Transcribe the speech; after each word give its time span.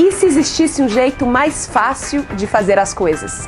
E 0.00 0.10
se 0.12 0.24
existisse 0.24 0.80
um 0.80 0.88
jeito 0.88 1.26
mais 1.26 1.66
fácil 1.66 2.22
de 2.34 2.46
fazer 2.46 2.78
as 2.78 2.94
coisas? 2.94 3.46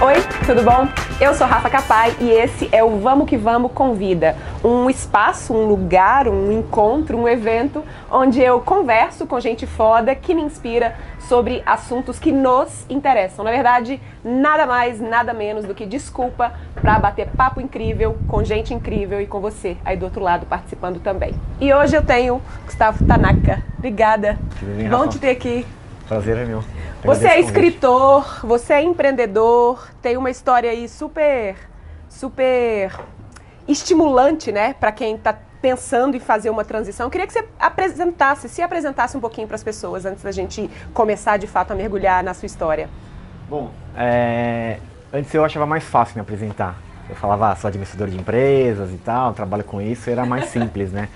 Oi, 0.00 0.14
tudo 0.46 0.62
bom? 0.62 1.09
Eu 1.20 1.34
sou 1.34 1.46
Rafa 1.46 1.68
Capai 1.68 2.16
e 2.18 2.30
esse 2.30 2.66
é 2.72 2.82
o 2.82 2.98
Vamos 2.98 3.28
que 3.28 3.36
Vamos 3.36 3.72
Convida, 3.72 4.34
um 4.64 4.88
espaço, 4.88 5.52
um 5.52 5.66
lugar, 5.66 6.26
um 6.26 6.50
encontro, 6.50 7.18
um 7.18 7.28
evento 7.28 7.84
onde 8.10 8.40
eu 8.40 8.58
converso 8.60 9.26
com 9.26 9.38
gente 9.38 9.66
foda 9.66 10.14
que 10.14 10.34
me 10.34 10.40
inspira 10.40 10.96
sobre 11.18 11.62
assuntos 11.66 12.18
que 12.18 12.32
nos 12.32 12.86
interessam. 12.88 13.44
Na 13.44 13.50
verdade, 13.50 14.00
nada 14.24 14.64
mais, 14.64 14.98
nada 14.98 15.34
menos 15.34 15.66
do 15.66 15.74
que 15.74 15.84
desculpa 15.84 16.54
para 16.74 16.98
bater 16.98 17.28
papo 17.36 17.60
incrível 17.60 18.16
com 18.26 18.42
gente 18.42 18.72
incrível 18.72 19.20
e 19.20 19.26
com 19.26 19.40
você 19.40 19.76
aí 19.84 19.98
do 19.98 20.06
outro 20.06 20.22
lado 20.22 20.46
participando 20.46 21.00
também. 21.00 21.34
E 21.60 21.70
hoje 21.70 21.94
eu 21.94 22.02
tenho 22.02 22.40
Gustavo 22.64 23.04
Tanaka. 23.04 23.62
Obrigada. 23.76 24.38
bem, 24.62 24.88
Bom 24.88 25.06
te 25.06 25.18
ter 25.18 25.32
aqui. 25.32 25.66
Prazer 26.10 26.38
é 26.38 26.44
meu. 26.44 26.60
Você 26.60 26.66
é 26.66 27.04
Agradeço 27.04 27.22
o 27.22 27.30
convite. 27.30 27.46
escritor, 27.46 28.40
você 28.42 28.72
é 28.72 28.82
empreendedor, 28.82 29.88
tem 30.02 30.16
uma 30.16 30.28
história 30.28 30.68
aí 30.68 30.88
super, 30.88 31.54
super 32.08 32.98
estimulante, 33.68 34.50
né, 34.50 34.72
para 34.72 34.90
quem 34.90 35.14
está 35.14 35.32
pensando 35.62 36.16
em 36.16 36.18
fazer 36.18 36.50
uma 36.50 36.64
transição. 36.64 37.06
Eu 37.06 37.10
queria 37.10 37.28
que 37.28 37.32
você 37.32 37.46
apresentasse, 37.60 38.48
se 38.48 38.60
apresentasse 38.60 39.16
um 39.16 39.20
pouquinho 39.20 39.46
para 39.46 39.54
as 39.54 39.62
pessoas 39.62 40.04
antes 40.04 40.24
da 40.24 40.32
gente 40.32 40.68
começar 40.92 41.36
de 41.36 41.46
fato 41.46 41.70
a 41.70 41.76
mergulhar 41.76 42.24
na 42.24 42.34
sua 42.34 42.46
história. 42.46 42.88
Bom, 43.48 43.70
é, 43.96 44.80
antes 45.12 45.32
eu 45.32 45.44
achava 45.44 45.64
mais 45.64 45.84
fácil 45.84 46.16
me 46.16 46.22
apresentar. 46.22 46.76
Eu 47.08 47.14
falava, 47.14 47.52
ah, 47.52 47.54
sou 47.54 47.68
administrador 47.68 48.08
de 48.08 48.18
empresas 48.18 48.90
e 48.90 48.96
tal, 48.96 49.32
trabalho 49.32 49.62
com 49.62 49.80
isso, 49.80 50.10
era 50.10 50.26
mais 50.26 50.46
simples, 50.50 50.90
né? 50.90 51.08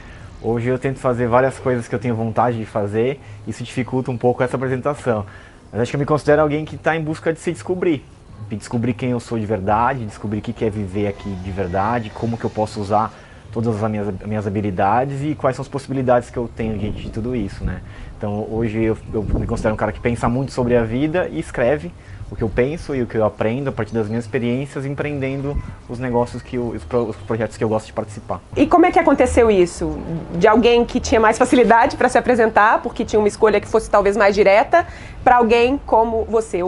Hoje 0.46 0.68
eu 0.68 0.78
tento 0.78 0.98
fazer 0.98 1.26
várias 1.26 1.58
coisas 1.58 1.88
que 1.88 1.94
eu 1.94 1.98
tenho 1.98 2.14
vontade 2.14 2.58
de 2.58 2.66
fazer, 2.66 3.18
isso 3.48 3.64
dificulta 3.64 4.10
um 4.10 4.18
pouco 4.18 4.42
essa 4.42 4.56
apresentação. 4.56 5.24
Mas 5.72 5.80
acho 5.80 5.90
que 5.90 5.96
eu 5.96 6.00
me 6.00 6.04
considero 6.04 6.42
alguém 6.42 6.66
que 6.66 6.76
está 6.76 6.94
em 6.94 7.02
busca 7.02 7.32
de 7.32 7.40
se 7.40 7.50
descobrir. 7.50 8.04
De 8.50 8.56
descobrir 8.56 8.92
quem 8.92 9.12
eu 9.12 9.20
sou 9.20 9.38
de 9.38 9.46
verdade, 9.46 10.04
descobrir 10.04 10.40
o 10.40 10.42
que 10.42 10.62
é 10.62 10.68
viver 10.68 11.06
aqui 11.06 11.30
de 11.30 11.50
verdade, 11.50 12.10
como 12.10 12.36
que 12.36 12.44
eu 12.44 12.50
posso 12.50 12.78
usar 12.78 13.10
todas 13.50 13.82
as 13.82 13.90
minhas, 13.90 14.14
minhas 14.26 14.46
habilidades 14.46 15.22
e 15.22 15.34
quais 15.34 15.56
são 15.56 15.62
as 15.62 15.68
possibilidades 15.68 16.28
que 16.28 16.36
eu 16.36 16.46
tenho 16.54 16.78
diante 16.78 17.00
de 17.00 17.08
tudo 17.08 17.34
isso, 17.34 17.64
né? 17.64 17.80
Então 18.24 18.46
hoje 18.50 18.82
eu, 18.82 18.96
eu 19.12 19.22
me 19.22 19.46
considero 19.46 19.74
um 19.74 19.76
cara 19.76 19.92
que 19.92 20.00
pensa 20.00 20.26
muito 20.30 20.50
sobre 20.50 20.74
a 20.74 20.82
vida 20.82 21.28
e 21.30 21.38
escreve 21.38 21.92
o 22.30 22.34
que 22.34 22.42
eu 22.42 22.48
penso 22.48 22.94
e 22.94 23.02
o 23.02 23.06
que 23.06 23.18
eu 23.18 23.24
aprendo 23.26 23.68
a 23.68 23.72
partir 23.72 23.92
das 23.92 24.08
minhas 24.08 24.24
experiências, 24.24 24.86
empreendendo 24.86 25.54
os 25.90 25.98
negócios 25.98 26.40
que 26.40 26.56
eu, 26.56 26.68
os, 26.68 26.82
pro- 26.82 27.02
os 27.10 27.16
projetos 27.16 27.58
que 27.58 27.62
eu 27.62 27.68
gosto 27.68 27.84
de 27.84 27.92
participar. 27.92 28.40
E 28.56 28.66
como 28.66 28.86
é 28.86 28.90
que 28.90 28.98
aconteceu 28.98 29.50
isso? 29.50 29.98
De 30.38 30.48
alguém 30.48 30.86
que 30.86 31.00
tinha 31.00 31.20
mais 31.20 31.36
facilidade 31.36 31.98
para 31.98 32.08
se 32.08 32.16
apresentar, 32.16 32.80
porque 32.80 33.04
tinha 33.04 33.20
uma 33.20 33.28
escolha 33.28 33.60
que 33.60 33.68
fosse 33.68 33.90
talvez 33.90 34.16
mais 34.16 34.34
direta, 34.34 34.86
para 35.22 35.36
alguém 35.36 35.78
como 35.84 36.24
você? 36.24 36.60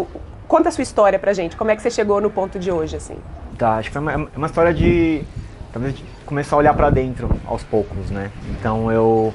Conta 0.47 0.69
a 0.69 0.73
sua 0.73 0.83
história 0.83 1.19
pra 1.19 1.33
gente. 1.33 1.57
Como 1.57 1.71
é 1.71 1.75
que 1.77 1.81
você 1.81 1.91
chegou 1.91 2.21
no 2.21 2.29
ponto 2.29 2.59
de 2.59 2.71
hoje, 2.71 2.97
assim? 2.97 3.17
Tá, 3.57 3.77
acho 3.77 3.89
que 3.89 3.95
foi 3.95 4.03
uma, 4.03 4.13
é 4.13 4.17
uma 4.37 4.47
história 4.47 4.75
de 4.75 5.25
talvez 5.73 5.95
de 5.97 6.05
começar 6.27 6.55
a 6.55 6.59
olhar 6.59 6.75
para 6.75 6.91
dentro 6.91 7.31
aos 7.47 7.63
poucos, 7.63 8.11
né? 8.11 8.31
Então 8.51 8.93
eu 8.93 9.33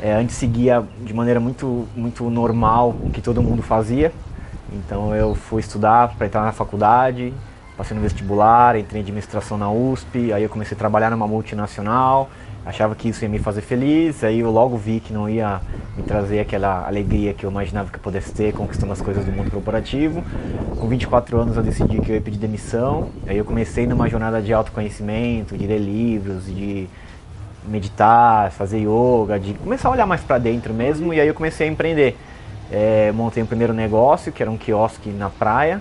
é, 0.00 0.12
antes 0.12 0.36
seguia 0.36 0.84
de 1.02 1.14
maneira 1.14 1.40
muito 1.40 1.86
muito 1.96 2.28
normal 2.28 2.94
o 3.02 3.10
que 3.10 3.20
todo 3.20 3.42
mundo 3.42 3.62
fazia. 3.62 4.12
Então 4.72 5.14
eu 5.14 5.34
fui 5.34 5.60
estudar 5.60 6.14
para 6.16 6.26
entrar 6.26 6.42
na 6.42 6.52
faculdade, 6.52 7.32
passei 7.76 7.96
no 7.96 8.02
vestibular, 8.02 8.76
entrei 8.76 9.00
em 9.00 9.02
administração 9.02 9.56
na 9.56 9.70
USP, 9.70 10.32
aí 10.32 10.42
eu 10.42 10.48
comecei 10.48 10.74
a 10.74 10.78
trabalhar 10.78 11.10
numa 11.10 11.26
multinacional, 11.26 12.28
achava 12.66 12.94
que 12.94 13.08
isso 13.08 13.24
ia 13.24 13.28
me 13.28 13.38
fazer 13.38 13.60
feliz, 13.60 14.24
aí 14.24 14.40
eu 14.40 14.50
logo 14.50 14.76
vi 14.76 15.00
que 15.00 15.12
não 15.12 15.28
ia 15.28 15.60
me 15.96 16.02
trazer 16.02 16.40
aquela 16.40 16.86
alegria 16.86 17.34
que 17.34 17.44
eu 17.44 17.50
imaginava 17.50 17.90
que 17.90 17.96
eu 17.96 18.00
pudesse 18.00 18.32
ter 18.32 18.52
conquistando 18.52 18.92
as 18.92 19.00
coisas 19.00 19.24
do 19.24 19.30
mundo 19.30 19.50
corporativo. 19.50 20.24
Com 20.78 20.88
24 20.88 21.38
anos 21.38 21.56
eu 21.56 21.62
decidi 21.62 22.00
que 22.00 22.10
eu 22.10 22.14
ia 22.16 22.20
pedir 22.20 22.38
demissão, 22.38 23.10
aí 23.26 23.36
eu 23.36 23.44
comecei 23.44 23.86
numa 23.86 24.08
jornada 24.08 24.40
de 24.40 24.52
autoconhecimento, 24.52 25.56
de 25.56 25.66
ler 25.66 25.78
livros, 25.78 26.46
de 26.46 26.88
meditar, 27.66 28.50
fazer 28.50 28.78
yoga, 28.78 29.38
de 29.38 29.54
começar 29.54 29.88
a 29.88 29.92
olhar 29.92 30.06
mais 30.06 30.20
para 30.20 30.38
dentro 30.38 30.72
mesmo, 30.74 31.12
e 31.12 31.20
aí 31.20 31.28
eu 31.28 31.34
comecei 31.34 31.68
a 31.68 31.70
empreender. 31.70 32.16
É, 32.70 33.12
montei 33.12 33.42
um 33.42 33.46
primeiro 33.46 33.72
negócio, 33.72 34.32
que 34.32 34.42
era 34.42 34.50
um 34.50 34.56
quiosque 34.56 35.10
na 35.10 35.30
praia, 35.30 35.80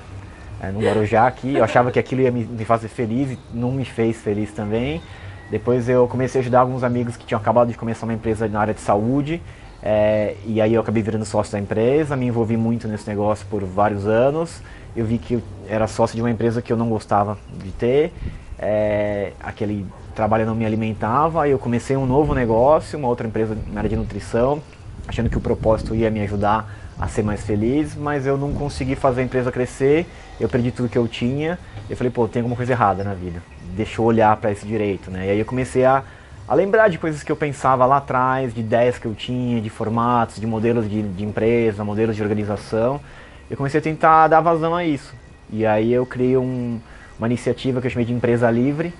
é, 0.61 0.71
no 0.71 0.79
Guarujá 0.81 1.27
aqui. 1.27 1.55
Eu 1.55 1.63
achava 1.63 1.91
que 1.91 1.99
aquilo 1.99 2.21
ia 2.21 2.31
me, 2.31 2.45
me 2.45 2.65
fazer 2.65 2.87
feliz 2.87 3.31
e 3.31 3.39
não 3.53 3.71
me 3.71 3.85
fez 3.85 4.17
feliz 4.17 4.51
também. 4.51 5.01
Depois 5.49 5.87
eu 5.89 6.07
comecei 6.07 6.39
a 6.39 6.41
ajudar 6.41 6.61
alguns 6.61 6.83
amigos 6.83 7.17
que 7.17 7.25
tinham 7.25 7.39
acabado 7.39 7.69
de 7.69 7.77
começar 7.77 8.05
uma 8.05 8.13
empresa 8.13 8.47
na 8.47 8.59
área 8.59 8.73
de 8.73 8.81
saúde. 8.81 9.41
é, 9.81 10.35
e 10.45 10.61
aí 10.61 10.73
eu 10.73 10.81
acabei 10.81 11.03
virando 11.03 11.25
sócio 11.25 11.51
da 11.51 11.59
empresa, 11.59 12.15
me 12.15 12.25
envolvi 12.27 12.55
muito 12.55 12.87
nesse 12.87 13.07
negócio 13.07 13.45
por 13.49 13.63
vários 13.63 14.07
anos. 14.07 14.61
Eu 14.95 15.05
vi 15.05 15.17
que 15.17 15.35
eu 15.35 15.41
era 15.67 15.87
sócio 15.87 16.15
de 16.15 16.21
uma 16.21 16.31
empresa 16.31 16.61
que 16.61 16.71
eu 16.71 16.77
não 16.77 16.89
gostava 16.89 17.37
de 17.63 17.71
ter. 17.71 18.13
é, 18.59 19.33
aquele 19.41 19.85
trabalho 20.13 20.45
não 20.45 20.55
me 20.55 20.65
alimentava. 20.65 21.43
Aí 21.43 21.51
eu 21.51 21.59
comecei 21.59 21.95
um 21.97 22.05
novo 22.05 22.33
negócio, 22.33 22.97
uma 22.97 23.07
outra 23.07 23.27
empresa 23.27 23.57
na 23.71 23.79
área 23.79 23.89
de 23.89 23.95
nutrição, 23.95 24.61
achando 25.07 25.29
que 25.29 25.37
o 25.37 25.41
propósito 25.41 25.93
ia 25.95 26.09
me 26.09 26.21
ajudar 26.21 26.73
a 26.99 27.07
ser 27.07 27.23
mais 27.23 27.43
feliz, 27.43 27.95
mas 27.95 28.25
eu 28.25 28.37
não 28.37 28.53
consegui 28.53 28.95
fazer 28.95 29.21
a 29.21 29.23
empresa 29.23 29.51
crescer, 29.51 30.05
eu 30.39 30.47
perdi 30.47 30.71
tudo 30.71 30.87
que 30.87 30.97
eu 30.97 31.07
tinha, 31.07 31.57
eu 31.89 31.97
falei, 31.97 32.11
pô, 32.11 32.27
tem 32.27 32.41
alguma 32.41 32.55
coisa 32.55 32.71
errada 32.71 33.03
na 33.03 33.13
vida, 33.13 33.41
deixa 33.75 33.99
eu 33.99 34.05
olhar 34.05 34.37
para 34.37 34.51
esse 34.51 34.65
direito, 34.65 35.09
né? 35.09 35.25
E 35.25 35.29
aí 35.31 35.39
eu 35.39 35.45
comecei 35.45 35.83
a, 35.85 36.03
a 36.47 36.53
lembrar 36.53 36.89
de 36.89 36.99
coisas 36.99 37.23
que 37.23 37.31
eu 37.31 37.35
pensava 37.35 37.85
lá 37.85 37.97
atrás, 37.97 38.53
de 38.53 38.59
ideias 38.59 38.99
que 38.99 39.07
eu 39.07 39.15
tinha, 39.15 39.59
de 39.59 39.69
formatos, 39.71 40.39
de 40.39 40.45
modelos 40.45 40.87
de, 40.89 41.01
de 41.01 41.25
empresa, 41.25 41.83
modelos 41.83 42.15
de 42.15 42.21
organização, 42.21 43.01
eu 43.49 43.57
comecei 43.57 43.79
a 43.79 43.83
tentar 43.83 44.27
dar 44.27 44.41
vazão 44.41 44.75
a 44.75 44.85
isso. 44.85 45.13
E 45.51 45.65
aí 45.65 45.91
eu 45.91 46.05
criei 46.05 46.37
um- 46.37 46.79
uma 47.17 47.27
iniciativa 47.27 47.81
que 47.81 47.87
eu 47.87 47.91
chamei 47.91 48.05
de 48.05 48.13
Empresa 48.13 48.49
Livre, 48.49 48.93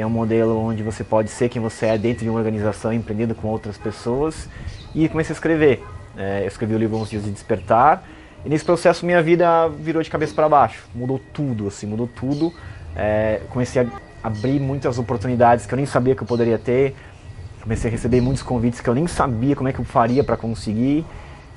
é 0.00 0.06
um 0.06 0.10
modelo 0.10 0.58
onde 0.58 0.82
você 0.82 1.04
pode 1.04 1.30
ser 1.30 1.48
quem 1.48 1.60
você 1.60 1.86
é 1.86 1.98
dentro 1.98 2.24
de 2.24 2.30
uma 2.30 2.38
organização, 2.38 2.92
empreendendo 2.92 3.34
com 3.34 3.48
outras 3.48 3.76
pessoas. 3.76 4.48
E 4.94 5.08
comecei 5.08 5.32
a 5.32 5.34
escrever. 5.34 5.84
É, 6.16 6.42
eu 6.42 6.48
escrevi 6.48 6.74
o 6.74 6.78
livro 6.78 6.96
11 6.96 7.10
Dias 7.10 7.24
de 7.24 7.30
Despertar. 7.30 8.04
E 8.44 8.48
nesse 8.48 8.64
processo 8.64 9.04
minha 9.04 9.22
vida 9.22 9.68
virou 9.68 10.02
de 10.02 10.10
cabeça 10.10 10.34
para 10.34 10.48
baixo. 10.48 10.84
Mudou 10.94 11.20
tudo, 11.32 11.68
assim, 11.68 11.86
mudou 11.86 12.08
tudo. 12.08 12.52
É, 12.96 13.40
comecei 13.50 13.82
a 13.82 13.86
abrir 14.22 14.58
muitas 14.58 14.98
oportunidades 14.98 15.66
que 15.66 15.74
eu 15.74 15.76
nem 15.76 15.86
sabia 15.86 16.14
que 16.14 16.22
eu 16.22 16.26
poderia 16.26 16.58
ter. 16.58 16.94
Comecei 17.62 17.90
a 17.90 17.92
receber 17.92 18.20
muitos 18.20 18.42
convites 18.42 18.80
que 18.80 18.88
eu 18.88 18.94
nem 18.94 19.06
sabia 19.06 19.54
como 19.54 19.68
é 19.68 19.72
que 19.72 19.78
eu 19.78 19.84
faria 19.84 20.24
para 20.24 20.36
conseguir. 20.36 21.04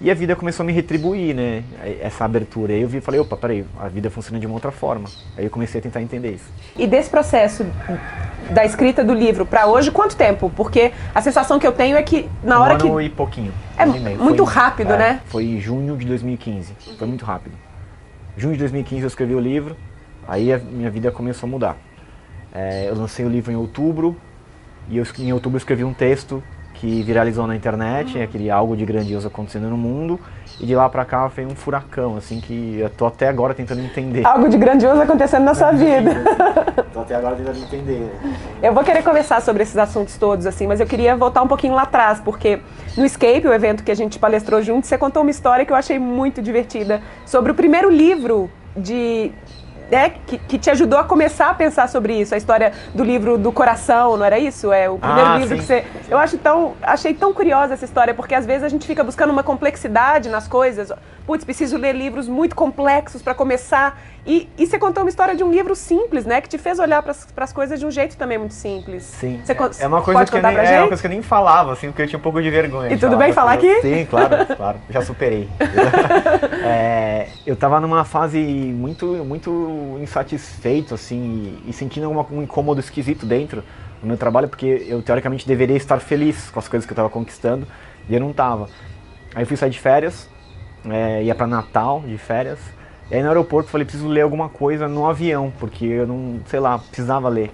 E 0.02 0.12
a 0.12 0.14
vida 0.14 0.36
começou 0.36 0.64
a 0.64 0.68
me 0.68 0.74
retribuir, 0.74 1.34
né? 1.34 1.64
Essa 2.02 2.26
abertura. 2.26 2.74
Aí 2.74 2.82
eu 2.82 2.88
vi 2.88 2.98
e 2.98 3.02
falei, 3.02 3.20
opa, 3.20 3.38
peraí, 3.38 3.66
a 3.80 3.88
vida 3.88 4.10
funciona 4.10 4.40
de 4.40 4.46
uma 4.46 4.56
outra 4.56 4.72
forma. 4.72 5.08
Aí 5.38 5.46
eu 5.46 5.50
comecei 5.50 5.80
a 5.80 5.82
tentar 5.82 6.02
entender 6.02 6.32
isso. 6.32 6.52
E 6.76 6.86
desse 6.86 7.10
processo 7.10 7.66
da 8.50 8.66
escrita 8.66 9.04
do 9.04 9.14
livro 9.14 9.46
para 9.46 9.68
hoje, 9.68 9.92
quanto 9.92 10.16
tempo? 10.16 10.52
Porque 10.56 10.92
a 11.14 11.22
sensação 11.22 11.60
que 11.60 11.66
eu 11.66 11.72
tenho 11.72 11.96
é 11.96 12.04
que 12.04 12.30
na 12.44 12.60
hora 12.60 12.76
um 12.76 12.78
que 12.78 12.88
ano 12.88 13.02
e 13.02 13.10
pouquinho. 13.10 13.54
É 13.78 13.84
e 13.84 14.18
muito 14.18 14.44
rápido, 14.44 14.94
é, 14.94 14.98
né? 14.98 15.22
Foi 15.26 15.46
em 15.46 15.62
junho 15.62 15.96
de 15.96 16.06
2015. 16.06 16.74
Foi 16.98 17.08
muito 17.08 17.24
rápido. 17.24 17.56
Junho 18.36 18.54
de 18.54 18.60
2015 18.60 19.04
eu 19.04 19.08
escrevi 19.08 19.36
o 19.36 19.40
livro, 19.40 19.78
aí 20.28 20.52
a 20.52 20.58
minha 20.58 20.90
vida 20.90 21.12
começou 21.12 21.48
a 21.48 21.52
mudar. 21.52 21.78
É, 22.54 22.90
eu 22.90 22.96
lancei 22.96 23.26
o 23.26 23.30
livro 23.30 23.52
em 23.52 23.56
outubro, 23.56 24.18
e 24.90 24.98
eu, 24.98 25.06
em 25.20 25.32
outubro 25.32 25.56
eu 25.56 25.60
escrevi 25.60 25.84
um 25.84 25.94
texto 25.94 26.44
que 26.84 27.02
viralizou 27.02 27.48
na 27.48 27.56
internet, 27.56 28.18
Uhum. 28.18 28.24
aquele 28.26 28.52
algo 28.52 28.76
de 28.76 28.86
grandioso 28.86 29.26
acontecendo 29.26 29.70
no 29.70 29.78
mundo, 29.78 30.20
e 30.60 30.66
de 30.66 30.76
lá 30.76 30.90
pra 30.90 31.06
cá 31.06 31.30
foi 31.30 31.46
um 31.46 31.56
furacão, 31.56 32.18
assim, 32.18 32.42
que 32.42 32.78
eu 32.78 32.90
tô 32.90 33.06
até 33.06 33.30
agora 33.30 33.54
tentando 33.54 33.80
entender. 33.80 34.28
algo 34.28 34.50
de 34.50 34.58
grandioso 34.58 35.02
acontecendo 35.02 35.46
na 35.46 35.56
sua 35.56 35.72
vida. 35.72 36.12
tô 36.92 37.00
até 37.00 37.16
agora 37.16 37.38
tentando 37.38 37.58
entender. 37.60 38.12
Eu 38.62 38.74
vou 38.74 38.84
querer 38.84 39.02
conversar 39.02 39.42
sobre 39.42 39.64
esses 39.64 39.78
assuntos 39.78 40.18
todos, 40.18 40.46
assim, 40.46 40.68
mas 40.68 40.82
eu 40.82 40.86
queria 40.86 41.16
voltar 41.16 41.42
um 41.42 41.48
pouquinho 41.48 41.74
lá 41.74 41.84
atrás, 41.84 42.20
porque 42.20 42.60
no 42.98 43.06
Escape, 43.06 43.48
o 43.48 43.54
evento 43.54 43.82
que 43.82 43.90
a 43.92 43.96
gente 43.96 44.20
palestrou 44.20 44.62
juntos, 44.62 44.90
você 44.90 44.98
contou 44.98 45.22
uma 45.22 45.32
história 45.32 45.64
que 45.66 45.72
eu 45.72 45.78
achei 45.78 45.98
muito 45.98 46.42
divertida 46.42 47.02
sobre 47.26 47.50
o 47.54 47.56
primeiro 47.56 47.90
livro 47.90 48.50
de. 48.76 49.32
Né, 49.94 50.10
que, 50.26 50.38
que 50.40 50.58
te 50.58 50.70
ajudou 50.72 50.98
a 50.98 51.04
começar 51.04 51.50
a 51.50 51.54
pensar 51.54 51.88
sobre 51.88 52.20
isso, 52.20 52.34
a 52.34 52.38
história 52.38 52.74
do 52.96 53.04
livro 53.04 53.38
do 53.38 53.52
coração, 53.52 54.18
não 54.18 54.26
era 54.26 54.40
isso? 54.40 54.72
É 54.74 54.90
o 54.90 54.98
primeiro 54.98 55.30
Ah, 55.30 55.38
livro 55.38 55.56
sim. 55.56 55.62
que 55.62 55.66
você. 55.68 55.86
Eu 56.10 56.18
acho 56.18 56.38
tão. 56.40 56.74
Achei 56.82 57.14
tão 57.14 57.32
curiosa 57.32 57.76
essa 57.76 57.86
história, 57.86 58.14
porque 58.14 58.34
às 58.34 58.46
vezes 58.46 58.64
a 58.64 58.70
gente 58.70 58.88
fica 58.88 59.04
buscando 59.04 59.30
uma 59.30 59.44
complexidade 59.44 60.30
nas 60.30 60.48
coisas. 60.48 60.92
putz, 61.28 61.46
preciso 61.46 61.78
ler 61.78 61.94
livros 61.94 62.28
muito 62.28 62.56
complexos 62.56 63.22
para 63.22 63.34
começar. 63.36 63.98
E, 64.26 64.50
e 64.58 64.66
você 64.66 64.80
contou 64.80 65.04
uma 65.04 65.10
história 65.10 65.36
de 65.36 65.44
um 65.44 65.52
livro 65.52 65.76
simples, 65.76 66.26
né? 66.26 66.40
Que 66.40 66.48
te 66.48 66.58
fez 66.58 66.80
olhar 66.80 67.04
para 67.04 67.14
as 67.38 67.52
coisas 67.52 67.78
de 67.78 67.86
um 67.86 67.92
jeito 67.92 68.16
também 68.16 68.38
muito 68.38 68.54
simples. 68.54 69.04
Sim. 69.04 69.42
Você 69.44 69.52
é, 69.52 69.84
é 69.84 69.88
uma 69.88 70.02
coisa 70.02 70.26
que 70.26 70.38
eu 70.38 70.42
nem, 70.42 70.56
é 70.56 70.80
uma 70.80 70.88
coisa 70.88 71.02
que 71.02 71.08
eu 71.08 71.12
nem 71.12 71.22
falava, 71.22 71.74
assim, 71.74 71.88
porque 71.88 72.04
eu 72.04 72.08
tinha 72.08 72.20
um 72.20 72.22
pouco 72.22 72.42
de 72.42 72.50
vergonha. 72.50 72.94
E 72.94 72.98
tudo 72.98 73.18
bem 73.18 73.34
falar 73.34 73.54
aqui? 73.54 73.82
Sim, 73.82 74.06
claro, 74.06 74.46
claro. 74.56 74.78
Já 74.90 75.02
superei. 75.02 75.50
é, 76.64 77.28
eu 77.46 77.56
tava 77.56 77.82
numa 77.82 78.06
fase 78.06 78.40
muito, 78.40 79.06
muito 79.26 79.98
insatisfeito, 80.02 80.94
assim, 80.94 81.60
e, 81.66 81.72
e 81.72 81.74
sentindo 81.74 82.10
uma, 82.10 82.26
um 82.32 82.44
incômodo 82.44 82.80
esquisito 82.80 83.26
dentro 83.26 83.62
do 84.02 84.08
meu 84.08 84.18
trabalho, 84.18 84.48
porque 84.48 84.86
eu 84.88 85.02
teoricamente 85.02 85.46
deveria 85.46 85.76
estar 85.76 86.00
feliz 86.00 86.50
com 86.50 86.60
as 86.60 86.70
coisas 86.70 86.86
que 86.86 86.92
eu 86.92 86.96
estava 86.96 87.10
conquistando 87.10 87.68
e 88.08 88.14
eu 88.14 88.22
não 88.22 88.32
estava. 88.32 88.70
Aí 89.36 89.44
eu 89.44 89.48
fui 89.48 89.58
sair 89.58 89.70
de 89.70 89.80
férias, 89.80 90.30
é, 90.90 91.24
ia 91.24 91.36
para 91.36 91.46
Natal 91.46 92.02
de 92.06 92.18
férias. 92.18 92.60
E 93.12 93.16
aí 93.16 93.22
no 93.22 93.28
aeroporto 93.28 93.70
falei, 93.70 93.86
preciso 93.86 94.08
ler 94.08 94.22
alguma 94.22 94.50
coisa 94.50 94.88
no 94.88 95.06
avião, 95.08 95.52
porque 95.60 95.86
eu 95.86 96.08
não, 96.08 96.40
sei 96.48 96.60
lá, 96.60 96.78
precisava 96.80 97.30
ler. 97.30 97.52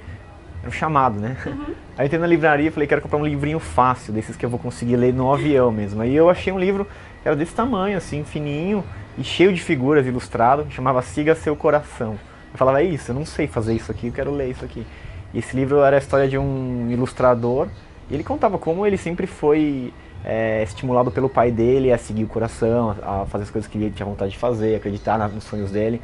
Era 0.61 0.69
um 0.69 0.71
chamado, 0.71 1.19
né? 1.19 1.37
Uhum. 1.45 1.73
Aí 1.97 2.05
entrei 2.05 2.19
na 2.19 2.27
livraria 2.27 2.67
e 2.67 2.71
falei, 2.71 2.87
quero 2.87 3.01
comprar 3.01 3.19
um 3.19 3.25
livrinho 3.25 3.59
fácil, 3.59 4.13
desses 4.13 4.37
que 4.37 4.45
eu 4.45 4.49
vou 4.49 4.57
conseguir 4.57 4.95
ler 4.95 5.13
no 5.13 5.33
avião 5.33 5.69
mesmo. 5.69 6.01
Aí 6.01 6.15
eu 6.15 6.29
achei 6.29 6.51
um 6.51 6.59
livro 6.59 6.87
que 7.21 7.27
era 7.27 7.35
desse 7.35 7.53
tamanho, 7.53 7.97
assim, 7.97 8.23
fininho 8.23 8.83
e 9.17 9.23
cheio 9.23 9.51
de 9.51 9.61
figuras 9.61 10.05
ilustrado, 10.05 10.65
chamava 10.69 11.01
Siga 11.01 11.35
Seu 11.35 11.57
Coração. 11.57 12.17
Eu 12.53 12.57
falava, 12.57 12.81
é 12.81 12.85
isso, 12.85 13.11
eu 13.11 13.15
não 13.15 13.25
sei 13.25 13.47
fazer 13.47 13.73
isso 13.73 13.91
aqui, 13.91 14.07
eu 14.07 14.13
quero 14.13 14.31
ler 14.31 14.49
isso 14.49 14.63
aqui. 14.63 14.85
E 15.33 15.39
esse 15.39 15.55
livro 15.55 15.81
era 15.81 15.97
a 15.97 15.99
história 15.99 16.27
de 16.27 16.37
um 16.37 16.87
ilustrador, 16.89 17.67
e 18.09 18.13
ele 18.13 18.23
contava 18.23 18.57
como 18.57 18.85
ele 18.85 18.97
sempre 18.97 19.27
foi 19.27 19.93
é, 20.23 20.63
estimulado 20.63 21.11
pelo 21.11 21.29
pai 21.29 21.51
dele 21.51 21.91
a 21.91 21.97
seguir 21.97 22.23
o 22.23 22.27
coração, 22.27 22.95
a 23.01 23.25
fazer 23.25 23.45
as 23.45 23.49
coisas 23.49 23.69
que 23.69 23.77
ele 23.77 23.91
tinha 23.91 24.05
vontade 24.05 24.31
de 24.31 24.37
fazer, 24.37 24.75
acreditar 24.75 25.17
nos 25.29 25.43
sonhos 25.43 25.71
dele. 25.71 26.01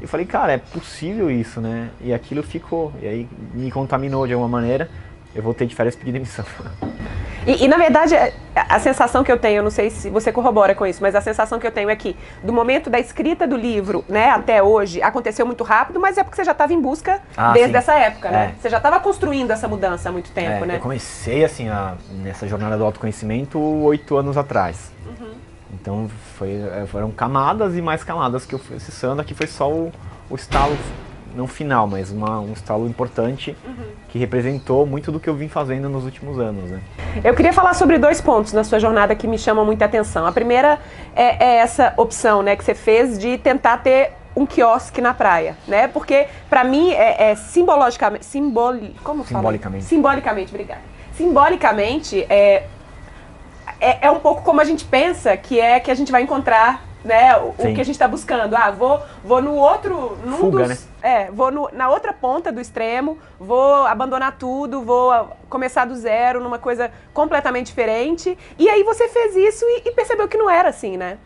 E 0.00 0.04
eu 0.04 0.08
falei, 0.08 0.26
cara, 0.26 0.52
é 0.52 0.58
possível 0.58 1.30
isso, 1.30 1.60
né? 1.60 1.90
E 2.00 2.14
aquilo 2.14 2.42
ficou, 2.42 2.92
e 3.02 3.06
aí 3.06 3.28
me 3.52 3.70
contaminou 3.70 4.26
de 4.26 4.32
alguma 4.32 4.48
maneira. 4.48 4.88
Eu 5.34 5.42
voltei 5.42 5.66
de 5.66 5.74
férias 5.74 5.94
e 5.94 5.98
pedi 5.98 6.12
demissão. 6.12 6.44
E, 7.48 7.64
e, 7.64 7.68
na 7.68 7.78
verdade, 7.78 8.14
é, 8.14 8.34
a 8.54 8.78
sensação 8.78 9.24
que 9.24 9.32
eu 9.32 9.38
tenho, 9.38 9.56
eu 9.56 9.62
não 9.62 9.70
sei 9.70 9.88
se 9.88 10.10
você 10.10 10.30
corrobora 10.30 10.74
com 10.74 10.86
isso, 10.86 11.00
mas 11.00 11.14
a 11.14 11.20
sensação 11.22 11.58
que 11.58 11.66
eu 11.66 11.72
tenho 11.72 11.88
é 11.88 11.96
que 11.96 12.14
do 12.42 12.52
momento 12.52 12.90
da 12.90 13.00
escrita 13.00 13.46
do 13.46 13.56
livro, 13.56 14.04
né, 14.06 14.28
até 14.28 14.62
hoje, 14.62 15.00
aconteceu 15.00 15.46
muito 15.46 15.64
rápido, 15.64 15.98
mas 15.98 16.18
é 16.18 16.22
porque 16.22 16.36
você 16.36 16.44
já 16.44 16.52
estava 16.52 16.74
em 16.74 16.80
busca 16.80 17.22
ah, 17.34 17.52
desde 17.52 17.72
sim. 17.72 17.78
essa 17.78 17.94
época, 17.94 18.30
né? 18.30 18.52
É. 18.54 18.60
Você 18.60 18.68
já 18.68 18.76
estava 18.76 19.00
construindo 19.00 19.50
essa 19.50 19.66
mudança 19.66 20.10
há 20.10 20.12
muito 20.12 20.30
tempo, 20.30 20.64
é, 20.64 20.66
né? 20.66 20.76
Eu 20.76 20.80
comecei, 20.80 21.42
assim, 21.42 21.70
a, 21.70 21.94
nessa 22.22 22.46
jornada 22.46 22.76
do 22.76 22.84
autoconhecimento 22.84 23.58
oito 23.58 24.18
anos 24.18 24.36
atrás. 24.36 24.92
Uhum. 25.06 25.32
Então, 25.72 26.10
foi, 26.36 26.52
é, 26.52 26.84
foram 26.86 27.10
camadas 27.10 27.76
e 27.76 27.80
mais 27.80 28.04
camadas 28.04 28.44
que 28.44 28.54
eu 28.54 28.58
fui 28.58 28.76
acessando. 28.76 29.22
Aqui 29.22 29.32
foi 29.32 29.46
só 29.46 29.70
o, 29.70 29.90
o 30.28 30.34
estalo 30.34 30.76
não 31.34 31.46
final, 31.46 31.86
mas 31.86 32.10
uma, 32.10 32.40
um 32.40 32.52
estalo 32.52 32.86
importante 32.86 33.56
uhum. 33.64 33.74
que 34.08 34.18
representou 34.18 34.86
muito 34.86 35.12
do 35.12 35.20
que 35.20 35.28
eu 35.28 35.34
vim 35.34 35.48
fazendo 35.48 35.88
nos 35.88 36.04
últimos 36.04 36.38
anos. 36.38 36.70
Né? 36.70 36.80
Eu 37.24 37.34
queria 37.34 37.52
falar 37.52 37.74
sobre 37.74 37.98
dois 37.98 38.20
pontos 38.20 38.52
na 38.52 38.64
sua 38.64 38.78
jornada 38.78 39.14
que 39.14 39.26
me 39.26 39.38
chamam 39.38 39.64
muita 39.64 39.84
atenção. 39.84 40.26
A 40.26 40.32
primeira 40.32 40.78
é, 41.14 41.44
é 41.44 41.56
essa 41.58 41.92
opção 41.96 42.42
né, 42.42 42.56
que 42.56 42.64
você 42.64 42.74
fez 42.74 43.18
de 43.18 43.38
tentar 43.38 43.78
ter 43.78 44.12
um 44.36 44.46
quiosque 44.46 45.00
na 45.00 45.12
praia, 45.12 45.56
né? 45.66 45.88
Porque 45.88 46.28
para 46.48 46.62
mim 46.62 46.92
é, 46.92 47.30
é 47.30 47.34
simbologicamente, 47.34 48.24
simboli, 48.24 48.94
como 49.02 49.24
simbolicamente, 49.24 49.82
fala? 49.82 49.88
simbolicamente, 49.88 50.50
obrigada. 50.50 50.80
Simbolicamente 51.16 52.24
é, 52.28 52.66
é, 53.80 54.06
é 54.06 54.10
um 54.10 54.20
pouco 54.20 54.42
como 54.42 54.60
a 54.60 54.64
gente 54.64 54.84
pensa 54.84 55.36
que 55.36 55.58
é 55.58 55.80
que 55.80 55.90
a 55.90 55.94
gente 55.94 56.12
vai 56.12 56.22
encontrar 56.22 56.86
né, 57.04 57.36
o, 57.36 57.48
o 57.48 57.74
que 57.74 57.80
a 57.80 57.84
gente 57.84 57.90
está 57.90 58.06
buscando. 58.06 58.54
Ah, 58.54 58.70
vou, 58.70 59.00
vou 59.24 59.42
no 59.42 59.54
outro. 59.54 60.16
Num 60.24 60.36
Fuga, 60.36 60.58
dos, 60.60 60.68
né? 60.68 60.76
É, 61.02 61.30
vou 61.30 61.50
no, 61.50 61.70
na 61.72 61.88
outra 61.88 62.12
ponta 62.12 62.50
do 62.50 62.60
extremo, 62.60 63.18
vou 63.38 63.86
abandonar 63.86 64.36
tudo, 64.36 64.82
vou 64.82 65.12
começar 65.48 65.84
do 65.84 65.94
zero 65.94 66.42
numa 66.42 66.58
coisa 66.58 66.90
completamente 67.14 67.66
diferente. 67.66 68.36
E 68.58 68.68
aí 68.68 68.82
você 68.82 69.08
fez 69.08 69.36
isso 69.36 69.64
e, 69.64 69.88
e 69.88 69.92
percebeu 69.92 70.26
que 70.26 70.36
não 70.36 70.50
era 70.50 70.68
assim, 70.70 70.96
né? 70.96 71.18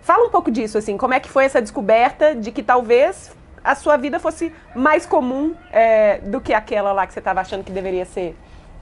Fala 0.00 0.26
um 0.26 0.30
pouco 0.30 0.50
disso, 0.50 0.78
assim, 0.78 0.96
como 0.96 1.12
é 1.12 1.20
que 1.20 1.28
foi 1.28 1.44
essa 1.44 1.60
descoberta 1.60 2.34
de 2.34 2.50
que 2.50 2.62
talvez 2.62 3.36
a 3.62 3.74
sua 3.74 3.98
vida 3.98 4.18
fosse 4.18 4.50
mais 4.74 5.04
comum 5.04 5.54
é, 5.70 6.18
do 6.18 6.40
que 6.40 6.54
aquela 6.54 6.92
lá 6.92 7.06
que 7.06 7.12
você 7.12 7.18
estava 7.18 7.42
achando 7.42 7.62
que 7.62 7.70
deveria 7.70 8.06
ser? 8.06 8.34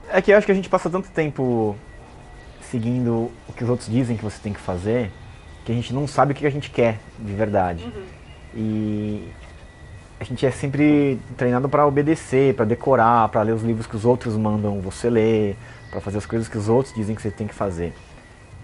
É 0.09 0.21
que 0.21 0.31
eu 0.31 0.37
acho 0.37 0.45
que 0.45 0.51
a 0.51 0.55
gente 0.55 0.69
passa 0.69 0.89
tanto 0.89 1.09
tempo 1.09 1.75
seguindo 2.61 3.31
o 3.47 3.53
que 3.53 3.63
os 3.63 3.69
outros 3.69 3.89
dizem 3.89 4.15
que 4.15 4.23
você 4.23 4.39
tem 4.41 4.53
que 4.53 4.59
fazer, 4.59 5.11
que 5.65 5.71
a 5.71 5.75
gente 5.75 5.93
não 5.93 6.07
sabe 6.07 6.31
o 6.31 6.35
que 6.35 6.47
a 6.47 6.49
gente 6.49 6.69
quer 6.69 6.97
de 7.19 7.33
verdade. 7.33 7.83
Uhum. 7.83 8.03
E 8.55 9.27
a 10.19 10.23
gente 10.23 10.45
é 10.45 10.51
sempre 10.51 11.19
treinado 11.35 11.69
para 11.69 11.85
obedecer, 11.85 12.55
para 12.55 12.65
decorar, 12.65 13.29
para 13.29 13.41
ler 13.43 13.53
os 13.53 13.61
livros 13.61 13.85
que 13.85 13.95
os 13.95 14.03
outros 14.03 14.35
mandam 14.35 14.81
você 14.81 15.09
ler, 15.09 15.55
para 15.91 16.01
fazer 16.01 16.17
as 16.17 16.25
coisas 16.25 16.47
que 16.47 16.57
os 16.57 16.67
outros 16.67 16.93
dizem 16.93 17.15
que 17.15 17.21
você 17.21 17.29
tem 17.29 17.45
que 17.45 17.53
fazer. 17.53 17.93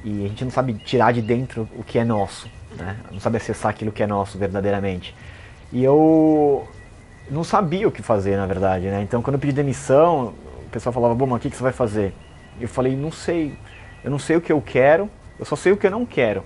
E 0.03 0.25
a 0.25 0.27
gente 0.27 0.43
não 0.43 0.51
sabe 0.51 0.73
tirar 0.73 1.13
de 1.13 1.21
dentro 1.21 1.67
o 1.75 1.83
que 1.83 1.99
é 1.99 2.03
nosso, 2.03 2.49
né? 2.75 2.97
Não 3.11 3.19
sabe 3.19 3.37
acessar 3.37 3.69
aquilo 3.69 3.91
que 3.91 4.03
é 4.03 4.07
nosso 4.07 4.37
verdadeiramente. 4.37 5.15
E 5.71 5.83
eu 5.83 6.67
não 7.29 7.43
sabia 7.43 7.87
o 7.87 7.91
que 7.91 8.01
fazer, 8.01 8.35
na 8.35 8.45
verdade, 8.45 8.87
né? 8.87 9.01
Então, 9.01 9.21
quando 9.21 9.35
eu 9.35 9.39
pedi 9.39 9.53
demissão, 9.53 10.33
o 10.65 10.69
pessoal 10.71 10.91
falava: 10.91 11.15
"Bom, 11.15 11.27
mas 11.27 11.37
o 11.37 11.39
que 11.39 11.55
você 11.55 11.63
vai 11.63 11.71
fazer?" 11.71 12.13
Eu 12.59 12.67
falei: 12.67 12.95
"Não 12.95 13.11
sei. 13.11 13.57
Eu 14.03 14.11
não 14.11 14.19
sei 14.19 14.35
o 14.35 14.41
que 14.41 14.51
eu 14.51 14.61
quero. 14.61 15.09
Eu 15.39 15.45
só 15.45 15.55
sei 15.55 15.71
o 15.71 15.77
que 15.77 15.87
eu 15.87 15.91
não 15.91 16.05
quero." 16.05 16.43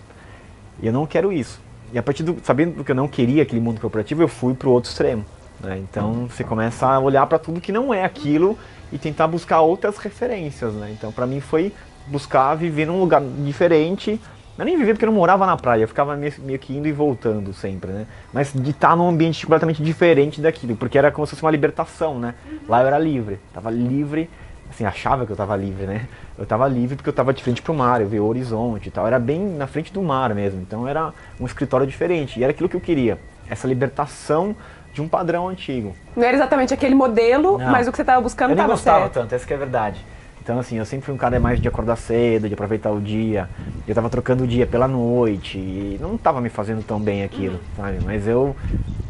E 0.80 0.86
eu 0.86 0.94
não 0.94 1.08
quero 1.08 1.34
isso. 1.34 1.60
E 1.94 1.98
a 1.98 2.04
partir 2.04 2.24
do 2.24 2.38
sabendo 2.44 2.78
do 2.78 2.84
que 2.84 2.92
eu 2.92 2.96
não 2.96 3.08
queria 3.08 3.44
aquele 3.44 3.62
mundo 3.62 3.80
corporativo, 3.80 4.22
eu 4.22 4.28
fui 4.28 4.54
para 4.54 4.68
o 4.68 4.72
outro 4.72 4.90
extremo. 4.90 5.26
Né? 5.60 5.80
Então 5.80 6.28
você 6.28 6.44
começa 6.44 6.86
a 6.86 7.00
olhar 7.00 7.26
para 7.26 7.40
tudo 7.40 7.62
que 7.62 7.72
não 7.72 7.94
é 7.94 8.04
aquilo 8.04 8.58
e 8.92 8.98
tentar 8.98 9.28
buscar 9.28 9.62
outras 9.62 9.98
referências. 9.98 10.74
Né? 10.74 10.92
Então 10.92 11.12
para 11.12 11.26
mim 11.26 11.40
foi 11.40 11.74
buscar 12.08 12.56
viver 12.56 12.86
num 12.86 13.00
lugar 13.00 13.22
diferente. 13.22 14.20
Não 14.58 14.66
nem 14.66 14.76
viver 14.76 14.94
porque 14.94 15.06
eu 15.06 15.12
não 15.12 15.18
morava 15.18 15.46
na 15.46 15.56
praia, 15.56 15.84
eu 15.84 15.88
ficava 15.88 16.16
meio, 16.16 16.34
meio 16.40 16.58
que 16.58 16.76
indo 16.76 16.88
e 16.88 16.92
voltando 16.92 17.54
sempre, 17.54 17.92
né? 17.92 18.08
Mas 18.34 18.52
de 18.52 18.72
estar 18.72 18.96
num 18.96 19.08
ambiente 19.08 19.46
completamente 19.46 19.84
diferente 19.84 20.42
daquilo, 20.42 20.76
porque 20.76 20.98
era 20.98 21.12
como 21.12 21.28
se 21.28 21.32
fosse 21.32 21.44
uma 21.44 21.52
libertação, 21.52 22.18
né? 22.18 22.34
Lá 22.68 22.82
eu 22.82 22.88
era 22.88 22.98
livre, 22.98 23.40
estava 23.50 23.70
livre 23.70 24.28
assim, 24.70 24.86
achava 24.86 25.26
que 25.26 25.32
eu 25.32 25.36
estava 25.36 25.56
livre, 25.56 25.86
né? 25.86 26.08
Eu 26.38 26.44
estava 26.44 26.68
livre 26.68 26.96
porque 26.96 27.10
eu 27.10 27.12
estava 27.12 27.34
de 27.34 27.44
frente 27.44 27.62
para 27.62 27.72
o 27.72 27.76
mar, 27.76 28.00
eu 28.00 28.08
via 28.08 28.22
o 28.22 28.28
horizonte 28.28 28.88
e 28.88 28.92
tal. 28.92 29.08
Era 29.08 29.18
bem 29.20 29.40
na 29.40 29.66
frente 29.66 29.92
do 29.92 30.02
mar 30.02 30.34
mesmo. 30.36 30.62
Então 30.62 30.88
era 30.88 31.12
um 31.40 31.46
escritório 31.46 31.88
diferente. 31.88 32.40
E 32.40 32.44
era 32.44 32.52
aquilo 32.52 32.70
que 32.70 32.76
eu 32.76 32.82
queria. 32.82 33.18
Essa 33.50 33.68
libertação 33.68 34.56
de 34.94 35.02
um 35.02 35.08
padrão 35.08 35.48
antigo. 35.48 35.96
Não 36.16 36.24
era 36.24 36.36
exatamente 36.36 36.74
aquele 36.74 36.96
modelo, 36.96 37.58
Não. 37.58 37.72
mas 37.72 37.88
o 37.88 37.92
que 37.92 37.98
você 37.98 38.04
estava 38.04 38.22
buscando 38.22 38.52
estava 38.52 38.76
certo. 38.76 38.88
Eu 38.88 38.94
não 38.94 39.00
gostava 39.02 39.26
tanto, 39.26 39.36
essa 39.36 39.52
é 39.52 39.56
a 39.56 39.58
verdade. 39.60 40.06
Então, 40.42 40.60
assim, 40.60 40.78
eu 40.78 40.86
sempre 40.86 41.06
fui 41.06 41.14
um 41.14 41.18
cara 41.18 41.40
mais 41.42 41.60
de 41.60 41.68
acordar 41.68 41.98
cedo, 41.98 42.48
de 42.48 42.54
aproveitar 42.54 42.90
o 42.92 43.02
dia. 43.02 43.50
Eu 43.86 43.92
estava 43.92 44.10
trocando 44.10 44.46
o 44.46 44.48
dia 44.48 44.66
pela 44.66 44.88
noite 44.88 45.58
e 45.58 45.98
não 46.00 46.16
estava 46.16 46.40
me 46.40 46.48
fazendo 46.48 46.82
tão 46.82 47.02
bem 47.02 47.22
aquilo, 47.24 47.60
sabe? 47.76 48.00
Mas 48.06 48.26
eu 48.26 48.56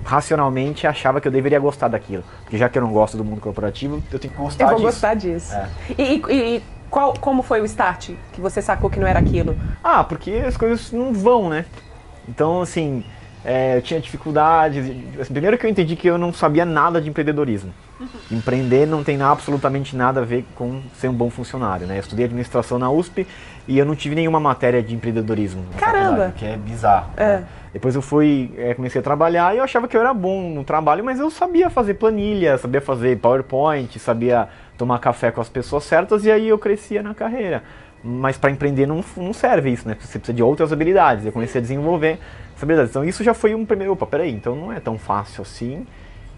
racionalmente 0.03 0.87
achava 0.87 1.21
que 1.21 1.27
eu 1.27 1.31
deveria 1.31 1.59
gostar 1.59 1.89
daquilo. 1.89 2.23
Porque 2.41 2.57
já 2.57 2.67
que 2.67 2.77
eu 2.77 2.81
não 2.81 2.91
gosto 2.91 3.15
do 3.17 3.23
mundo 3.23 3.39
corporativo, 3.39 4.01
eu 4.11 4.17
tenho 4.17 4.33
que 4.33 4.39
gostar 4.39 4.63
disso. 4.63 4.73
Eu 4.73 4.77
vou 4.79 4.87
gostar 4.87 5.13
disso. 5.13 5.53
É. 5.53 5.69
E, 5.95 6.23
e, 6.27 6.55
e 6.57 6.63
qual, 6.89 7.13
como 7.19 7.43
foi 7.43 7.61
o 7.61 7.65
start 7.65 8.11
que 8.33 8.41
você 8.41 8.61
sacou 8.61 8.89
que 8.89 8.99
não 8.99 9.07
era 9.07 9.19
aquilo? 9.19 9.55
Ah, 9.83 10.03
porque 10.03 10.31
as 10.45 10.57
coisas 10.57 10.91
não 10.91 11.13
vão, 11.13 11.49
né? 11.49 11.65
Então, 12.27 12.61
assim, 12.61 13.03
é, 13.43 13.77
eu 13.77 13.81
tinha 13.81 13.99
dificuldades. 13.99 14.85
Assim, 15.19 15.31
primeiro 15.31 15.57
que 15.57 15.65
eu 15.65 15.69
entendi 15.69 15.95
que 15.95 16.07
eu 16.07 16.17
não 16.17 16.33
sabia 16.33 16.65
nada 16.65 17.01
de 17.01 17.09
empreendedorismo. 17.09 17.73
Empreender 18.29 18.85
não 18.85 19.03
tem 19.03 19.19
absolutamente 19.21 19.95
nada 19.95 20.21
a 20.21 20.23
ver 20.23 20.45
com 20.53 20.81
ser 20.95 21.07
um 21.07 21.13
bom 21.13 21.29
funcionário, 21.29 21.87
né? 21.87 21.95
Eu 21.95 22.01
estudei 22.01 22.25
administração 22.25 22.77
na 22.77 22.91
USP 22.91 23.25
e 23.67 23.77
eu 23.77 23.85
não 23.85 23.95
tive 23.95 24.15
nenhuma 24.15 24.39
matéria 24.39 24.83
de 24.83 24.93
empreendedorismo. 24.93 25.63
Caramba! 25.77 26.33
Que 26.35 26.45
é 26.45 26.57
bizarro. 26.57 27.09
É. 27.17 27.25
Né? 27.25 27.47
Depois 27.73 27.95
eu 27.95 28.01
fui, 28.01 28.51
é, 28.57 28.73
comecei 28.73 28.99
a 28.99 29.03
trabalhar 29.03 29.53
e 29.53 29.59
eu 29.59 29.63
achava 29.63 29.87
que 29.87 29.95
eu 29.95 30.01
era 30.01 30.13
bom 30.13 30.49
no 30.49 30.63
trabalho, 30.63 31.03
mas 31.03 31.19
eu 31.19 31.29
sabia 31.29 31.69
fazer 31.69 31.95
planilha, 31.95 32.57
sabia 32.57 32.81
fazer 32.81 33.17
PowerPoint, 33.19 33.99
sabia 33.99 34.47
tomar 34.77 34.99
café 34.99 35.31
com 35.31 35.41
as 35.41 35.49
pessoas 35.49 35.83
certas 35.83 36.25
e 36.25 36.31
aí 36.31 36.47
eu 36.49 36.57
crescia 36.57 37.01
na 37.01 37.13
carreira. 37.13 37.63
Mas 38.03 38.37
para 38.37 38.51
empreender 38.51 38.85
não, 38.85 39.03
não 39.15 39.33
serve 39.33 39.71
isso, 39.71 39.87
né? 39.87 39.95
Você 39.99 40.19
precisa 40.19 40.33
de 40.33 40.43
outras 40.43 40.71
habilidades. 40.71 41.25
Eu 41.25 41.31
comecei 41.31 41.59
a 41.59 41.61
desenvolver 41.61 42.19
essas 42.51 42.63
habilidades. 42.63 42.91
Então 42.91 43.03
isso 43.03 43.23
já 43.23 43.33
foi 43.33 43.55
um 43.55 43.65
primeiro, 43.65 43.93
opa, 43.93 44.05
peraí, 44.05 44.31
então 44.31 44.55
não 44.55 44.71
é 44.71 44.79
tão 44.79 44.97
fácil 44.97 45.41
assim. 45.41 45.85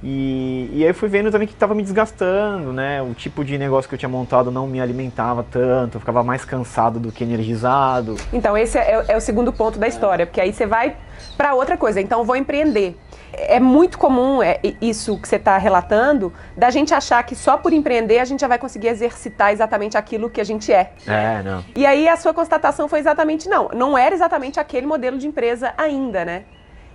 E, 0.02 0.70
e 0.74 0.86
aí 0.86 0.94
fui 0.94 1.10
vendo 1.10 1.30
também 1.30 1.46
que 1.46 1.54
estava 1.54 1.76
me 1.76 1.84
desgastando, 1.84 2.72
né? 2.72 3.02
O 3.02 3.14
tipo 3.14 3.44
de 3.44 3.58
negócio 3.58 3.90
que 3.90 3.96
eu 3.96 4.00
tinha 4.00 4.08
montado 4.08 4.50
não 4.50 4.66
me 4.66 4.80
alimentava 4.80 5.44
tanto, 5.44 5.96
eu 5.96 6.00
ficava 6.00 6.24
mais 6.24 6.46
cansado 6.46 7.00
do 7.00 7.12
que 7.12 7.24
energizado. 7.24 8.16
Então 8.32 8.58
esse 8.58 8.78
é, 8.78 9.06
é 9.10 9.18
o 9.18 9.22
segundo 9.22 9.52
ponto 9.52 9.78
da 9.78 9.88
história, 9.88 10.26
porque 10.26 10.40
aí 10.40 10.54
você 10.54 10.66
vai 10.66 10.96
para 11.36 11.54
outra 11.54 11.76
coisa. 11.76 12.00
Então 12.00 12.24
vou 12.24 12.38
empreender. 12.38 12.96
É 13.34 13.60
muito 13.60 13.98
comum 13.98 14.42
é, 14.42 14.60
isso 14.82 15.18
que 15.18 15.28
você 15.28 15.36
está 15.36 15.58
relatando, 15.58 16.34
da 16.56 16.70
gente 16.70 16.94
achar 16.94 17.22
que 17.24 17.36
só 17.36 17.58
por 17.58 17.74
empreender 17.74 18.20
a 18.20 18.26
gente 18.26 18.42
já 18.42 18.48
vai 18.48 18.58
conseguir 18.58 18.88
exercitar 18.88 19.52
exatamente 19.52 19.98
aquilo 19.98 20.30
que 20.30 20.42
a 20.42 20.44
gente 20.44 20.72
é. 20.72 20.92
É, 21.08 21.42
não. 21.44 21.64
E 21.76 21.86
aí 21.86 22.08
a 22.08 22.18
sua 22.18 22.34
constatação 22.34 22.88
foi 22.88 23.00
exatamente 23.00 23.48
não. 23.48 23.70
Não 23.74 23.98
era 23.98 24.14
exatamente 24.14 24.60
aquele 24.60 24.86
modelo 24.86 25.18
de 25.18 25.28
empresa 25.28 25.74
ainda, 25.78 26.26
né? 26.26 26.44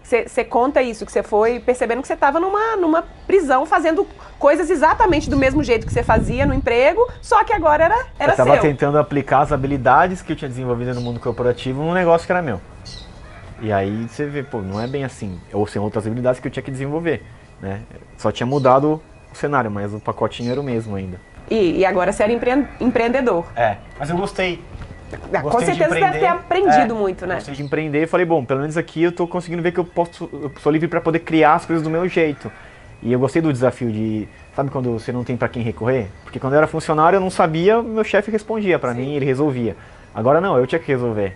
Você 0.05 0.45
conta 0.45 0.83
isso, 0.83 1.07
que 1.07 1.11
você 1.11 1.23
foi 1.23 1.59
percebendo 1.59 2.03
que 2.03 2.07
você 2.07 2.13
estava 2.13 2.39
numa, 2.39 2.77
numa 2.77 3.05
prisão 3.27 3.65
fazendo 3.65 4.07
coisas 4.39 4.69
exatamente 4.69 5.31
do 5.31 5.37
mesmo 5.37 5.65
jeito 5.65 5.87
que 5.87 5.93
você 5.93 6.03
fazia 6.03 6.45
no 6.45 6.53
emprego, 6.53 7.01
só 7.23 7.43
que 7.43 7.55
agora 7.55 7.85
era, 7.85 8.07
era 8.19 8.33
eu 8.33 8.37
estava 8.37 8.59
tentando 8.59 8.99
aplicar 8.99 9.41
as 9.41 9.51
habilidades 9.51 10.21
que 10.21 10.33
eu 10.33 10.37
tinha 10.37 10.49
desenvolvido 10.49 10.93
no 10.95 11.01
mundo 11.01 11.19
corporativo 11.19 11.83
num 11.83 11.95
negócio 11.95 12.27
que 12.27 12.33
era 12.33 12.43
meu. 12.43 12.61
E 13.65 13.73
aí 13.73 14.07
você 14.07 14.27
vê, 14.27 14.43
pô, 14.43 14.61
não 14.61 14.79
é 14.79 14.87
bem 14.87 15.05
assim. 15.05 15.41
Ou 15.51 15.67
sem 15.67 15.81
outras 15.81 16.07
habilidades 16.07 16.39
que 16.39 16.47
eu 16.47 16.53
tinha 16.53 16.63
que 16.63 16.71
desenvolver. 16.71 17.23
Né? 17.63 17.81
Só 18.19 18.31
tinha 18.31 18.47
mudado 18.47 19.01
o 19.33 19.35
cenário, 19.35 19.71
mas 19.71 19.95
o 19.95 19.99
pacotinho 19.99 20.53
era 20.53 20.61
o 20.61 20.63
mesmo 20.63 20.95
ainda. 20.95 21.19
E, 21.51 21.79
e 21.79 21.85
agora 21.87 22.13
você 22.13 22.23
era 22.23 22.31
empre 22.31 22.51
empreendedor. 22.79 23.47
É, 23.57 23.79
mas 23.99 24.11
eu 24.11 24.19
gostei. 24.19 24.63
Ah, 25.33 25.41
com 25.41 25.61
certeza 25.61 25.95
você 25.95 26.01
deve 26.01 26.19
ter 26.19 26.27
aprendido 26.27 26.95
é, 26.95 26.99
muito, 26.99 27.27
né? 27.27 27.37
Gostei 27.37 27.55
de 27.55 27.63
empreender 27.63 28.03
e 28.03 28.07
falei, 28.07 28.27
bom, 28.27 28.45
pelo 28.45 28.61
menos 28.61 28.77
aqui 28.77 29.03
eu 29.03 29.11
estou 29.11 29.27
conseguindo 29.27 29.63
ver 29.63 29.73
que 29.73 29.81
eu 29.81 29.85
posso, 29.85 30.29
eu 30.31 30.53
sou 30.61 30.71
livre 30.71 30.87
para 30.87 31.01
poder 31.01 31.21
criar 31.21 31.55
as 31.55 31.65
coisas 31.65 31.83
do 31.83 31.89
meu 31.89 32.07
jeito. 32.07 32.53
E 33.03 33.13
eu 33.15 33.19
gostei 33.19 33.41
do 33.41 33.51
desafio 33.51 33.91
de, 33.91 34.29
sabe 34.55 34.71
quando 34.71 34.93
você 34.93 35.11
não 35.11 35.25
tem 35.25 35.39
para 35.39 35.49
quem 35.49 35.63
recorrer? 35.63 36.09
Porque 36.23 36.39
quando 36.39 36.53
eu 36.53 36.59
era 36.59 36.67
funcionário 36.67 37.17
eu 37.17 37.21
não 37.21 37.31
sabia, 37.31 37.83
meu 37.83 38.05
chefe 38.05 38.31
respondia 38.31 38.79
para 38.79 38.93
mim, 38.93 39.15
ele 39.15 39.25
resolvia. 39.25 39.75
Agora 40.15 40.39
não, 40.39 40.59
eu 40.59 40.67
tinha 40.67 40.79
que 40.79 40.89
resolver. 40.89 41.35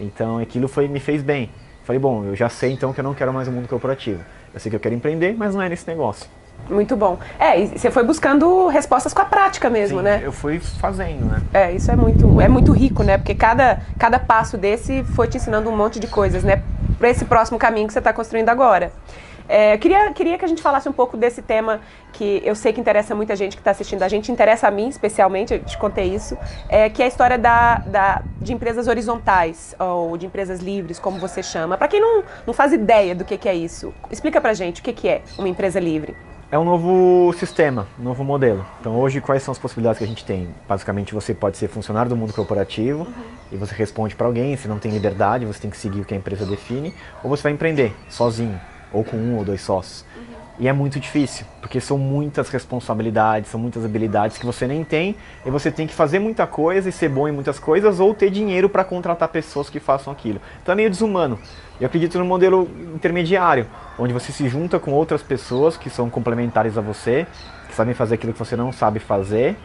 Então 0.00 0.38
aquilo 0.38 0.66
foi, 0.66 0.88
me 0.88 0.98
fez 0.98 1.22
bem. 1.22 1.50
Falei, 1.84 1.98
bom, 2.00 2.24
eu 2.24 2.34
já 2.34 2.48
sei 2.48 2.72
então 2.72 2.92
que 2.92 3.00
eu 3.00 3.04
não 3.04 3.14
quero 3.14 3.32
mais 3.32 3.46
o 3.46 3.50
um 3.50 3.54
mundo 3.54 3.68
corporativo. 3.68 4.20
Eu 4.52 4.58
sei 4.58 4.70
que 4.70 4.76
eu 4.76 4.80
quero 4.80 4.94
empreender, 4.94 5.34
mas 5.36 5.54
não 5.54 5.62
é 5.62 5.68
nesse 5.68 5.86
negócio. 5.86 6.28
Muito 6.68 6.96
bom. 6.96 7.18
É, 7.38 7.58
e 7.60 7.66
você 7.68 7.90
foi 7.90 8.04
buscando 8.04 8.66
respostas 8.68 9.14
com 9.14 9.22
a 9.22 9.24
prática 9.24 9.70
mesmo, 9.70 9.98
Sim, 9.98 10.04
né? 10.04 10.20
Eu 10.22 10.32
fui 10.32 10.60
fazendo, 10.60 11.24
né? 11.24 11.40
É, 11.52 11.72
isso 11.72 11.90
é 11.90 11.96
muito, 11.96 12.40
é 12.40 12.48
muito 12.48 12.72
rico, 12.72 13.02
né? 13.02 13.16
Porque 13.16 13.34
cada, 13.34 13.80
cada 13.98 14.18
passo 14.18 14.56
desse 14.58 15.02
foi 15.04 15.26
te 15.26 15.36
ensinando 15.36 15.70
um 15.70 15.76
monte 15.76 15.98
de 15.98 16.06
coisas, 16.06 16.44
né? 16.44 16.62
Para 16.98 17.08
esse 17.08 17.24
próximo 17.24 17.58
caminho 17.58 17.86
que 17.86 17.92
você 17.92 17.98
está 17.98 18.12
construindo 18.12 18.48
agora. 18.50 18.92
É, 19.50 19.76
queria, 19.78 20.12
queria 20.12 20.38
que 20.38 20.44
a 20.44 20.48
gente 20.48 20.62
falasse 20.62 20.88
um 20.88 20.92
pouco 20.92 21.16
desse 21.16 21.42
tema 21.42 21.80
que 22.12 22.40
eu 22.44 22.54
sei 22.54 22.72
que 22.72 22.80
interessa 22.80 23.16
muita 23.16 23.34
gente 23.34 23.56
que 23.56 23.60
está 23.60 23.72
assistindo 23.72 24.00
a 24.04 24.08
gente, 24.08 24.30
interessa 24.30 24.68
a 24.68 24.70
mim 24.70 24.86
especialmente, 24.86 25.54
eu 25.54 25.64
te 25.64 25.76
contei 25.76 26.14
isso, 26.14 26.38
é, 26.68 26.88
que 26.88 27.02
é 27.02 27.06
a 27.06 27.08
história 27.08 27.36
da, 27.36 27.78
da, 27.78 28.22
de 28.40 28.52
empresas 28.52 28.86
horizontais, 28.86 29.74
ou 29.76 30.16
de 30.16 30.24
empresas 30.24 30.60
livres, 30.60 31.00
como 31.00 31.18
você 31.18 31.42
chama. 31.42 31.76
Para 31.76 31.88
quem 31.88 32.00
não, 32.00 32.22
não 32.46 32.54
faz 32.54 32.72
ideia 32.72 33.12
do 33.12 33.24
que, 33.24 33.36
que 33.36 33.48
é 33.48 33.54
isso, 33.54 33.92
explica 34.08 34.40
para 34.40 34.54
gente 34.54 34.80
o 34.80 34.84
que, 34.84 34.92
que 34.92 35.08
é 35.08 35.22
uma 35.36 35.48
empresa 35.48 35.80
livre. 35.80 36.14
É 36.48 36.56
um 36.56 36.64
novo 36.64 37.32
sistema, 37.32 37.88
um 37.98 38.04
novo 38.04 38.22
modelo. 38.22 38.64
Então 38.80 38.96
hoje 39.00 39.20
quais 39.20 39.42
são 39.42 39.50
as 39.50 39.58
possibilidades 39.58 39.98
que 39.98 40.04
a 40.04 40.06
gente 40.06 40.24
tem? 40.24 40.48
Basicamente 40.68 41.12
você 41.12 41.34
pode 41.34 41.56
ser 41.56 41.66
funcionário 41.66 42.08
do 42.08 42.16
mundo 42.16 42.32
corporativo 42.32 43.00
uhum. 43.00 43.12
e 43.50 43.56
você 43.56 43.74
responde 43.74 44.14
para 44.14 44.28
alguém, 44.28 44.56
você 44.56 44.68
não 44.68 44.78
tem 44.78 44.92
liberdade, 44.92 45.44
você 45.44 45.60
tem 45.60 45.70
que 45.70 45.76
seguir 45.76 46.02
o 46.02 46.04
que 46.04 46.14
a 46.14 46.16
empresa 46.16 46.46
define, 46.46 46.94
ou 47.24 47.30
você 47.30 47.42
vai 47.42 47.52
empreender 47.52 47.92
sozinho 48.08 48.60
ou 48.92 49.04
com 49.04 49.16
um 49.16 49.36
ou 49.36 49.44
dois 49.44 49.60
sócios. 49.60 50.04
E 50.60 50.68
é 50.68 50.74
muito 50.74 51.00
difícil, 51.00 51.46
porque 51.62 51.80
são 51.80 51.96
muitas 51.96 52.50
responsabilidades, 52.50 53.50
são 53.50 53.58
muitas 53.58 53.82
habilidades 53.82 54.36
que 54.36 54.44
você 54.44 54.66
nem 54.66 54.84
tem, 54.84 55.16
e 55.44 55.50
você 55.50 55.70
tem 55.70 55.86
que 55.86 55.94
fazer 55.94 56.18
muita 56.18 56.46
coisa 56.46 56.90
e 56.90 56.92
ser 56.92 57.08
bom 57.08 57.26
em 57.26 57.32
muitas 57.32 57.58
coisas, 57.58 57.98
ou 57.98 58.12
ter 58.12 58.28
dinheiro 58.28 58.68
para 58.68 58.84
contratar 58.84 59.28
pessoas 59.28 59.70
que 59.70 59.80
façam 59.80 60.12
aquilo. 60.12 60.38
Então 60.62 60.74
é 60.74 60.76
meio 60.76 60.90
desumano. 60.90 61.38
Eu 61.80 61.86
acredito 61.86 62.18
no 62.18 62.26
modelo 62.26 62.68
intermediário, 62.94 63.66
onde 63.98 64.12
você 64.12 64.32
se 64.32 64.50
junta 64.50 64.78
com 64.78 64.92
outras 64.92 65.22
pessoas 65.22 65.78
que 65.78 65.88
são 65.88 66.10
complementares 66.10 66.76
a 66.76 66.82
você, 66.82 67.26
que 67.66 67.74
sabem 67.74 67.94
fazer 67.94 68.16
aquilo 68.16 68.34
que 68.34 68.38
você 68.38 68.54
não 68.54 68.70
sabe 68.70 68.98
fazer, 68.98 69.56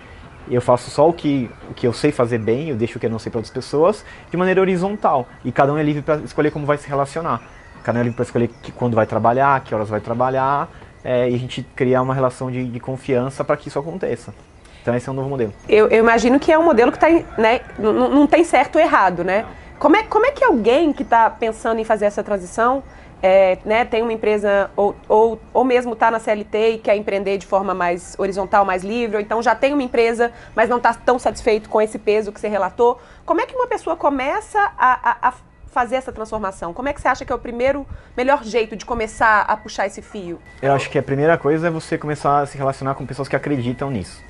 eu 0.49 0.61
faço 0.61 0.89
só 0.91 1.09
o 1.09 1.13
que, 1.13 1.49
o 1.69 1.73
que 1.73 1.87
eu 1.87 1.91
sei 1.91 2.11
fazer 2.11 2.37
bem, 2.37 2.69
eu 2.69 2.75
deixo 2.75 2.97
o 2.97 2.99
que 3.01 3.07
eu 3.07 3.09
não 3.09 3.19
sei 3.19 3.31
para 3.31 3.39
outras 3.39 3.53
pessoas, 3.53 4.05
de 4.29 4.37
maneira 4.37 4.61
horizontal. 4.61 5.27
E 5.43 5.51
cada 5.51 5.73
um 5.73 5.77
é 5.77 5.83
livre 5.83 6.03
para 6.03 6.17
escolher 6.17 6.51
como 6.51 6.65
vai 6.65 6.77
se 6.77 6.87
relacionar. 6.87 7.41
É 7.87 7.93
livre 7.93 8.11
para 8.11 8.23
escolher 8.23 8.49
que, 8.61 8.71
quando 8.71 8.95
vai 8.95 9.05
trabalhar, 9.05 9.63
que 9.63 9.73
horas 9.73 9.89
vai 9.89 9.99
trabalhar, 9.99 10.69
é, 11.03 11.29
e 11.29 11.35
a 11.35 11.37
gente 11.37 11.61
criar 11.75 12.01
uma 12.01 12.13
relação 12.13 12.49
de, 12.49 12.65
de 12.65 12.79
confiança 12.79 13.43
para 13.43 13.55
que 13.55 13.67
isso 13.67 13.77
aconteça. 13.77 14.33
Então 14.81 14.95
esse 14.95 15.07
é 15.09 15.11
um 15.11 15.15
novo 15.15 15.29
modelo. 15.29 15.53
Eu, 15.67 15.87
eu 15.87 15.99
imagino 15.99 16.39
que 16.39 16.51
é 16.51 16.57
um 16.57 16.63
modelo 16.63 16.91
que 16.91 16.99
tá, 16.99 17.07
né, 17.37 17.61
não, 17.77 17.93
não 17.93 18.27
tem 18.27 18.43
certo 18.43 18.75
ou 18.75 18.81
errado, 18.81 19.23
né? 19.23 19.45
Como 19.79 19.95
é, 19.95 20.03
como 20.03 20.25
é 20.25 20.31
que 20.31 20.43
alguém 20.43 20.93
que 20.93 21.03
está 21.03 21.29
pensando 21.29 21.79
em 21.79 21.83
fazer 21.83 22.05
essa 22.05 22.23
transição, 22.23 22.83
é, 23.21 23.57
né, 23.65 23.83
tem 23.83 24.01
uma 24.01 24.13
empresa 24.13 24.69
ou, 24.75 24.95
ou, 25.09 25.39
ou 25.53 25.63
mesmo 25.63 25.93
está 25.93 26.11
na 26.11 26.19
CLT 26.19 26.69
e 26.69 26.77
quer 26.77 26.95
empreender 26.95 27.37
de 27.37 27.45
forma 27.45 27.73
mais 27.73 28.15
horizontal, 28.17 28.63
mais 28.63 28.83
livre, 28.83 29.17
ou 29.17 29.21
então 29.21 29.41
já 29.41 29.55
tem 29.55 29.73
uma 29.73 29.83
empresa, 29.83 30.31
mas 30.55 30.69
não 30.69 30.77
está 30.77 30.93
tão 30.93 31.17
satisfeito 31.17 31.67
com 31.67 31.81
esse 31.81 31.97
peso 31.97 32.31
que 32.31 32.39
você 32.39 32.47
relatou, 32.47 32.99
como 33.25 33.41
é 33.41 33.45
que 33.45 33.55
uma 33.55 33.67
pessoa 33.67 33.95
começa 33.95 34.59
a, 34.77 35.09
a, 35.11 35.29
a 35.29 35.33
fazer 35.75 35.97
essa 35.97 36.13
transformação? 36.13 36.73
Como 36.73 36.87
é 36.87 36.93
que 36.93 37.01
você 37.01 37.09
acha 37.09 37.25
que 37.25 37.33
é 37.33 37.35
o 37.35 37.37
primeiro, 37.37 37.85
melhor 38.15 38.45
jeito 38.45 38.77
de 38.77 38.85
começar 38.85 39.41
a 39.41 39.57
puxar 39.57 39.85
esse 39.85 40.01
fio? 40.01 40.39
Eu 40.61 40.71
acho 40.71 40.89
que 40.89 40.97
a 40.97 41.03
primeira 41.03 41.37
coisa 41.37 41.67
é 41.67 41.69
você 41.69 41.97
começar 41.97 42.39
a 42.39 42.45
se 42.45 42.57
relacionar 42.57 42.95
com 42.95 43.05
pessoas 43.05 43.27
que 43.27 43.35
acreditam 43.35 43.91
nisso. 43.91 44.23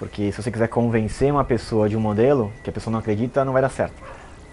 Porque 0.00 0.32
se 0.32 0.42
você 0.42 0.50
quiser 0.50 0.66
convencer 0.66 1.30
uma 1.30 1.44
pessoa 1.44 1.88
de 1.88 1.96
um 1.96 2.00
modelo 2.00 2.52
que 2.64 2.70
a 2.70 2.72
pessoa 2.72 2.90
não 2.90 2.98
acredita, 2.98 3.44
não 3.44 3.52
vai 3.52 3.62
dar 3.62 3.68
certo. 3.68 3.94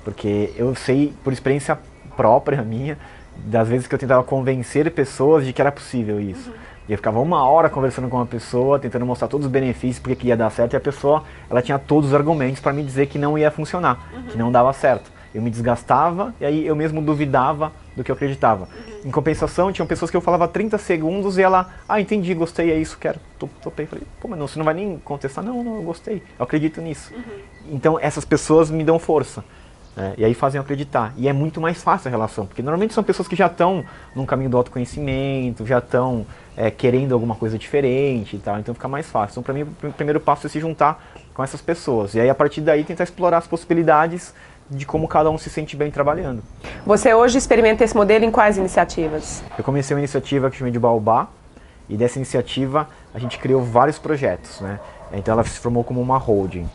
Porque 0.04 0.54
eu 0.56 0.76
sei, 0.76 1.12
por 1.24 1.34
experiência 1.34 1.80
própria 2.16 2.62
minha, 2.62 3.00
das 3.36 3.68
vezes 3.68 3.88
que 3.88 3.96
eu 3.96 4.00
tentava 4.00 4.24
convencer 4.24 4.92
pessoas 4.92 5.44
de 5.44 5.52
que 5.52 5.60
era 5.60 5.72
possível 5.72 6.22
isso. 6.22 6.52
Uhum. 6.52 6.56
E 6.88 6.92
eu 6.92 7.00
ficava 7.00 7.20
uma 7.20 7.50
hora 7.50 7.68
conversando 7.68 8.08
com 8.08 8.18
uma 8.18 8.28
pessoa, 8.28 8.78
tentando 8.78 9.08
mostrar 9.08 9.28
todos 9.28 9.48
os 9.48 9.52
benefícios, 9.52 9.98
porque 9.98 10.16
que 10.16 10.28
ia 10.28 10.38
dar 10.38 10.52
certo, 10.52 10.74
e 10.74 10.78
a 10.78 10.80
pessoa, 10.80 11.24
ela 11.50 11.64
tinha 11.64 11.80
todos 11.80 12.10
os 12.10 12.16
argumentos 12.16 12.62
para 12.62 12.74
me 12.74 12.84
dizer 12.84 13.08
que 13.08 13.18
não 13.18 13.36
ia 13.40 13.50
funcionar, 13.50 14.08
uhum. 14.14 14.24
que 14.24 14.38
não 14.38 14.52
dava 14.52 14.72
certo 14.72 15.11
eu 15.34 15.42
me 15.42 15.50
desgastava 15.50 16.34
e 16.40 16.46
aí 16.46 16.66
eu 16.66 16.76
mesmo 16.76 17.02
duvidava 17.02 17.72
do 17.96 18.04
que 18.04 18.12
eu 18.12 18.16
acreditava. 18.16 18.66
Uhum. 18.66 19.10
Em 19.10 19.12
compensação, 19.12 19.72
tinham 19.72 19.88
pessoas 19.88 20.10
que 20.10 20.18
eu 20.18 20.22
falava 20.22 20.48
30 20.48 20.78
segundos 20.78 21.38
e 21.38 21.42
ela, 21.42 21.70
ah, 21.88 22.00
entendi, 22.00 22.34
gostei, 22.34 22.72
é 22.72 22.78
isso, 22.78 22.98
quero, 22.98 23.20
topei. 23.62 23.86
Falei, 23.86 24.06
pô, 24.20 24.28
mas 24.28 24.40
não, 24.40 24.48
você 24.48 24.58
não 24.58 24.66
vai 24.66 24.74
nem 24.74 24.98
contestar? 25.00 25.44
Não, 25.44 25.64
não, 25.64 25.76
eu 25.78 25.84
gostei, 25.84 26.24
eu 26.38 26.44
acredito 26.44 26.82
nisso. 26.82 27.14
Uhum. 27.14 27.22
Então, 27.72 28.00
essas 28.00 28.26
pessoas 28.26 28.70
me 28.70 28.84
dão 28.84 28.98
força. 28.98 29.44
Né? 29.96 30.14
E 30.18 30.26
aí 30.26 30.34
fazem 30.34 30.58
eu 30.58 30.64
acreditar. 30.64 31.14
E 31.18 31.28
é 31.28 31.34
muito 31.34 31.60
mais 31.60 31.84
fácil 31.84 32.08
a 32.08 32.12
relação, 32.12 32.46
porque 32.46 32.62
normalmente 32.62 32.94
são 32.94 33.04
pessoas 33.04 33.28
que 33.28 33.36
já 33.36 33.48
estão 33.48 33.84
num 34.16 34.26
caminho 34.26 34.50
do 34.50 34.58
autoconhecimento, 34.58 35.66
já 35.66 35.80
estão 35.80 36.26
é, 36.56 36.72
querendo 36.72 37.14
alguma 37.14 37.36
coisa 37.36 37.58
diferente 37.58 38.36
e 38.36 38.40
tal, 38.40 38.60
então 38.60 38.74
fica 38.74 38.88
mais 38.88 39.10
fácil. 39.10 39.34
Então, 39.34 39.44
para 39.44 39.54
mim, 39.54 39.62
o 39.62 39.92
primeiro 39.92 40.20
passo 40.20 40.48
é 40.48 40.50
se 40.50 40.60
juntar 40.60 41.04
com 41.34 41.44
essas 41.44 41.62
pessoas. 41.62 42.14
E 42.14 42.20
aí, 42.20 42.30
a 42.30 42.36
partir 42.36 42.62
daí, 42.62 42.84
tentar 42.84 43.04
explorar 43.04 43.38
as 43.38 43.48
possibilidades 43.48 44.34
de 44.72 44.86
como 44.86 45.08
cada 45.08 45.30
um 45.30 45.38
se 45.38 45.50
sente 45.50 45.76
bem 45.76 45.92
trabalhando. 45.92 46.42
Você 46.86 47.14
hoje 47.14 47.38
experimenta 47.38 47.84
esse 47.84 47.96
modelo 47.96 48.24
em 48.24 48.32
quais 48.32 48.58
iniciativas? 48.58 49.44
Eu 49.58 49.64
comecei 49.64 49.94
uma 49.94 50.00
iniciativa 50.00 50.50
que 50.50 50.58
chama 50.58 50.72
de 50.72 50.80
Baobá, 50.80 51.28
e 51.92 51.98
dessa 51.98 52.18
iniciativa 52.18 52.88
a 53.14 53.20
gente 53.20 53.38
criou 53.38 53.62
vários 53.62 54.00
projetos, 54.00 54.62
né? 54.62 54.80
Então 55.12 55.34
ela 55.34 55.44
se 55.44 55.60
formou 55.60 55.84
como 55.84 56.00
uma 56.00 56.18
holding. 56.18 56.68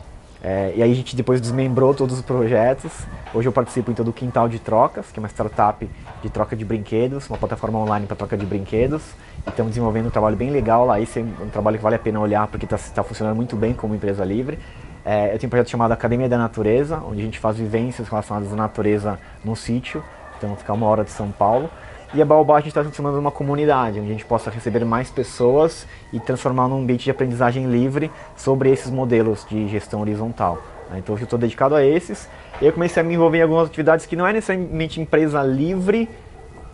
É, 0.43 0.71
e 0.75 0.83
aí 0.83 0.91
a 0.91 0.95
gente 0.95 1.15
depois 1.15 1.41
desmembrou 1.41 1.95
todos 1.95 2.17
os 2.17 2.21
projetos. 2.21 2.91
Hoje 3.33 3.47
eu 3.47 3.51
participo 3.51 3.89
então 3.89 4.05
do 4.05 4.13
Quintal 4.13 4.47
de 4.47 4.59
Trocas, 4.59 5.07
que 5.11 5.19
é 5.19 5.21
uma 5.21 5.27
startup 5.27 5.89
de 6.21 6.29
troca 6.29 6.55
de 6.55 6.63
brinquedos, 6.63 7.27
uma 7.27 7.37
plataforma 7.37 7.79
online 7.79 8.05
para 8.05 8.15
troca 8.15 8.37
de 8.37 8.45
brinquedos. 8.45 9.01
E 9.45 9.49
estamos 9.49 9.71
desenvolvendo 9.71 10.05
um 10.05 10.11
trabalho 10.11 10.35
bem 10.35 10.51
legal 10.51 10.85
lá. 10.85 11.01
Esse 11.01 11.19
é 11.19 11.23
um 11.23 11.49
trabalho 11.49 11.77
que 11.77 11.83
vale 11.83 11.95
a 11.95 11.99
pena 11.99 12.19
olhar 12.19 12.47
porque 12.47 12.65
está 12.65 12.77
tá 12.77 13.03
funcionando 13.03 13.35
muito 13.35 13.55
bem 13.55 13.73
como 13.73 13.95
empresa 13.95 14.23
livre. 14.23 14.59
É, 15.09 15.33
eu 15.33 15.39
tenho 15.39 15.47
um 15.47 15.49
projeto 15.49 15.69
chamado 15.69 15.93
Academia 15.93 16.27
da 16.27 16.37
Natureza, 16.37 16.97
onde 16.97 17.21
a 17.21 17.23
gente 17.23 17.39
faz 17.39 17.55
vivências 17.55 18.09
relacionadas 18.09 18.51
à 18.51 18.57
natureza 18.57 19.17
no 19.41 19.55
sítio, 19.55 20.03
então 20.37 20.53
ficar 20.57 20.73
uma 20.73 20.85
hora 20.85 21.05
de 21.05 21.11
São 21.11 21.31
Paulo. 21.31 21.69
E 22.13 22.21
a 22.21 22.25
Baobá 22.25 22.55
a 22.55 22.59
gente 22.59 22.69
está 22.69 22.81
transformando 22.81 23.15
numa 23.15 23.31
comunidade, 23.31 24.01
onde 24.01 24.09
a 24.09 24.11
gente 24.11 24.25
possa 24.25 24.49
receber 24.49 24.83
mais 24.83 25.09
pessoas 25.09 25.87
e 26.11 26.19
transformar 26.19 26.67
num 26.67 26.81
ambiente 26.81 27.05
de 27.05 27.11
aprendizagem 27.11 27.67
livre 27.67 28.11
sobre 28.35 28.69
esses 28.69 28.91
modelos 28.91 29.45
de 29.49 29.69
gestão 29.69 30.01
horizontal. 30.01 30.61
Né? 30.91 30.99
Então 30.99 31.15
eu 31.15 31.23
estou 31.23 31.39
dedicado 31.39 31.73
a 31.73 31.81
esses. 31.81 32.27
E 32.61 32.65
eu 32.65 32.73
comecei 32.73 33.01
a 33.01 33.05
me 33.05 33.13
envolver 33.13 33.37
em 33.37 33.43
algumas 33.43 33.67
atividades 33.67 34.05
que 34.05 34.15
não 34.17 34.27
é 34.27 34.33
necessariamente 34.33 34.99
empresa 34.99 35.41
livre, 35.41 36.09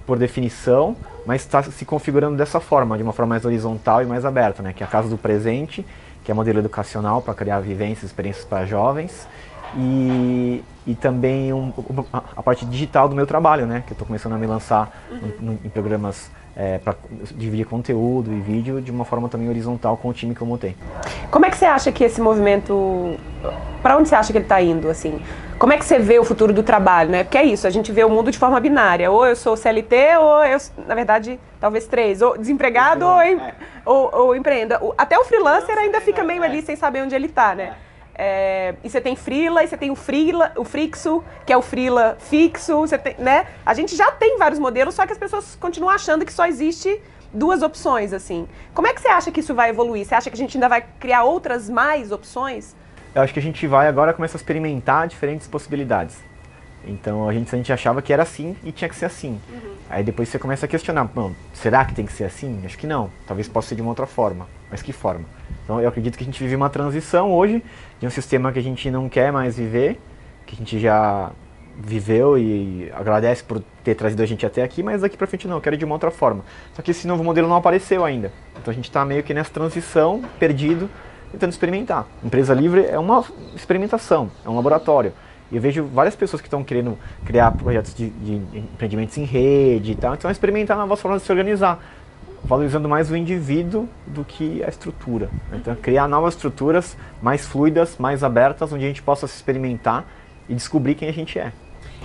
por 0.07 0.17
definição, 0.17 0.95
mas 1.23 1.41
está 1.41 1.61
se 1.61 1.85
configurando 1.85 2.35
dessa 2.35 2.59
forma, 2.59 2.97
de 2.97 3.03
uma 3.03 3.13
forma 3.13 3.29
mais 3.29 3.45
horizontal 3.45 4.01
e 4.01 4.05
mais 4.05 4.25
aberta, 4.25 4.63
né? 4.63 4.73
que 4.73 4.83
é 4.83 4.85
a 4.85 4.89
Casa 4.89 5.07
do 5.07 5.17
Presente, 5.17 5.85
que 6.23 6.31
é 6.31 6.33
modelo 6.33 6.59
educacional 6.59 7.21
para 7.21 7.33
criar 7.33 7.59
vivências, 7.59 8.05
experiências 8.05 8.45
para 8.45 8.65
jovens. 8.65 9.27
E, 9.75 10.63
e 10.85 10.93
também 10.93 11.51
um, 11.51 11.73
a 12.11 12.43
parte 12.43 12.65
digital 12.65 13.09
do 13.09 13.15
meu 13.15 13.25
trabalho, 13.25 13.65
né? 13.65 13.83
Que 13.85 13.93
eu 13.93 13.95
estou 13.95 14.05
começando 14.05 14.33
a 14.33 14.37
me 14.37 14.45
lançar 14.45 14.91
uhum. 15.09 15.57
em 15.63 15.69
programas 15.69 16.29
é, 16.55 16.77
para 16.77 16.95
dividir 17.35 17.65
conteúdo 17.65 18.31
e 18.31 18.39
vídeo 18.39 18.81
de 18.81 18.91
uma 18.91 19.05
forma 19.05 19.27
também 19.27 19.49
horizontal 19.49 19.97
com 19.97 20.09
o 20.09 20.13
time 20.13 20.35
que 20.35 20.41
eu 20.41 20.47
montei. 20.47 20.75
Como 21.31 21.45
é 21.45 21.49
que 21.49 21.57
você 21.57 21.65
acha 21.65 21.91
que 21.91 22.03
esse 22.03 22.21
movimento, 22.21 23.17
para 23.81 23.97
onde 23.97 24.09
você 24.09 24.15
acha 24.15 24.31
que 24.31 24.37
ele 24.37 24.45
está 24.45 24.61
indo, 24.61 24.89
assim? 24.89 25.19
Como 25.63 25.71
é 25.71 25.77
que 25.77 25.85
você 25.85 25.97
vê 25.97 26.19
o 26.19 26.25
futuro 26.25 26.51
do 26.51 26.61
trabalho, 26.61 27.09
né? 27.09 27.23
Porque 27.23 27.37
é 27.37 27.45
isso, 27.45 27.65
a 27.65 27.69
gente 27.69 27.89
vê 27.89 28.03
o 28.03 28.09
mundo 28.09 28.29
de 28.29 28.37
forma 28.37 28.59
binária. 28.59 29.09
Ou 29.09 29.25
eu 29.25 29.33
sou 29.33 29.55
CLT, 29.55 30.17
ou 30.17 30.43
eu, 30.43 30.57
na 30.85 30.93
verdade, 30.93 31.39
talvez 31.57 31.87
três. 31.87 32.21
Ou 32.21 32.37
desempregado, 32.37 33.07
ou, 33.07 33.21
em, 33.21 33.39
é. 33.39 33.53
ou, 33.85 34.09
ou, 34.13 34.35
empreenda. 34.35 34.77
Até 34.97 35.17
o 35.17 35.23
freelancer 35.23 35.77
ainda 35.77 36.01
fica 36.01 36.21
meio 36.21 36.43
ali 36.43 36.61
sem 36.61 36.75
saber 36.75 37.01
onde 37.01 37.15
ele 37.15 37.27
está, 37.27 37.55
né? 37.55 37.75
É, 38.13 38.75
e 38.83 38.89
você 38.89 38.99
tem 38.99 39.15
freela, 39.15 39.63
e 39.63 39.67
você 39.69 39.77
tem 39.77 39.89
o 39.89 39.95
freela, 39.95 40.51
o 40.57 40.65
fixo, 40.65 41.23
que 41.45 41.53
é 41.53 41.55
o 41.55 41.61
freela 41.61 42.17
fixo, 42.19 42.79
você 42.79 42.97
tem, 42.97 43.15
né? 43.17 43.47
A 43.65 43.73
gente 43.73 43.95
já 43.95 44.11
tem 44.11 44.37
vários 44.37 44.59
modelos, 44.59 44.93
só 44.95 45.05
que 45.05 45.13
as 45.13 45.17
pessoas 45.17 45.55
continuam 45.55 45.95
achando 45.95 46.25
que 46.25 46.33
só 46.33 46.45
existe 46.45 47.01
duas 47.33 47.61
opções, 47.61 48.11
assim. 48.11 48.49
Como 48.73 48.85
é 48.85 48.93
que 48.93 48.99
você 48.99 49.07
acha 49.07 49.31
que 49.31 49.39
isso 49.39 49.55
vai 49.55 49.69
evoluir? 49.69 50.05
Você 50.05 50.13
acha 50.13 50.29
que 50.29 50.35
a 50.35 50.37
gente 50.37 50.57
ainda 50.57 50.67
vai 50.67 50.83
criar 50.99 51.23
outras 51.23 51.69
mais 51.69 52.11
opções? 52.11 52.75
Eu 53.15 53.21
acho 53.21 53.33
que 53.33 53.39
a 53.39 53.43
gente 53.43 53.67
vai 53.67 53.87
agora 53.87 54.11
começar 54.13 54.37
a 54.37 54.39
experimentar 54.39 55.07
diferentes 55.07 55.47
possibilidades. 55.47 56.17
Então 56.85 57.29
a 57.29 57.33
gente, 57.33 57.53
a 57.53 57.57
gente 57.57 57.71
achava 57.71 58.01
que 58.01 58.11
era 58.11 58.23
assim 58.23 58.55
e 58.63 58.71
tinha 58.71 58.89
que 58.89 58.95
ser 58.95 59.05
assim. 59.05 59.39
Uhum. 59.49 59.73
Aí 59.89 60.03
depois 60.03 60.29
você 60.29 60.39
começa 60.39 60.65
a 60.65 60.69
questionar, 60.69 61.09
será 61.53 61.85
que 61.85 61.93
tem 61.93 62.05
que 62.05 62.11
ser 62.11 62.25
assim? 62.25 62.61
Acho 62.65 62.77
que 62.77 62.87
não. 62.87 63.09
Talvez 63.27 63.47
possa 63.47 63.69
ser 63.69 63.75
de 63.75 63.81
uma 63.81 63.91
outra 63.91 64.07
forma. 64.07 64.47
Mas 64.69 64.81
que 64.81 64.91
forma? 64.91 65.25
Então 65.63 65.79
eu 65.79 65.87
acredito 65.87 66.17
que 66.17 66.23
a 66.23 66.25
gente 66.25 66.41
vive 66.41 66.55
uma 66.55 66.69
transição 66.69 67.31
hoje 67.31 67.63
de 67.99 68.07
um 68.07 68.09
sistema 68.09 68.51
que 68.51 68.59
a 68.59 68.63
gente 68.63 68.89
não 68.89 69.07
quer 69.07 69.31
mais 69.31 69.57
viver, 69.57 69.99
que 70.45 70.55
a 70.55 70.57
gente 70.57 70.79
já 70.79 71.31
viveu 71.77 72.37
e 72.37 72.91
agradece 72.93 73.43
por 73.43 73.63
ter 73.83 73.95
trazido 73.95 74.21
a 74.21 74.25
gente 74.25 74.45
até 74.45 74.61
aqui, 74.63 74.83
mas 74.83 75.01
daqui 75.01 75.17
para 75.17 75.25
frente 75.25 75.47
não, 75.47 75.57
eu 75.57 75.61
quero 75.61 75.77
de 75.77 75.85
uma 75.85 75.95
outra 75.95 76.11
forma. 76.11 76.43
Só 76.73 76.81
que 76.81 76.91
esse 76.91 77.07
novo 77.07 77.23
modelo 77.23 77.47
não 77.47 77.55
apareceu 77.55 78.03
ainda. 78.03 78.31
Então 78.59 78.71
a 78.71 78.75
gente 78.75 78.85
está 78.85 79.05
meio 79.05 79.23
que 79.23 79.33
nessa 79.33 79.51
transição, 79.51 80.23
perdido, 80.39 80.89
tentando 81.33 81.51
experimentar. 81.51 82.05
Empresa 82.23 82.53
livre 82.53 82.85
é 82.85 82.97
uma 82.97 83.25
experimentação, 83.55 84.29
é 84.45 84.49
um 84.49 84.55
laboratório. 84.55 85.11
E 85.51 85.55
eu 85.55 85.61
vejo 85.61 85.83
várias 85.85 86.15
pessoas 86.15 86.41
que 86.41 86.47
estão 86.47 86.63
querendo 86.63 86.97
criar 87.25 87.51
projetos 87.51 87.93
de, 87.93 88.09
de, 88.09 88.35
empreendimentos 88.57 89.17
em 89.17 89.23
rede 89.23 89.91
e 89.91 89.95
tal, 89.95 90.13
então 90.13 90.29
experimentar 90.29 90.77
novas 90.77 91.01
formas 91.01 91.21
de 91.21 91.25
se 91.25 91.31
organizar, 91.31 91.83
valorizando 92.43 92.87
mais 92.87 93.09
o 93.09 93.15
indivíduo 93.15 93.89
do 94.05 94.23
que 94.23 94.63
a 94.63 94.69
estrutura. 94.69 95.29
Então 95.51 95.75
criar 95.75 96.07
novas 96.07 96.35
estruturas 96.35 96.95
mais 97.21 97.47
fluidas, 97.47 97.97
mais 97.97 98.23
abertas, 98.23 98.71
onde 98.71 98.85
a 98.85 98.87
gente 98.87 99.01
possa 99.01 99.27
se 99.27 99.35
experimentar 99.35 100.05
e 100.47 100.53
descobrir 100.53 100.95
quem 100.95 101.09
a 101.09 101.13
gente 101.13 101.39
é. 101.39 101.51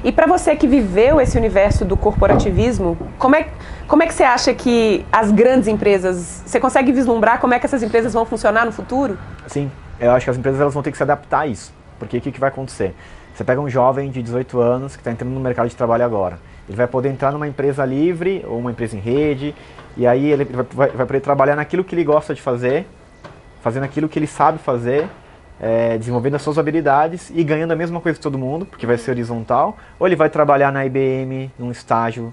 E 0.05 0.13
para 0.13 0.27
você 0.27 0.55
que 0.55 0.67
viveu 0.67 1.21
esse 1.21 1.37
universo 1.37 1.85
do 1.85 1.97
corporativismo, 1.97 2.97
como 3.19 3.35
é, 3.35 3.49
como 3.89 4.03
é 4.03 4.07
que 4.07 4.15
você 4.15 4.23
acha 4.23 4.55
que 4.55 5.05
as 5.11 5.33
grandes 5.33 5.67
empresas, 5.67 6.43
você 6.47 6.61
consegue 6.61 6.93
vislumbrar 6.93 7.41
como 7.41 7.53
é 7.53 7.59
que 7.59 7.67
essas 7.67 7.83
empresas 7.83 8.13
vão 8.13 8.25
funcionar 8.25 8.65
no 8.65 8.71
futuro? 8.71 9.19
Sim, 9.49 9.71
eu 9.99 10.13
acho 10.13 10.25
que 10.25 10.31
as 10.31 10.39
empresas 10.39 10.61
elas 10.61 10.73
vão 10.73 10.83
ter 10.83 10.93
que 10.93 10.97
se 10.97 11.03
adaptar 11.03 11.41
a 11.41 11.47
isso. 11.49 11.73
Porque 11.99 12.19
o 12.19 12.21
que, 12.21 12.31
que 12.31 12.39
vai 12.39 12.49
acontecer? 12.49 12.95
Você 13.35 13.43
pega 13.43 13.61
um 13.61 13.69
jovem 13.69 14.11
de 14.11 14.23
18 14.23 14.61
anos 14.61 14.95
que 14.95 15.01
está 15.01 15.11
entrando 15.11 15.33
no 15.33 15.41
mercado 15.41 15.69
de 15.69 15.75
trabalho 15.75 16.05
agora. 16.05 16.39
Ele 16.69 16.77
vai 16.77 16.87
poder 16.87 17.09
entrar 17.09 17.33
numa 17.33 17.49
empresa 17.49 17.85
livre 17.85 18.45
ou 18.47 18.59
uma 18.59 18.71
empresa 18.71 18.97
em 18.97 19.01
rede, 19.01 19.55
e 19.97 20.07
aí 20.07 20.31
ele 20.31 20.45
vai, 20.45 20.91
vai 20.91 21.07
poder 21.07 21.21
trabalhar 21.21 21.57
naquilo 21.57 21.83
que 21.83 21.95
ele 21.95 22.05
gosta 22.05 22.35
de 22.35 22.43
fazer, 22.43 22.87
fazendo 23.61 23.85
aquilo 23.85 24.09
que 24.09 24.19
ele 24.19 24.27
sabe 24.27 24.59
fazer, 24.59 25.09
é, 25.61 25.99
desenvolvendo 25.99 26.35
as 26.35 26.43
suas 26.43 26.59
habilidades 26.59 27.31
e 27.35 27.43
ganhando 27.43 27.73
a 27.73 27.77
mesma 27.77 28.01
coisa 28.01 28.17
que 28.19 28.23
todo 28.23 28.39
mundo, 28.39 28.65
porque 28.65 28.87
vai 28.87 28.97
ser 28.97 29.11
horizontal, 29.11 29.77
ou 29.99 30.07
ele 30.07 30.17
vai 30.17 30.31
trabalhar 30.31 30.73
na 30.73 30.85
IBM, 30.87 31.51
num 31.59 31.71
estágio, 31.71 32.33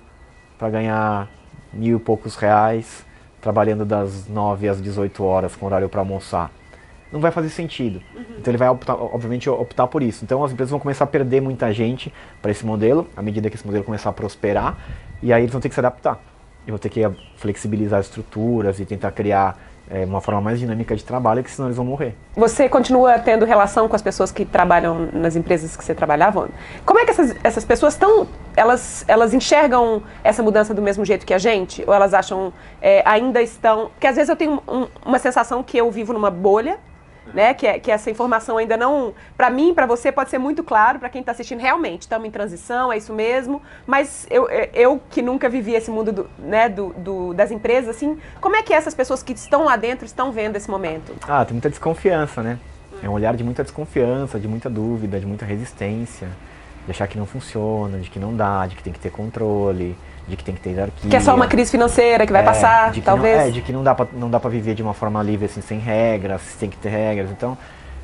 para 0.57 0.69
ganhar 0.69 1.27
mil 1.73 1.97
e 1.97 1.99
poucos 1.99 2.35
reais, 2.35 3.05
trabalhando 3.41 3.85
das 3.85 4.27
9 4.27 4.69
às 4.69 4.81
18 4.81 5.23
horas 5.23 5.55
com 5.55 5.65
horário 5.65 5.89
para 5.89 6.01
almoçar. 6.01 6.51
Não 7.11 7.19
vai 7.19 7.31
fazer 7.31 7.49
sentido. 7.49 8.01
Uhum. 8.15 8.23
Então 8.39 8.51
ele 8.51 8.57
vai, 8.57 8.67
optar, 8.67 8.95
obviamente, 8.95 9.49
optar 9.49 9.87
por 9.87 10.01
isso. 10.01 10.23
Então 10.23 10.43
as 10.43 10.51
empresas 10.51 10.71
vão 10.71 10.79
começar 10.79 11.03
a 11.03 11.07
perder 11.07 11.41
muita 11.41 11.71
gente 11.71 12.11
para 12.41 12.51
esse 12.51 12.65
modelo, 12.65 13.07
à 13.15 13.21
medida 13.21 13.49
que 13.49 13.55
esse 13.55 13.65
modelo 13.65 13.83
começar 13.83 14.09
a 14.09 14.13
prosperar, 14.13 14.77
e 15.21 15.31
aí 15.31 15.43
eles 15.43 15.51
vão 15.51 15.61
ter 15.61 15.69
que 15.69 15.75
se 15.75 15.79
adaptar. 15.79 16.19
E 16.65 16.71
vão 16.71 16.79
ter 16.79 16.89
que 16.89 17.01
flexibilizar 17.37 17.99
as 17.99 18.07
estruturas 18.07 18.79
e 18.79 18.85
tentar 18.85 19.11
criar 19.11 19.57
é, 19.89 20.05
uma 20.05 20.21
forma 20.21 20.41
mais 20.41 20.59
dinâmica 20.59 20.95
de 20.95 21.03
trabalho, 21.03 21.43
que 21.43 21.51
senão 21.51 21.67
eles 21.67 21.77
vão 21.77 21.85
morrer. 21.85 22.15
Você 22.35 22.67
continua 22.67 23.19
tendo 23.19 23.45
relação 23.45 23.87
com 23.87 23.95
as 23.95 24.01
pessoas 24.01 24.31
que 24.31 24.45
trabalham 24.45 25.09
nas 25.13 25.35
empresas 25.35 25.75
que 25.75 25.83
você 25.83 25.93
trabalhava? 25.93 26.49
Como 26.85 26.99
é 26.99 27.05
que 27.05 27.11
essas, 27.11 27.35
essas 27.43 27.63
pessoas 27.63 27.93
estão, 27.93 28.27
elas, 28.55 29.05
elas 29.07 29.33
enxergam 29.33 30.01
essa 30.23 30.41
mudança 30.41 30.73
do 30.73 30.81
mesmo 30.81 31.05
jeito 31.05 31.25
que 31.25 31.33
a 31.33 31.37
gente? 31.37 31.83
Ou 31.85 31.93
elas 31.93 32.13
acham, 32.13 32.51
é, 32.81 33.03
ainda 33.05 33.41
estão... 33.41 33.89
Porque 33.89 34.07
às 34.07 34.15
vezes 34.15 34.29
eu 34.29 34.35
tenho 34.35 34.61
um, 34.67 34.87
uma 35.05 35.19
sensação 35.19 35.61
que 35.61 35.77
eu 35.77 35.89
vivo 35.91 36.13
numa 36.13 36.31
bolha, 36.31 36.77
né? 37.33 37.53
Que, 37.53 37.67
é, 37.67 37.79
que 37.79 37.91
essa 37.91 38.09
informação 38.09 38.57
ainda 38.57 38.77
não, 38.77 39.13
para 39.35 39.49
mim, 39.49 39.73
para 39.73 39.85
você 39.85 40.11
pode 40.11 40.29
ser 40.29 40.37
muito 40.37 40.63
claro, 40.63 40.99
para 40.99 41.09
quem 41.09 41.21
está 41.21 41.31
assistindo 41.31 41.59
realmente, 41.59 42.03
estamos 42.03 42.27
em 42.27 42.31
transição, 42.31 42.91
é 42.91 42.97
isso 42.97 43.13
mesmo. 43.13 43.61
Mas 43.85 44.25
eu, 44.29 44.47
eu 44.49 45.01
que 45.09 45.21
nunca 45.21 45.49
vivi 45.49 45.73
esse 45.73 45.89
mundo 45.91 46.11
do, 46.11 46.29
né, 46.39 46.69
do, 46.69 46.93
do, 46.93 47.33
das 47.33 47.51
empresas, 47.51 47.95
assim, 47.95 48.17
como 48.39 48.55
é 48.55 48.63
que 48.63 48.73
essas 48.73 48.93
pessoas 48.93 49.23
que 49.23 49.33
estão 49.33 49.65
lá 49.65 49.75
dentro 49.75 50.05
estão 50.05 50.31
vendo 50.31 50.55
esse 50.55 50.69
momento? 50.69 51.13
Ah, 51.27 51.43
tem 51.43 51.53
muita 51.53 51.69
desconfiança, 51.69 52.41
né? 52.41 52.59
É 53.03 53.09
um 53.09 53.13
olhar 53.13 53.35
de 53.35 53.43
muita 53.43 53.63
desconfiança, 53.63 54.39
de 54.39 54.47
muita 54.47 54.69
dúvida, 54.69 55.19
de 55.19 55.25
muita 55.25 55.45
resistência, 55.45 56.29
de 56.85 56.91
achar 56.91 57.07
que 57.07 57.17
não 57.17 57.25
funciona, 57.25 57.99
de 57.99 58.09
que 58.09 58.19
não 58.19 58.35
dá, 58.35 58.65
de 58.67 58.75
que 58.75 58.83
tem 58.83 58.93
que 58.93 58.99
ter 58.99 59.11
controle 59.11 59.97
de 60.27 60.35
que 60.35 60.43
tem 60.43 60.55
que 60.55 60.61
ter 60.61 60.71
hierarquia. 60.71 61.09
Que 61.09 61.15
é 61.15 61.19
só 61.19 61.35
uma 61.35 61.47
crise 61.47 61.71
financeira 61.71 62.25
que 62.25 62.31
vai 62.31 62.41
é, 62.41 62.45
passar, 62.45 62.93
talvez. 63.03 63.37
Não, 63.37 63.47
é, 63.47 63.49
de 63.51 63.61
que 63.61 63.71
não 63.71 63.83
dá 63.83 63.93
pra, 63.93 64.07
não 64.13 64.29
dá 64.29 64.39
para 64.39 64.49
viver 64.49 64.73
de 64.73 64.81
uma 64.81 64.93
forma 64.93 65.21
livre 65.21 65.45
assim, 65.45 65.61
sem 65.61 65.79
regras, 65.79 66.41
tem 66.59 66.69
que 66.69 66.77
ter 66.77 66.89
regras. 66.89 67.29
Então, 67.31 67.57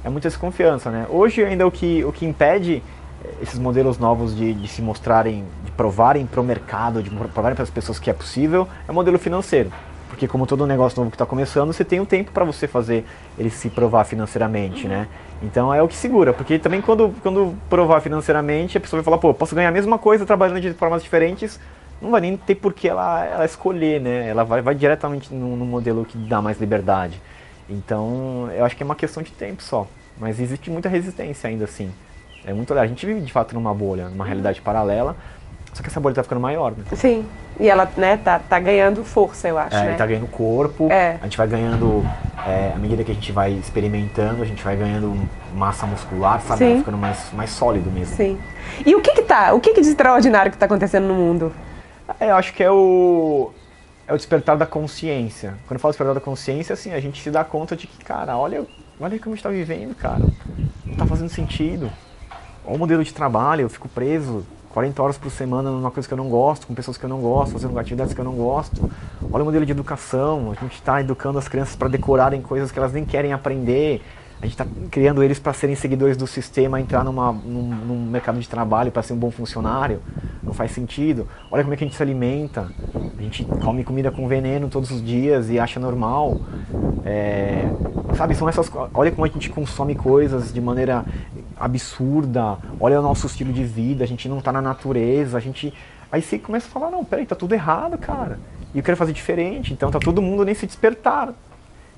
é 0.04 0.10
muita 0.10 0.30
desconfiança, 0.30 0.90
né? 0.90 1.06
Hoje 1.10 1.44
ainda 1.44 1.66
o 1.66 1.72
que, 1.72 2.04
o 2.04 2.12
que 2.12 2.26
impede 2.26 2.84
eh, 3.24 3.30
esses 3.42 3.60
modelos 3.60 3.98
novos 3.98 4.36
de, 4.36 4.54
de 4.54 4.68
se 4.68 4.82
mostrarem, 4.82 5.46
de 5.64 5.72
provarem 5.72 6.26
para 6.26 6.42
o 6.42 6.44
mercado, 6.44 7.02
de 7.02 7.10
provarem 7.10 7.56
para 7.56 7.64
as 7.64 7.70
pessoas 7.70 8.00
que 8.00 8.10
é 8.10 8.14
possível, 8.14 8.68
é 8.88 8.92
o 8.92 8.94
modelo 8.94 9.18
financeiro. 9.18 9.72
Porque 10.10 10.28
como 10.28 10.46
todo 10.46 10.68
negócio 10.68 11.00
novo 11.00 11.10
que 11.10 11.16
está 11.16 11.26
começando, 11.26 11.72
você 11.72 11.86
tem 11.86 12.00
um 12.00 12.06
tempo 12.06 12.32
para 12.32 12.44
você 12.44 12.68
fazer 12.68 13.06
ele 13.40 13.50
se 13.50 13.70
provar 13.70 14.04
financeiramente, 14.04 14.88
né? 14.88 15.08
Então 15.42 15.74
é 15.74 15.82
o 15.82 15.88
que 15.88 15.96
segura, 15.96 16.34
porque 16.34 16.60
também 16.60 16.82
quando, 16.82 17.16
quando 17.24 17.56
provar 17.70 18.02
financeiramente, 18.02 18.78
a 18.78 18.82
pessoa 18.82 19.02
vai 19.02 19.06
falar, 19.06 19.18
pô, 19.18 19.34
posso 19.34 19.56
ganhar 19.56 19.70
a 19.70 19.72
mesma 19.72 19.98
coisa 19.98 20.26
trabalhando 20.26 20.60
de 20.60 20.74
formas 20.74 21.02
diferentes, 21.02 21.60
não 22.02 22.10
vai 22.10 22.22
nem 22.22 22.36
ter 22.36 22.56
por 22.56 22.74
que 22.74 22.90
ela, 22.90 23.26
ela 23.26 23.46
escolher, 23.46 24.02
né? 24.02 24.28
Ela 24.28 24.44
vai, 24.44 24.62
vai 24.62 24.74
diretamente 24.74 25.34
no, 25.34 25.56
no, 25.56 25.66
modelo 25.66 26.04
que 26.04 26.18
dá 26.18 26.42
mais 26.42 26.60
liberdade. 26.60 27.22
Então, 27.70 28.50
eu 28.54 28.66
acho 28.66 28.76
que 28.76 28.84
é 28.84 28.86
uma 28.86 28.96
questão 28.96 29.22
de 29.22 29.32
tempo 29.32 29.62
só. 29.62 29.88
Mas 30.20 30.40
existe 30.40 30.70
muita 30.70 30.90
resistência 30.90 31.50
ainda 31.50 31.66
assim. 31.66 31.92
É 32.46 32.54
muito 32.54 32.74
A 32.74 32.88
gente 32.88 33.06
vive 33.06 33.22
de 33.22 33.32
fato 33.32 33.54
numa 33.54 33.74
bolha, 33.74 34.10
numa 34.10 34.26
realidade 34.26 34.62
paralela. 34.62 35.16
Só 35.74 35.82
que 35.82 35.90
essa 35.90 36.00
bolha 36.00 36.12
está 36.12 36.24
ficando 36.24 36.42
maior, 36.42 36.72
né? 36.72 36.84
Sim. 36.96 37.26
E 37.60 37.70
ela, 37.70 37.90
né, 37.96 38.18
tá, 38.18 38.40
tá 38.40 38.60
ganhando 38.60 39.06
força, 39.06 39.48
eu 39.48 39.58
acho. 39.58 39.76
É, 39.76 39.86
né? 39.86 39.96
tá 39.96 40.06
ganhando 40.06 40.28
corpo. 40.28 40.92
É. 40.92 41.18
A 41.22 41.24
gente 41.24 41.38
vai 41.38 41.48
ganhando, 41.48 42.04
é, 42.46 42.74
à 42.76 42.78
medida 42.78 43.04
que 43.04 43.12
a 43.12 43.14
gente 43.14 43.32
vai 43.32 43.52
experimentando, 43.54 44.42
a 44.42 44.46
gente 44.46 44.62
vai 44.64 44.76
ganhando 44.76 45.16
massa 45.56 45.86
muscular, 45.86 46.42
sabe? 46.42 46.78
Ficando 46.78 46.98
mais, 46.98 47.32
mais 47.32 47.52
sólido 47.52 47.90
mesmo. 47.90 48.16
Sim. 48.16 48.38
E 48.86 48.96
o 48.96 49.02
que 49.02 49.14
que 49.14 49.22
tá? 49.22 49.54
O 49.54 49.62
que, 49.62 49.74
que 49.74 49.82
de 49.82 49.90
extraordinário 49.90 50.52
que 50.52 50.56
está 50.56 50.66
acontecendo 50.66 51.08
no 51.08 51.14
mundo? 51.14 51.54
É, 52.20 52.32
eu 52.32 52.36
acho 52.36 52.54
que 52.54 52.64
é 52.64 52.72
o 52.72 53.52
é 54.08 54.14
o 54.14 54.18
despertar 54.18 54.58
da 54.58 54.66
consciência. 54.66 55.56
Quando 55.68 55.76
eu 55.76 55.80
falo 55.80 55.92
despertar 55.92 56.14
da 56.14 56.20
consciência, 56.20 56.74
assim, 56.74 56.92
a 56.92 57.00
gente 57.00 57.22
se 57.22 57.32
dá 57.32 57.44
conta 57.44 57.76
de 57.76 57.88
que, 57.88 58.04
cara, 58.04 58.38
olha, 58.38 58.66
olha 59.00 59.20
como 59.20 59.34
a 59.34 59.36
gente 59.36 59.44
tá 59.44 59.50
vivendo, 59.50 59.96
cara. 59.96 60.26
Não 60.86 60.96
tá 60.96 61.06
fazendo 61.06 61.30
sentido. 61.30 61.90
Olha 62.66 62.76
o 62.76 62.80
modelo 62.80 63.04
de 63.04 63.14
trabalho, 63.14 63.62
eu 63.62 63.70
fico 63.70 63.88
preso 63.88 64.46
40 64.72 65.02
horas 65.02 65.18
por 65.18 65.30
semana 65.30 65.70
numa 65.70 65.92
coisa 65.92 66.08
que 66.08 66.14
eu 66.14 66.18
não 66.18 66.30
gosto, 66.30 66.68
com 66.68 66.74
pessoas 66.74 66.98
que 66.98 67.04
eu 67.04 67.10
não 67.10 67.20
gosto, 67.20 67.54
fazendo 67.54 67.78
atividades 67.78 68.14
que 68.14 68.20
eu 68.20 68.26
não 68.26 68.34
gosto. 68.34 68.90
Olha 69.32 69.44
o 69.44 69.46
modelo 69.46 69.66
de 69.66 69.72
educação, 69.72 70.52
a 70.52 70.62
gente 70.62 70.76
está 70.76 71.02
educando 71.02 71.38
as 71.38 71.48
crianças 71.48 71.76
para 71.76 71.88
decorarem 71.88 72.42
coisas 72.42 72.72
que 72.72 72.80
elas 72.80 72.94
nem 72.94 73.06
querem 73.06 73.34
aprender. 73.34 74.02
A 74.42 74.46
gente 74.46 74.54
está 74.54 74.66
criando 74.90 75.22
eles 75.22 75.38
para 75.38 75.54
serem 75.54 75.76
seguidores 75.76 76.18
do 76.18 76.26
sistema, 76.26 76.82
entrar 76.82 77.04
numa, 77.04 77.32
num, 77.32 77.62
num 77.62 78.06
mercado 78.10 78.40
de 78.40 78.50
trabalho 78.50 78.92
para 78.92 79.04
ser 79.04 79.14
um 79.14 79.18
bom 79.18 79.30
funcionário. 79.30 80.02
Não 80.42 80.52
faz 80.52 80.72
sentido. 80.72 81.28
Olha 81.52 81.62
como 81.62 81.76
é 81.76 81.78
que 81.78 81.84
a 81.84 81.88
gente 81.88 81.96
se 81.96 82.02
alimenta. 82.02 82.68
A 83.20 83.22
gente 83.22 83.46
come 83.46 83.84
comida 83.84 84.10
com 84.10 84.28
veneno 84.28 84.68
todos 84.68 84.90
os 84.90 85.06
dias 85.06 85.52
e 85.52 85.60
acha 85.60 85.80
normal. 85.80 86.42
É, 87.06 87.70
sabe, 88.16 88.34
são 88.34 88.50
essas. 88.50 88.72
Olha 88.96 89.12
como 89.12 89.26
a 89.26 89.28
gente 89.28 89.48
consome 89.52 89.94
coisas 89.94 90.52
de 90.52 90.60
maneira 90.60 91.06
absurda. 91.60 92.58
Olha 92.80 93.00
o 93.00 93.04
nosso 93.04 93.28
estilo 93.28 93.54
de 93.54 93.64
vida. 93.64 94.04
A 94.04 94.08
gente 94.08 94.28
não 94.28 94.40
está 94.40 94.52
na 94.52 94.62
natureza. 94.62 95.38
A 95.38 95.42
gente. 95.42 95.72
Aí 96.12 96.20
você 96.20 96.40
começa 96.40 96.68
a 96.68 96.72
falar: 96.72 96.90
não, 96.90 97.06
peraí, 97.06 97.28
tá 97.28 97.36
tudo 97.36 97.54
errado, 97.54 97.96
cara. 97.96 98.40
E 98.74 98.80
eu 98.80 98.84
quero 98.84 98.98
fazer 98.98 99.14
diferente. 99.14 99.72
Então 99.72 99.92
tá 99.92 100.00
todo 100.00 100.20
mundo 100.20 100.44
nem 100.44 100.56
se 100.56 100.66
despertar 100.66 101.32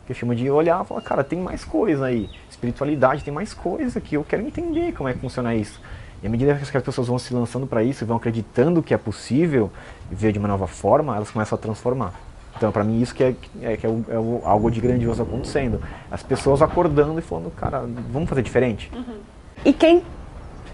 que 0.06 0.12
eu 0.12 0.16
chamo 0.16 0.36
de 0.36 0.50
olhar 0.50 0.84
e 0.84 0.88
falar, 0.88 1.02
cara, 1.02 1.24
tem 1.24 1.40
mais 1.40 1.64
coisa 1.64 2.06
aí. 2.06 2.30
Espiritualidade 2.50 3.24
tem 3.24 3.34
mais 3.34 3.54
coisa 3.54 4.02
que 4.02 4.16
eu 4.16 4.24
quero 4.24 4.42
entender 4.42 4.94
como 4.94 5.10
é 5.10 5.14
que 5.14 5.20
funciona 5.20 5.56
isso. 5.56 5.80
E 6.22 6.28
à 6.28 6.30
medida 6.30 6.56
que 6.56 6.78
as 6.78 6.84
pessoas 6.84 7.08
vão 7.08 7.20
se 7.20 7.34
lançando 7.34 7.68
para 7.68 7.84
isso 7.84 8.06
vão 8.06 8.18
acreditando 8.18 8.82
que 8.82 8.94
é 8.94 8.98
possível 8.98 9.72
ver 10.10 10.32
de 10.32 10.40
uma 10.40 10.48
nova 10.48 10.68
forma, 10.68 11.16
elas 11.16 11.30
começam 11.30 11.58
a 11.58 11.62
transformar. 11.62 12.14
Então, 12.56 12.72
para 12.72 12.84
mim, 12.84 13.02
isso 13.02 13.14
que 13.16 13.24
é, 13.24 13.36
é, 13.62 13.78
que 13.78 13.86
é, 13.86 13.90
o, 13.90 14.06
é 14.08 14.18
o, 14.18 14.42
algo 14.46 14.70
de 14.70 14.80
grandioso 14.80 15.24
acontecendo. 15.24 15.82
As 16.10 16.22
pessoas 16.22 16.62
acordando 16.62 17.18
e 17.20 17.22
falando, 17.22 17.50
cara, 17.52 17.84
vamos 18.10 18.30
fazer 18.30 18.42
diferente. 18.42 18.92
Uhum. 18.94 19.18
E 19.66 19.74
quem 19.74 20.04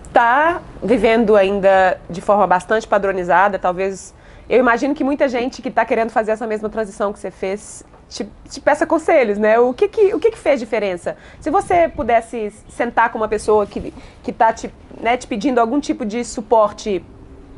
está 0.05 0.61
vivendo 0.83 1.35
ainda 1.35 1.99
de 2.09 2.21
forma 2.21 2.45
bastante 2.45 2.87
padronizada, 2.87 3.57
talvez. 3.57 4.13
Eu 4.49 4.59
imagino 4.59 4.95
que 4.95 5.03
muita 5.03 5.29
gente 5.29 5.61
que 5.61 5.69
está 5.69 5.85
querendo 5.85 6.09
fazer 6.09 6.31
essa 6.31 6.47
mesma 6.47 6.69
transição 6.69 7.13
que 7.13 7.19
você 7.19 7.29
fez 7.29 7.83
te, 8.09 8.27
te 8.49 8.59
peça 8.59 8.85
conselhos, 8.85 9.37
né? 9.37 9.59
O 9.59 9.73
que 9.73 9.87
que, 9.87 10.13
o 10.13 10.19
que 10.19 10.31
que 10.31 10.37
fez 10.37 10.59
diferença? 10.59 11.15
Se 11.39 11.49
você 11.49 11.87
pudesse 11.87 12.51
sentar 12.67 13.11
com 13.11 13.17
uma 13.19 13.27
pessoa 13.27 13.65
que 13.65 13.93
está 14.27 14.51
te, 14.51 14.73
né, 14.99 15.15
te 15.15 15.27
pedindo 15.27 15.59
algum 15.59 15.79
tipo 15.79 16.05
de 16.05 16.25
suporte 16.25 17.03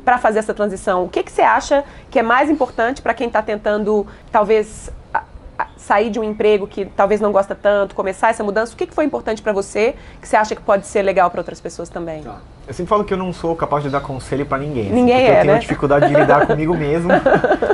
para 0.04 0.18
fazer 0.18 0.40
essa 0.40 0.52
transição, 0.52 1.04
o 1.04 1.08
que, 1.08 1.22
que 1.22 1.32
você 1.32 1.42
acha 1.42 1.84
que 2.10 2.18
é 2.18 2.22
mais 2.22 2.50
importante 2.50 3.00
para 3.00 3.14
quem 3.14 3.28
está 3.28 3.40
tentando, 3.40 4.06
talvez, 4.30 4.90
sair 5.76 6.10
de 6.10 6.20
um 6.20 6.24
emprego 6.24 6.66
que 6.66 6.84
talvez 6.84 7.20
não 7.20 7.32
gosta 7.32 7.54
tanto, 7.54 7.94
começar 7.94 8.28
essa 8.28 8.44
mudança? 8.44 8.74
O 8.74 8.76
que, 8.76 8.86
que 8.86 8.94
foi 8.94 9.04
importante 9.04 9.40
para 9.40 9.52
você 9.52 9.94
que 10.20 10.28
você 10.28 10.36
acha 10.36 10.54
que 10.54 10.62
pode 10.62 10.86
ser 10.86 11.02
legal 11.02 11.30
para 11.30 11.40
outras 11.40 11.60
pessoas 11.60 11.88
também? 11.88 12.22
Tá. 12.22 12.40
Eu 12.66 12.72
sempre 12.72 12.88
falo 12.88 13.04
que 13.04 13.12
eu 13.12 13.18
não 13.18 13.32
sou 13.32 13.56
capaz 13.56 13.82
de 13.82 13.90
dar 13.90 14.00
conselho 14.00 14.46
para 14.46 14.58
ninguém. 14.58 14.86
Assim, 14.86 14.94
ninguém 14.94 15.16
é, 15.16 15.30
Eu 15.30 15.40
tenho 15.42 15.52
né? 15.54 15.58
dificuldade 15.58 16.06
de 16.06 16.14
lidar 16.14 16.46
comigo 16.46 16.76
mesmo. 16.76 17.10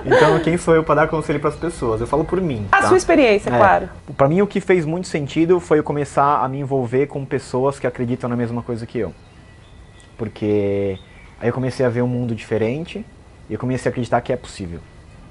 Então, 0.05 0.40
quem 0.40 0.57
sou 0.57 0.74
eu 0.74 0.83
para 0.83 1.03
dar 1.03 1.09
conselho 1.09 1.38
para 1.38 1.51
as 1.51 1.57
pessoas? 1.57 2.01
Eu 2.01 2.07
falo 2.07 2.24
por 2.24 2.40
mim. 2.40 2.66
A 2.72 2.81
tá? 2.81 2.88
sua 2.88 2.96
experiência, 2.96 3.51
é. 3.51 3.57
claro. 3.57 3.88
Para 4.16 4.29
mim, 4.29 4.40
o 4.40 4.46
que 4.46 4.61
fez 4.61 4.87
muito 4.87 5.07
sentido 5.07 5.61
foi 5.61 5.79
eu 5.79 5.85
começar 5.85 6.42
a 6.42 6.48
me 6.48 6.61
envolver 6.61 7.07
com 7.07 7.22
pessoas 7.24 7.79
que 7.79 7.87
acreditam 7.87 8.31
na 8.31 8.37
mesma 8.37 8.62
coisa 8.62 8.87
que 8.87 8.98
eu. 8.98 9.12
Porque 10.16 10.98
aí 11.38 11.48
eu 11.48 11.53
comecei 11.53 11.85
a 11.85 11.90
ver 11.90 12.03
um 12.03 12.09
mundo 12.09 12.35
diferente 12.35 13.05
e 13.48 13.53
eu 13.53 13.59
comecei 13.59 13.88
a 13.88 13.90
acreditar 13.90 14.20
que 14.22 14.33
é 14.33 14.37
possível. 14.37 14.81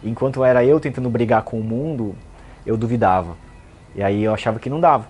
Enquanto 0.04 0.43
era 0.43 0.63
eu 0.63 0.80
tentando 0.80 1.10
brigar 1.10 1.41
com 1.41 1.60
o 1.60 1.63
mundo, 1.63 2.15
eu 2.63 2.78
duvidava. 2.78 3.36
E 3.96 4.04
aí 4.04 4.24
eu 4.24 4.34
achava 4.34 4.60
que 4.60 4.70
não 4.70 4.80
dava, 4.80 5.08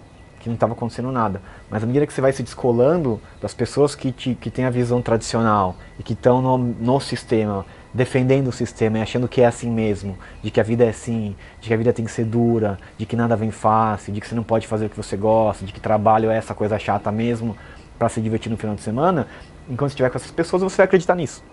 que 0.47 0.49
não 0.49 0.55
estava 0.55 0.73
acontecendo 0.73 1.12
nada. 1.12 1.41
Mas 1.69 1.83
à 1.83 1.86
medida 1.86 2.07
que 2.07 2.13
você 2.13 2.21
vai 2.21 2.31
se 2.31 2.41
descolando 2.41 3.19
das 3.41 3.53
pessoas 3.53 3.93
que, 3.93 4.12
te, 4.12 4.33
que 4.36 4.49
têm 4.49 4.65
a 4.65 4.69
visão 4.69 5.01
tradicional 5.01 5.75
e 5.99 6.03
que 6.03 6.13
estão 6.13 6.41
no, 6.41 6.57
no 6.57 6.99
sistema, 6.99 7.65
defendendo 7.93 8.47
o 8.47 8.51
sistema 8.51 8.99
e 8.99 9.01
achando 9.01 9.27
que 9.27 9.41
é 9.41 9.45
assim 9.45 9.69
mesmo, 9.69 10.17
de 10.41 10.49
que 10.49 10.60
a 10.60 10.63
vida 10.63 10.86
é 10.86 10.89
assim, 10.89 11.36
de 11.60 11.67
que 11.67 11.73
a 11.73 11.77
vida 11.77 11.91
tem 11.91 12.05
que 12.05 12.12
ser 12.12 12.25
dura, 12.25 12.77
de 12.97 13.05
que 13.05 13.15
nada 13.15 13.36
vem 13.36 13.51
fácil, 13.51 14.13
de 14.13 14.21
que 14.21 14.27
você 14.27 14.36
não 14.36 14.43
pode 14.43 14.67
fazer 14.67 14.86
o 14.86 14.89
que 14.89 14.97
você 14.97 15.17
gosta, 15.17 15.65
de 15.65 15.73
que 15.73 15.79
trabalho 15.79 16.31
é 16.31 16.38
essa 16.38 16.53
coisa 16.53 16.79
chata 16.79 17.12
mesmo 17.12 17.55
para 17.99 18.07
se 18.10 18.21
divertir 18.21 18.49
no 18.49 18.57
final 18.57 18.75
de 18.75 18.81
semana, 18.81 19.27
enquanto 19.69 19.89
você 19.89 19.93
estiver 19.93 20.10
com 20.10 20.17
essas 20.17 20.31
pessoas, 20.31 20.62
você 20.62 20.77
vai 20.77 20.86
acreditar 20.86 21.15
nisso. 21.15 21.43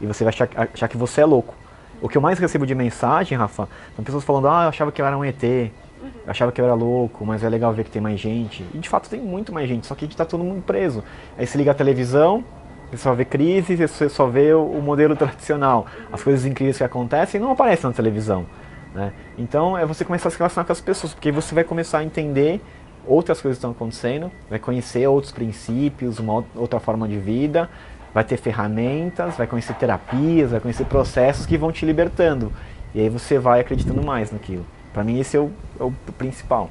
E 0.00 0.06
você 0.06 0.24
vai 0.24 0.32
achar, 0.32 0.48
achar 0.72 0.88
que 0.88 0.96
você 0.96 1.20
é 1.20 1.26
louco. 1.26 1.54
O 2.00 2.08
que 2.08 2.16
eu 2.16 2.22
mais 2.22 2.38
recebo 2.38 2.64
de 2.64 2.74
mensagem, 2.74 3.36
Rafa, 3.36 3.68
são 3.96 4.04
pessoas 4.04 4.22
falando, 4.22 4.48
ah, 4.48 4.64
eu 4.64 4.68
achava 4.68 4.92
que 4.92 5.02
eu 5.02 5.06
era 5.06 5.18
um 5.18 5.24
ET, 5.24 5.42
eu 6.02 6.30
achava 6.30 6.52
que 6.52 6.60
eu 6.60 6.64
era 6.64 6.74
louco, 6.74 7.24
mas 7.24 7.42
é 7.42 7.48
legal 7.48 7.72
ver 7.72 7.84
que 7.84 7.90
tem 7.90 8.02
mais 8.02 8.20
gente. 8.20 8.64
E 8.74 8.78
de 8.78 8.88
fato 8.88 9.08
tem 9.08 9.20
muito 9.20 9.52
mais 9.52 9.68
gente, 9.68 9.86
só 9.86 9.94
que 9.94 10.04
a 10.04 10.08
gente 10.08 10.16
tá 10.16 10.24
todo 10.24 10.44
mundo 10.44 10.62
preso. 10.62 11.02
Aí 11.36 11.46
você 11.46 11.58
liga 11.58 11.70
a 11.70 11.74
televisão, 11.74 12.44
você 12.90 12.98
só 12.98 13.14
vê 13.14 13.24
crises, 13.24 13.78
você 13.78 14.08
só 14.08 14.26
vê 14.26 14.52
o 14.54 14.80
modelo 14.80 15.14
tradicional. 15.16 15.86
As 16.12 16.22
coisas 16.22 16.46
incríveis 16.46 16.78
que 16.78 16.84
acontecem 16.84 17.40
não 17.40 17.52
aparecem 17.52 17.88
na 17.88 17.94
televisão. 17.94 18.46
Né? 18.94 19.12
Então 19.36 19.76
é 19.76 19.84
você 19.84 20.04
começar 20.04 20.28
a 20.28 20.30
se 20.30 20.38
relacionar 20.38 20.64
com 20.64 20.72
as 20.72 20.80
pessoas, 20.80 21.12
porque 21.12 21.30
você 21.30 21.54
vai 21.54 21.64
começar 21.64 21.98
a 21.98 22.04
entender 22.04 22.60
outras 23.06 23.40
coisas 23.40 23.56
que 23.56 23.60
estão 23.60 23.70
acontecendo, 23.70 24.30
vai 24.48 24.58
conhecer 24.58 25.06
outros 25.08 25.32
princípios, 25.32 26.18
uma 26.18 26.44
outra 26.54 26.78
forma 26.78 27.08
de 27.08 27.18
vida, 27.18 27.68
vai 28.12 28.24
ter 28.24 28.36
ferramentas, 28.36 29.36
vai 29.36 29.46
conhecer 29.46 29.74
terapias, 29.74 30.50
vai 30.50 30.60
conhecer 30.60 30.84
processos 30.84 31.46
que 31.46 31.56
vão 31.56 31.72
te 31.72 31.86
libertando. 31.86 32.52
E 32.94 33.00
aí 33.00 33.08
você 33.08 33.38
vai 33.38 33.60
acreditando 33.60 34.04
mais 34.04 34.30
naquilo. 34.32 34.64
Para 34.92 35.04
mim 35.04 35.18
esse 35.20 35.36
é 35.36 35.40
o, 35.40 35.50
é 35.78 35.84
o, 35.84 35.92
principal. 36.16 36.70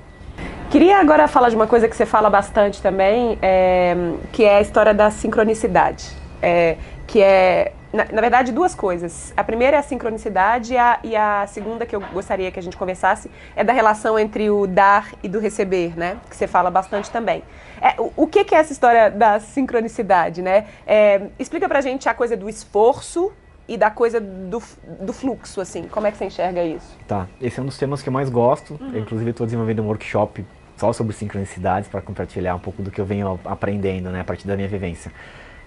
Queria 0.70 1.00
agora 1.00 1.28
falar 1.28 1.50
de 1.50 1.56
uma 1.56 1.68
coisa 1.68 1.88
que 1.88 1.96
você 1.96 2.06
fala 2.06 2.30
bastante 2.30 2.82
também, 2.82 3.38
é, 3.42 3.96
que 4.32 4.44
é 4.44 4.58
a 4.58 4.62
história 4.62 4.94
da 4.94 5.10
sincronicidade. 5.10 6.10
É, 6.42 6.78
que 7.08 7.22
é 7.22 7.72
na, 7.92 8.06
na, 8.12 8.22
verdade, 8.22 8.52
duas 8.52 8.76
coisas. 8.76 9.34
A 9.36 9.44
primeira 9.44 9.78
é 9.78 9.80
a 9.80 9.84
sincronicidade 9.84 10.74
e 10.74 10.78
a, 10.78 11.00
e 11.04 11.16
a, 11.16 11.48
segunda 11.48 11.86
que 11.86 11.96
eu 11.96 12.02
gostaria 12.14 12.52
que 12.52 12.60
a 12.60 12.62
gente 12.62 12.76
conversasse 12.76 13.32
é 13.56 13.64
da 13.64 13.72
relação 13.74 14.20
entre 14.20 14.50
o 14.50 14.68
dar 14.68 15.14
e 15.24 15.30
do 15.30 15.40
receber, 15.40 15.98
né? 15.98 16.18
Que 16.30 16.36
você 16.36 16.48
fala 16.48 16.70
bastante 16.70 17.10
também. 17.10 17.44
É, 17.82 18.00
o, 18.00 18.12
o 18.16 18.28
que, 18.28 18.44
que, 18.44 18.54
é 18.54 18.60
essa 18.60 18.74
história 18.74 19.10
da 19.10 19.40
sincronicidade, 19.40 20.42
né? 20.42 20.66
É, 20.86 21.22
explica 21.40 21.68
pra 21.68 21.80
gente 21.80 22.10
a 22.10 22.14
coisa 22.14 22.36
do 22.36 22.50
esforço 22.50 23.32
e 23.68 23.78
da 23.78 23.92
coisa 23.92 24.20
do, 24.22 24.62
do 25.02 25.12
fluxo, 25.12 25.60
assim. 25.60 25.84
Como 25.84 26.08
é 26.08 26.12
que 26.12 26.18
você 26.18 26.26
enxerga 26.26 26.64
isso? 26.64 26.96
Tá. 27.08 27.28
Esse 27.42 27.60
é 27.60 27.64
um 27.64 27.66
dos 27.66 27.78
temas 27.78 28.02
que 28.02 28.10
eu 28.10 28.14
mais 28.14 28.30
gosto. 28.30 28.78
Uhum. 28.80 28.92
Eu, 28.94 29.02
inclusive, 29.02 29.32
estou 29.32 29.46
desenvolvendo 29.46 29.82
um 29.82 29.88
workshop 29.88 30.46
só 30.78 30.94
sobre 30.94 31.14
sincronicidades 31.14 31.90
para 31.90 32.02
compartilhar 32.02 32.56
um 32.56 32.60
pouco 32.60 32.82
do 32.82 32.92
que 32.92 33.02
eu 33.02 33.06
venho 33.06 33.40
aprendendo, 33.44 34.10
né? 34.10 34.22
A 34.22 34.24
partir 34.24 34.48
da 34.48 34.56
minha 34.56 34.68
vivência. 34.68 35.12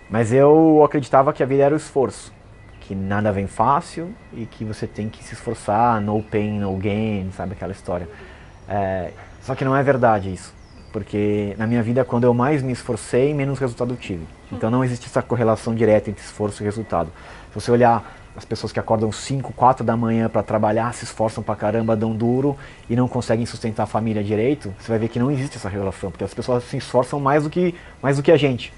Mas 0.08 0.32
eu 0.32 0.82
acreditava 0.84 1.32
que 1.32 1.42
a 1.42 1.46
vida 1.46 1.62
era 1.62 1.74
o 1.74 1.76
esforço, 1.76 2.32
que 2.80 2.94
nada 2.94 3.30
vem 3.30 3.46
fácil 3.46 4.12
e 4.32 4.46
que 4.46 4.64
você 4.64 4.86
tem 4.86 5.08
que 5.08 5.22
se 5.22 5.34
esforçar, 5.34 6.00
no 6.00 6.22
pain, 6.22 6.58
no 6.58 6.74
gain, 6.76 7.30
sabe 7.32 7.52
aquela 7.52 7.72
história. 7.72 8.08
É, 8.68 9.12
só 9.42 9.54
que 9.54 9.64
não 9.64 9.76
é 9.76 9.82
verdade 9.82 10.32
isso, 10.32 10.52
porque 10.92 11.54
na 11.56 11.66
minha 11.66 11.82
vida 11.82 12.04
quando 12.04 12.24
eu 12.24 12.34
mais 12.34 12.62
me 12.62 12.72
esforcei, 12.72 13.32
menos 13.32 13.58
resultado 13.58 13.94
eu 13.94 13.96
tive. 13.96 14.26
Então 14.50 14.68
não 14.68 14.82
existe 14.82 15.06
essa 15.06 15.22
correlação 15.22 15.74
direta 15.74 16.10
entre 16.10 16.22
esforço 16.24 16.62
e 16.62 16.64
resultado. 16.64 17.12
Se 17.50 17.54
você 17.54 17.70
olhar 17.70 18.16
as 18.36 18.44
pessoas 18.44 18.72
que 18.72 18.78
acordam 18.78 19.10
5, 19.10 19.52
4 19.52 19.84
da 19.84 19.96
manhã 19.96 20.28
para 20.28 20.42
trabalhar, 20.42 20.94
se 20.94 21.04
esforçam 21.04 21.42
pra 21.42 21.56
caramba, 21.56 21.96
dão 21.96 22.14
duro 22.14 22.56
e 22.88 22.94
não 22.94 23.08
conseguem 23.08 23.44
sustentar 23.44 23.82
a 23.82 23.86
família 23.86 24.22
direito, 24.22 24.72
você 24.78 24.88
vai 24.88 24.98
ver 24.98 25.08
que 25.08 25.18
não 25.18 25.30
existe 25.30 25.56
essa 25.56 25.68
relação, 25.68 26.10
porque 26.10 26.24
as 26.24 26.32
pessoas 26.32 26.62
se 26.64 26.76
esforçam 26.76 27.18
mais 27.18 27.42
do 27.42 27.50
que, 27.50 27.74
mais 28.00 28.16
do 28.16 28.22
que 28.22 28.30
a 28.30 28.36
gente. 28.36 28.72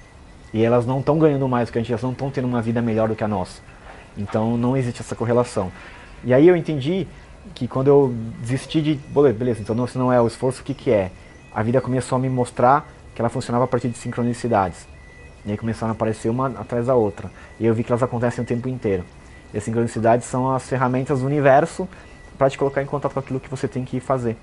E 0.51 0.63
elas 0.63 0.85
não 0.85 0.99
estão 0.99 1.17
ganhando 1.17 1.47
mais 1.47 1.69
do 1.69 1.71
que 1.71 1.77
a 1.77 1.81
gente, 1.81 1.91
elas 1.91 2.03
não 2.03 2.11
estão 2.11 2.29
tendo 2.29 2.47
uma 2.47 2.61
vida 2.61 2.81
melhor 2.81 3.07
do 3.07 3.15
que 3.15 3.23
a 3.23 3.27
nossa. 3.27 3.61
Então 4.17 4.57
não 4.57 4.75
existe 4.75 5.01
essa 5.01 5.15
correlação. 5.15 5.71
E 6.23 6.33
aí 6.33 6.47
eu 6.47 6.55
entendi 6.55 7.07
que 7.53 7.67
quando 7.67 7.87
eu 7.87 8.13
desisti 8.39 8.81
de. 8.81 8.95
Beleza, 9.33 9.61
então 9.61 9.75
não, 9.75 9.85
se 9.85 9.97
não 9.97 10.11
é 10.11 10.19
o 10.21 10.27
esforço, 10.27 10.61
o 10.61 10.63
que, 10.63 10.73
que 10.73 10.91
é? 10.91 11.11
A 11.53 11.61
vida 11.61 11.79
começou 11.81 12.15
a 12.15 12.19
me 12.19 12.29
mostrar 12.29 12.87
que 13.13 13.21
ela 13.21 13.29
funcionava 13.29 13.65
a 13.65 13.67
partir 13.67 13.89
de 13.89 13.97
sincronicidades. 13.97 14.87
E 15.45 15.51
aí 15.51 15.57
começaram 15.57 15.91
a 15.91 15.95
aparecer 15.95 16.29
uma 16.29 16.47
atrás 16.47 16.87
da 16.87 16.95
outra. 16.95 17.29
E 17.59 17.65
eu 17.65 17.73
vi 17.73 17.83
que 17.83 17.91
elas 17.91 18.03
acontecem 18.03 18.43
o 18.43 18.47
tempo 18.47 18.69
inteiro. 18.69 19.03
E 19.53 19.57
as 19.57 19.63
sincronicidades 19.63 20.27
são 20.27 20.53
as 20.53 20.67
ferramentas 20.67 21.19
do 21.19 21.25
universo 21.25 21.87
para 22.37 22.49
te 22.49 22.57
colocar 22.57 22.81
em 22.81 22.85
contato 22.85 23.13
com 23.13 23.19
aquilo 23.19 23.39
que 23.39 23.49
você 23.49 23.67
tem 23.67 23.83
que 23.83 23.99
fazer. 23.99 24.35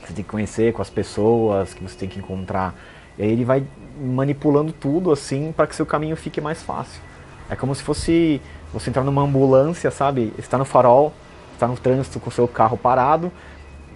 Que 0.00 0.08
você 0.08 0.14
tem 0.14 0.24
que 0.24 0.30
conhecer 0.30 0.72
com 0.72 0.82
as 0.82 0.90
pessoas, 0.90 1.72
que 1.72 1.82
você 1.82 1.96
tem 1.96 2.08
que 2.08 2.18
encontrar. 2.18 2.74
E 3.18 3.22
aí 3.22 3.30
ele 3.30 3.44
vai 3.44 3.64
manipulando 3.98 4.72
tudo 4.72 5.10
assim 5.10 5.52
para 5.56 5.66
que 5.66 5.74
seu 5.74 5.86
caminho 5.86 6.16
fique 6.16 6.40
mais 6.40 6.62
fácil. 6.62 7.00
É 7.48 7.56
como 7.56 7.74
se 7.74 7.82
fosse 7.82 8.40
você 8.72 8.90
entrar 8.90 9.04
numa 9.04 9.22
ambulância, 9.22 9.90
sabe? 9.90 10.32
Está 10.36 10.58
no 10.58 10.64
farol, 10.64 11.12
está 11.54 11.66
no 11.66 11.76
trânsito 11.76 12.20
com 12.20 12.28
o 12.28 12.32
seu 12.32 12.46
carro 12.46 12.76
parado, 12.76 13.32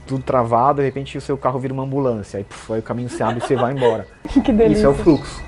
tudo 0.06 0.22
travado, 0.22 0.80
de 0.80 0.86
repente 0.86 1.18
o 1.18 1.20
seu 1.20 1.36
carro 1.36 1.58
vira 1.58 1.74
uma 1.74 1.82
ambulância, 1.82 2.38
aí, 2.38 2.44
puf, 2.44 2.72
aí 2.72 2.80
o 2.80 2.82
caminho 2.82 3.08
se 3.08 3.22
abre 3.22 3.38
e 3.38 3.46
você 3.46 3.56
vai 3.56 3.72
embora. 3.72 4.06
que 4.26 4.52
delícia. 4.52 4.78
Isso 4.78 4.86
é 4.86 4.88
o 4.88 4.94
fluxo. 4.94 5.42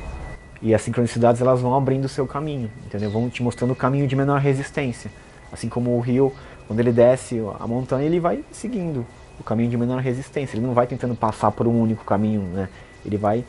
E 0.62 0.72
as 0.72 0.80
sincronicidades 0.82 1.40
elas 1.40 1.60
vão 1.60 1.74
abrindo 1.74 2.04
o 2.04 2.08
seu 2.08 2.24
caminho, 2.26 2.70
entendeu? 2.86 3.10
Vão 3.10 3.28
te 3.28 3.42
mostrando 3.42 3.72
o 3.72 3.76
caminho 3.76 4.06
de 4.06 4.14
menor 4.14 4.40
resistência. 4.40 5.10
Assim 5.50 5.68
como 5.68 5.96
o 5.96 6.00
rio, 6.00 6.32
quando 6.68 6.78
ele 6.78 6.92
desce 6.92 7.42
a 7.58 7.66
montanha, 7.66 8.06
ele 8.06 8.20
vai 8.20 8.44
seguindo 8.52 9.04
o 9.40 9.42
caminho 9.42 9.68
de 9.68 9.76
menor 9.76 10.00
resistência. 10.00 10.56
Ele 10.56 10.64
não 10.64 10.72
vai 10.72 10.86
tentando 10.86 11.16
passar 11.16 11.50
por 11.50 11.66
um 11.66 11.80
único 11.80 12.04
caminho, 12.04 12.42
né? 12.42 12.68
Ele 13.04 13.16
vai 13.16 13.44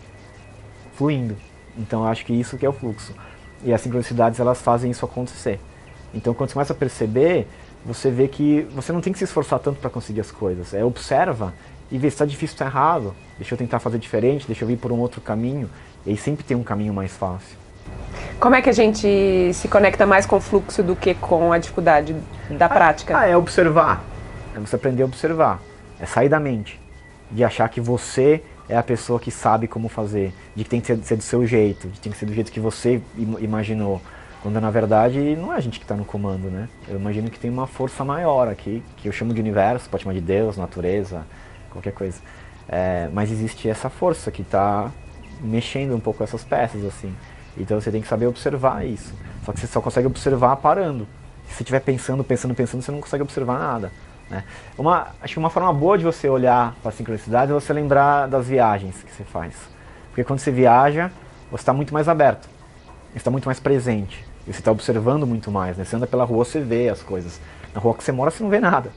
fluindo. 0.96 1.38
Então 1.78 2.06
acho 2.06 2.26
que 2.26 2.34
isso 2.34 2.58
que 2.58 2.66
é 2.66 2.70
o 2.70 2.74
fluxo. 2.74 3.14
E 3.64 3.72
as 3.72 3.80
sincronicidades 3.80 4.40
elas 4.40 4.60
fazem 4.60 4.90
isso 4.90 5.06
acontecer. 5.06 5.60
Então 6.14 6.34
quando 6.34 6.50
você 6.50 6.54
começa 6.54 6.74
a 6.74 6.76
perceber, 6.76 7.48
você 7.86 8.10
vê 8.10 8.28
que 8.28 8.68
você 8.74 8.92
não 8.92 9.02
tem 9.02 9.14
que 9.14 9.20
se 9.20 9.26
esforçar 9.26 9.60
tanto 9.60 9.80
para 9.80 9.90
conseguir 9.90 10.22
as 10.22 10.32
coisas. 10.32 10.74
É 10.74 10.84
observa 10.84 11.54
e 11.92 11.98
vê 11.98 12.10
se 12.10 12.16
está 12.16 12.26
difícil, 12.26 12.56
está 12.56 12.66
errado. 12.66 13.14
Deixa 13.38 13.54
eu 13.54 13.58
tentar 13.58 13.80
fazer 13.80 14.00
diferente, 14.00 14.48
deixa 14.48 14.66
eu 14.66 14.72
ir 14.72 14.78
por 14.78 14.92
um 14.92 15.00
outro 15.00 15.22
caminho. 15.22 15.70
E 16.06 16.12
aí 16.12 16.18
sempre 16.18 16.44
tem 16.44 16.56
um 16.56 16.64
caminho 16.64 16.94
mais 16.94 17.16
fácil. 17.16 17.58
Como 18.40 18.56
é 18.56 18.62
que 18.62 18.70
a 18.70 18.74
gente 18.74 19.52
se 19.54 19.68
conecta 19.68 20.06
mais 20.06 20.26
com 20.26 20.36
o 20.36 20.42
fluxo 20.42 20.84
do 20.84 20.96
que 20.96 21.14
com 21.14 21.54
a 21.54 21.58
dificuldade 21.58 22.16
da 22.50 22.66
ah, 22.66 22.70
prática? 22.70 23.18
Ah, 23.18 23.26
é 23.26 23.38
observar. 23.38 24.04
É 24.56 24.60
você 24.60 24.76
aprender 24.76 25.04
a 25.04 25.06
observar. 25.06 25.62
É 26.00 26.06
sair 26.06 26.30
da 26.30 26.40
mente. 26.40 26.80
De 27.32 27.44
achar 27.44 27.68
que 27.70 27.80
você 27.80 28.44
é 28.68 28.78
a 28.78 28.84
pessoa 28.84 29.20
que 29.20 29.32
sabe 29.32 29.68
como 29.68 29.90
fazer, 29.90 30.34
de 30.56 30.64
que 30.64 30.70
tem 30.70 30.82
que 30.82 30.88
ser, 30.88 30.98
ser 31.04 31.16
do 31.16 31.24
seu 31.24 31.46
jeito, 31.46 31.88
de 31.88 31.94
que 31.94 32.00
tem 32.02 32.12
que 32.12 32.18
ser 32.18 32.26
do 32.26 32.34
jeito 32.34 32.52
que 32.52 32.60
você 32.60 33.02
imaginou. 33.40 34.02
Quando 34.42 34.60
na 34.60 34.70
verdade 34.70 35.36
não 35.38 35.54
é 35.54 35.58
a 35.58 35.60
gente 35.60 35.80
que 35.80 35.86
está 35.86 35.96
no 35.96 36.04
comando, 36.04 36.50
né? 36.50 36.68
Eu 36.88 36.98
imagino 36.98 37.30
que 37.30 37.40
tem 37.40 37.50
uma 37.50 37.66
força 37.66 38.04
maior 38.04 38.50
aqui, 38.50 38.84
que 38.98 39.08
eu 39.08 39.12
chamo 39.12 39.34
de 39.34 39.40
universo, 39.40 39.90
pode 39.90 40.04
chamar 40.04 40.14
de 40.14 40.22
Deus, 40.22 40.58
natureza, 40.58 41.26
qualquer 41.72 41.94
coisa. 41.94 42.20
É, 42.68 43.10
mas 43.14 43.32
existe 43.32 43.70
essa 43.70 43.90
força 43.90 44.32
que 44.32 44.42
está 44.42 44.92
mexendo 45.44 45.96
um 45.96 46.00
pouco 46.00 46.24
essas 46.24 46.44
peças, 46.44 46.84
assim. 46.86 47.14
Então 47.58 47.80
você 47.80 47.92
tem 47.92 48.02
que 48.02 48.08
saber 48.08 48.26
observar 48.26 48.86
isso. 48.86 49.14
Só 49.46 49.52
que 49.52 49.60
você 49.60 49.68
só 49.68 49.82
consegue 49.82 50.08
observar 50.08 50.56
parando. 50.56 51.08
Se 51.48 51.56
você 51.56 51.64
estiver 51.64 51.82
pensando, 51.82 52.24
pensando, 52.24 52.56
pensando, 52.56 52.82
você 52.82 52.92
não 52.92 53.02
consegue 53.02 53.24
observar 53.24 53.60
nada. 53.60 53.92
Né? 54.30 54.44
Uma, 54.78 55.10
acho 55.22 55.34
que 55.34 55.40
uma 55.40 55.50
forma 55.50 55.72
boa 55.74 55.98
de 55.98 56.04
você 56.04 56.28
olhar 56.28 56.74
para 56.82 56.90
a 56.90 56.92
sincronicidade 56.92 57.52
é 57.52 57.54
você 57.54 57.72
lembrar 57.74 58.28
das 58.28 58.48
viagens 58.48 59.04
que 59.04 59.12
você 59.12 59.24
faz. 59.24 59.54
Porque 60.10 60.24
quando 60.24 60.40
você 60.40 60.52
viaja, 60.52 61.12
você 61.52 61.62
está 61.62 61.74
muito 61.74 61.94
mais 61.94 62.08
aberto. 62.08 62.48
está 63.16 63.30
muito 63.30 63.46
mais 63.46 63.60
presente. 63.60 64.26
Você 64.46 64.60
está 64.60 64.72
observando 64.72 65.26
muito 65.26 65.52
mais, 65.52 65.78
né? 65.78 65.86
Você 65.86 65.96
anda 65.96 66.08
pela 66.08 66.24
rua, 66.24 66.44
você 66.44 66.60
vê 66.60 66.90
as 66.90 67.02
coisas. 67.02 67.40
Na 67.74 67.80
rua 67.80 67.94
que 67.94 68.04
você 68.04 68.12
mora, 68.12 68.32
você 68.32 68.44
não 68.44 68.50
vê 68.50 68.60
nada. 68.60 68.92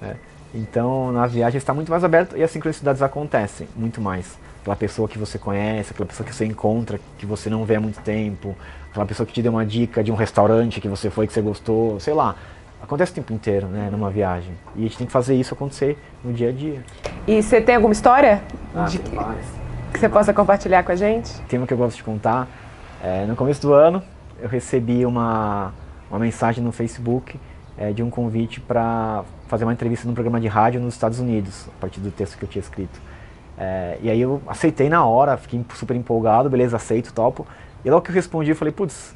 Né? 0.00 0.16
Então, 0.54 1.12
na 1.12 1.26
viagem 1.26 1.58
está 1.58 1.74
muito 1.74 1.90
mais 1.90 2.02
aberto 2.04 2.36
e 2.36 2.42
as 2.42 2.50
sincronicidades 2.50 3.02
acontecem 3.02 3.68
muito 3.76 4.00
mais. 4.00 4.38
Aquela 4.60 4.76
pessoa 4.76 5.08
que 5.08 5.18
você 5.18 5.38
conhece, 5.38 5.92
aquela 5.92 6.06
pessoa 6.06 6.26
que 6.28 6.34
você 6.34 6.44
encontra, 6.44 6.98
que 7.16 7.24
você 7.24 7.48
não 7.48 7.64
vê 7.64 7.76
há 7.76 7.80
muito 7.80 8.00
tempo, 8.00 8.54
aquela 8.90 9.06
pessoa 9.06 9.26
que 9.26 9.32
te 9.32 9.40
deu 9.42 9.52
uma 9.52 9.64
dica 9.64 10.02
de 10.04 10.12
um 10.12 10.14
restaurante 10.14 10.80
que 10.80 10.88
você 10.88 11.08
foi, 11.10 11.26
que 11.26 11.32
você 11.32 11.40
gostou, 11.40 11.98
sei 12.00 12.12
lá. 12.14 12.34
Acontece 12.82 13.12
o 13.12 13.14
tempo 13.16 13.32
inteiro, 13.32 13.66
né, 13.66 13.88
numa 13.90 14.10
viagem. 14.10 14.52
E 14.76 14.80
a 14.80 14.82
gente 14.82 14.98
tem 14.98 15.06
que 15.06 15.12
fazer 15.12 15.34
isso 15.34 15.52
acontecer 15.54 15.98
no 16.22 16.32
dia 16.32 16.50
a 16.50 16.52
dia. 16.52 16.82
E 17.26 17.42
você 17.42 17.60
tem 17.60 17.74
alguma 17.74 17.92
história 17.92 18.42
Ah, 18.74 18.84
de 18.84 18.98
tem 18.98 19.10
que, 19.10 19.16
várias. 19.16 19.46
que 19.92 19.98
você 19.98 20.08
possa 20.08 20.32
compartilhar 20.32 20.82
com 20.84 20.92
a 20.92 20.96
gente? 20.96 21.32
tema 21.48 21.66
que 21.66 21.72
eu 21.72 21.78
gosto 21.78 21.96
de 21.96 22.04
contar. 22.04 22.46
É, 23.02 23.26
no 23.26 23.34
começo 23.36 23.60
do 23.62 23.72
ano, 23.72 24.02
eu 24.40 24.48
recebi 24.48 25.04
uma, 25.06 25.72
uma 26.10 26.18
mensagem 26.20 26.62
no 26.62 26.70
Facebook 26.72 27.38
é, 27.76 27.92
de 27.92 28.02
um 28.02 28.10
convite 28.10 28.60
para 28.60 29.24
fazer 29.48 29.64
uma 29.64 29.72
entrevista 29.72 30.06
num 30.06 30.14
programa 30.14 30.40
de 30.40 30.46
rádio 30.48 30.80
nos 30.80 30.94
Estados 30.94 31.18
Unidos, 31.20 31.66
a 31.76 31.80
partir 31.80 32.00
do 32.00 32.10
texto 32.10 32.36
que 32.38 32.44
eu 32.44 32.48
tinha 32.48 32.60
escrito. 32.60 33.00
É, 33.58 33.98
e 34.00 34.08
aí 34.08 34.20
eu 34.20 34.40
aceitei 34.46 34.88
na 34.88 35.04
hora, 35.04 35.36
fiquei 35.36 35.64
super 35.74 35.96
empolgado, 35.96 36.48
beleza, 36.48 36.76
aceito, 36.76 37.12
topo. 37.12 37.46
E 37.84 37.90
logo 37.90 38.02
que 38.02 38.10
eu 38.10 38.14
respondi, 38.14 38.50
eu 38.50 38.56
falei, 38.56 38.72
putz, 38.72 39.14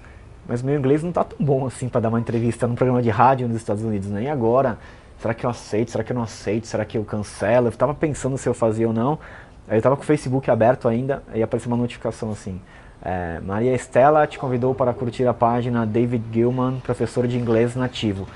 mas 0.49 0.63
meu 0.63 0.77
inglês 0.77 1.03
não 1.03 1.13
tá 1.13 1.23
tão 1.23 1.39
bom 1.45 1.65
assim 1.67 1.89
para 1.89 2.01
dar 2.01 2.09
uma 2.09 2.19
entrevista 2.19 2.67
num 2.67 2.75
programa 2.75 3.01
de 3.01 3.11
rádio 3.11 3.47
nos 3.47 3.57
Estados 3.57 3.85
Unidos, 3.85 4.09
né? 4.09 4.25
E 4.25 4.29
agora? 4.29 4.79
Será 5.21 5.33
que 5.35 5.47
eu 5.47 5.51
aceito? 5.51 5.93
Será 5.93 6.03
que 6.03 6.11
eu 6.11 6.17
não 6.17 6.25
aceito? 6.25 6.67
Será 6.67 6.85
que 6.85 6.99
eu 6.99 7.05
cancelo? 7.05 7.69
Eu 7.69 7.73
tava 7.73 7.95
pensando 7.95 8.37
se 8.37 8.49
eu 8.49 8.55
fazia 8.55 8.89
ou 8.89 8.93
não. 8.93 9.21
Aí 9.69 9.79
eu 9.79 9.83
tava 9.83 9.97
com 9.97 10.03
o 10.03 10.05
Facebook 10.05 10.51
aberto 10.51 10.89
ainda, 10.89 11.23
aí 11.33 11.41
apareceu 11.41 11.71
uma 11.71 11.77
notificação 11.77 12.33
assim. 12.33 12.61
é, 13.05 13.41
Maria 13.41 13.75
Estela 13.75 14.27
te 14.27 14.39
convidou 14.39 14.75
para 14.75 14.93
curtir 14.93 15.27
a 15.27 15.35
página 15.35 15.85
David 15.87 16.25
Gilman, 16.33 16.81
professor 16.81 17.27
de 17.27 17.37
inglês 17.39 17.75
nativo. 17.75 18.27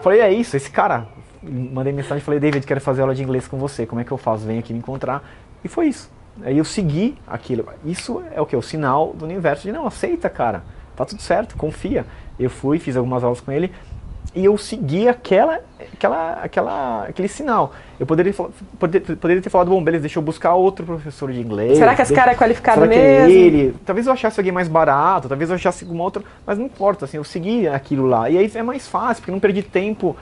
Falei, 0.00 0.20
é 0.20 0.32
isso, 0.32 0.56
esse 0.56 0.70
cara. 0.70 1.06
Mandei 1.42 1.92
mensagem 1.92 2.18
e 2.18 2.20
falei, 2.20 2.40
David, 2.40 2.66
quero 2.66 2.80
fazer 2.80 3.02
aula 3.02 3.14
de 3.14 3.22
inglês 3.22 3.46
com 3.46 3.56
você, 3.58 3.86
como 3.86 4.00
é 4.00 4.04
que 4.04 4.10
eu 4.12 4.18
faço? 4.18 4.44
Vem 4.44 4.58
aqui 4.58 4.72
me 4.72 4.78
encontrar. 4.80 5.22
E 5.64 5.68
foi 5.68 5.86
isso. 5.86 6.10
Aí 6.42 6.58
eu 6.58 6.64
segui 6.64 7.16
aquilo. 7.26 7.66
Isso 7.84 8.22
é 8.32 8.40
o 8.40 8.46
que? 8.46 8.56
O 8.56 8.62
sinal 8.62 9.12
do 9.12 9.24
universo 9.24 9.62
de 9.62 9.72
não, 9.72 9.86
aceita, 9.86 10.28
cara. 10.28 10.62
Tá 10.96 11.04
tudo 11.04 11.22
certo, 11.22 11.56
confia. 11.56 12.04
Eu 12.38 12.50
fui, 12.50 12.78
fiz 12.78 12.96
algumas 12.96 13.22
aulas 13.24 13.40
com 13.40 13.50
ele 13.52 13.72
e 14.34 14.44
eu 14.44 14.56
segui 14.58 15.08
aquela, 15.08 15.60
aquela, 15.92 16.32
aquela, 16.42 17.04
aquele 17.04 17.28
sinal. 17.28 17.72
Eu 17.98 18.06
poderia, 18.06 18.32
poder- 18.78 19.00
poderia 19.00 19.42
ter 19.42 19.50
falado, 19.50 19.68
bom, 19.70 19.82
beleza, 19.82 20.02
deixa 20.02 20.18
eu 20.18 20.22
buscar 20.22 20.54
outro 20.54 20.84
professor 20.84 21.32
de 21.32 21.40
inglês. 21.40 21.78
Será 21.78 21.94
que 21.94 22.02
esse 22.02 22.14
cara 22.14 22.32
é 22.32 22.34
qualificado 22.34 22.80
será 22.82 22.92
que 22.92 22.98
mesmo? 22.98 23.28
é 23.28 23.30
ele? 23.32 23.74
Talvez 23.84 24.06
eu 24.06 24.12
achasse 24.12 24.38
alguém 24.38 24.52
mais 24.52 24.68
barato, 24.68 25.28
talvez 25.28 25.50
eu 25.50 25.56
achasse 25.56 25.82
alguma 25.84 26.04
outra, 26.04 26.22
mas 26.46 26.58
não 26.58 26.66
importa, 26.66 27.04
assim, 27.04 27.16
eu 27.16 27.24
segui 27.24 27.66
aquilo 27.66 28.06
lá. 28.06 28.28
E 28.28 28.38
aí 28.38 28.50
é 28.54 28.62
mais 28.62 28.86
fácil, 28.86 29.22
porque 29.22 29.32
não 29.32 29.40
perdi 29.40 29.62
tempo 29.62 30.16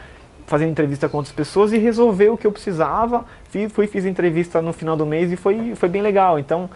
fazendo 0.46 0.70
entrevista 0.70 1.08
com 1.08 1.18
outras 1.18 1.34
pessoas 1.34 1.72
e 1.72 1.78
resolver 1.78 2.30
o 2.30 2.36
que 2.36 2.46
eu 2.46 2.52
precisava. 2.52 3.24
Fui, 3.50 3.68
fui 3.68 3.86
fiz 3.86 4.06
entrevista 4.06 4.62
no 4.62 4.72
final 4.72 4.96
do 4.96 5.04
mês 5.04 5.32
e 5.32 5.36
foi, 5.36 5.74
foi 5.74 5.88
bem 5.88 6.00
legal. 6.00 6.38
Então, 6.38 6.70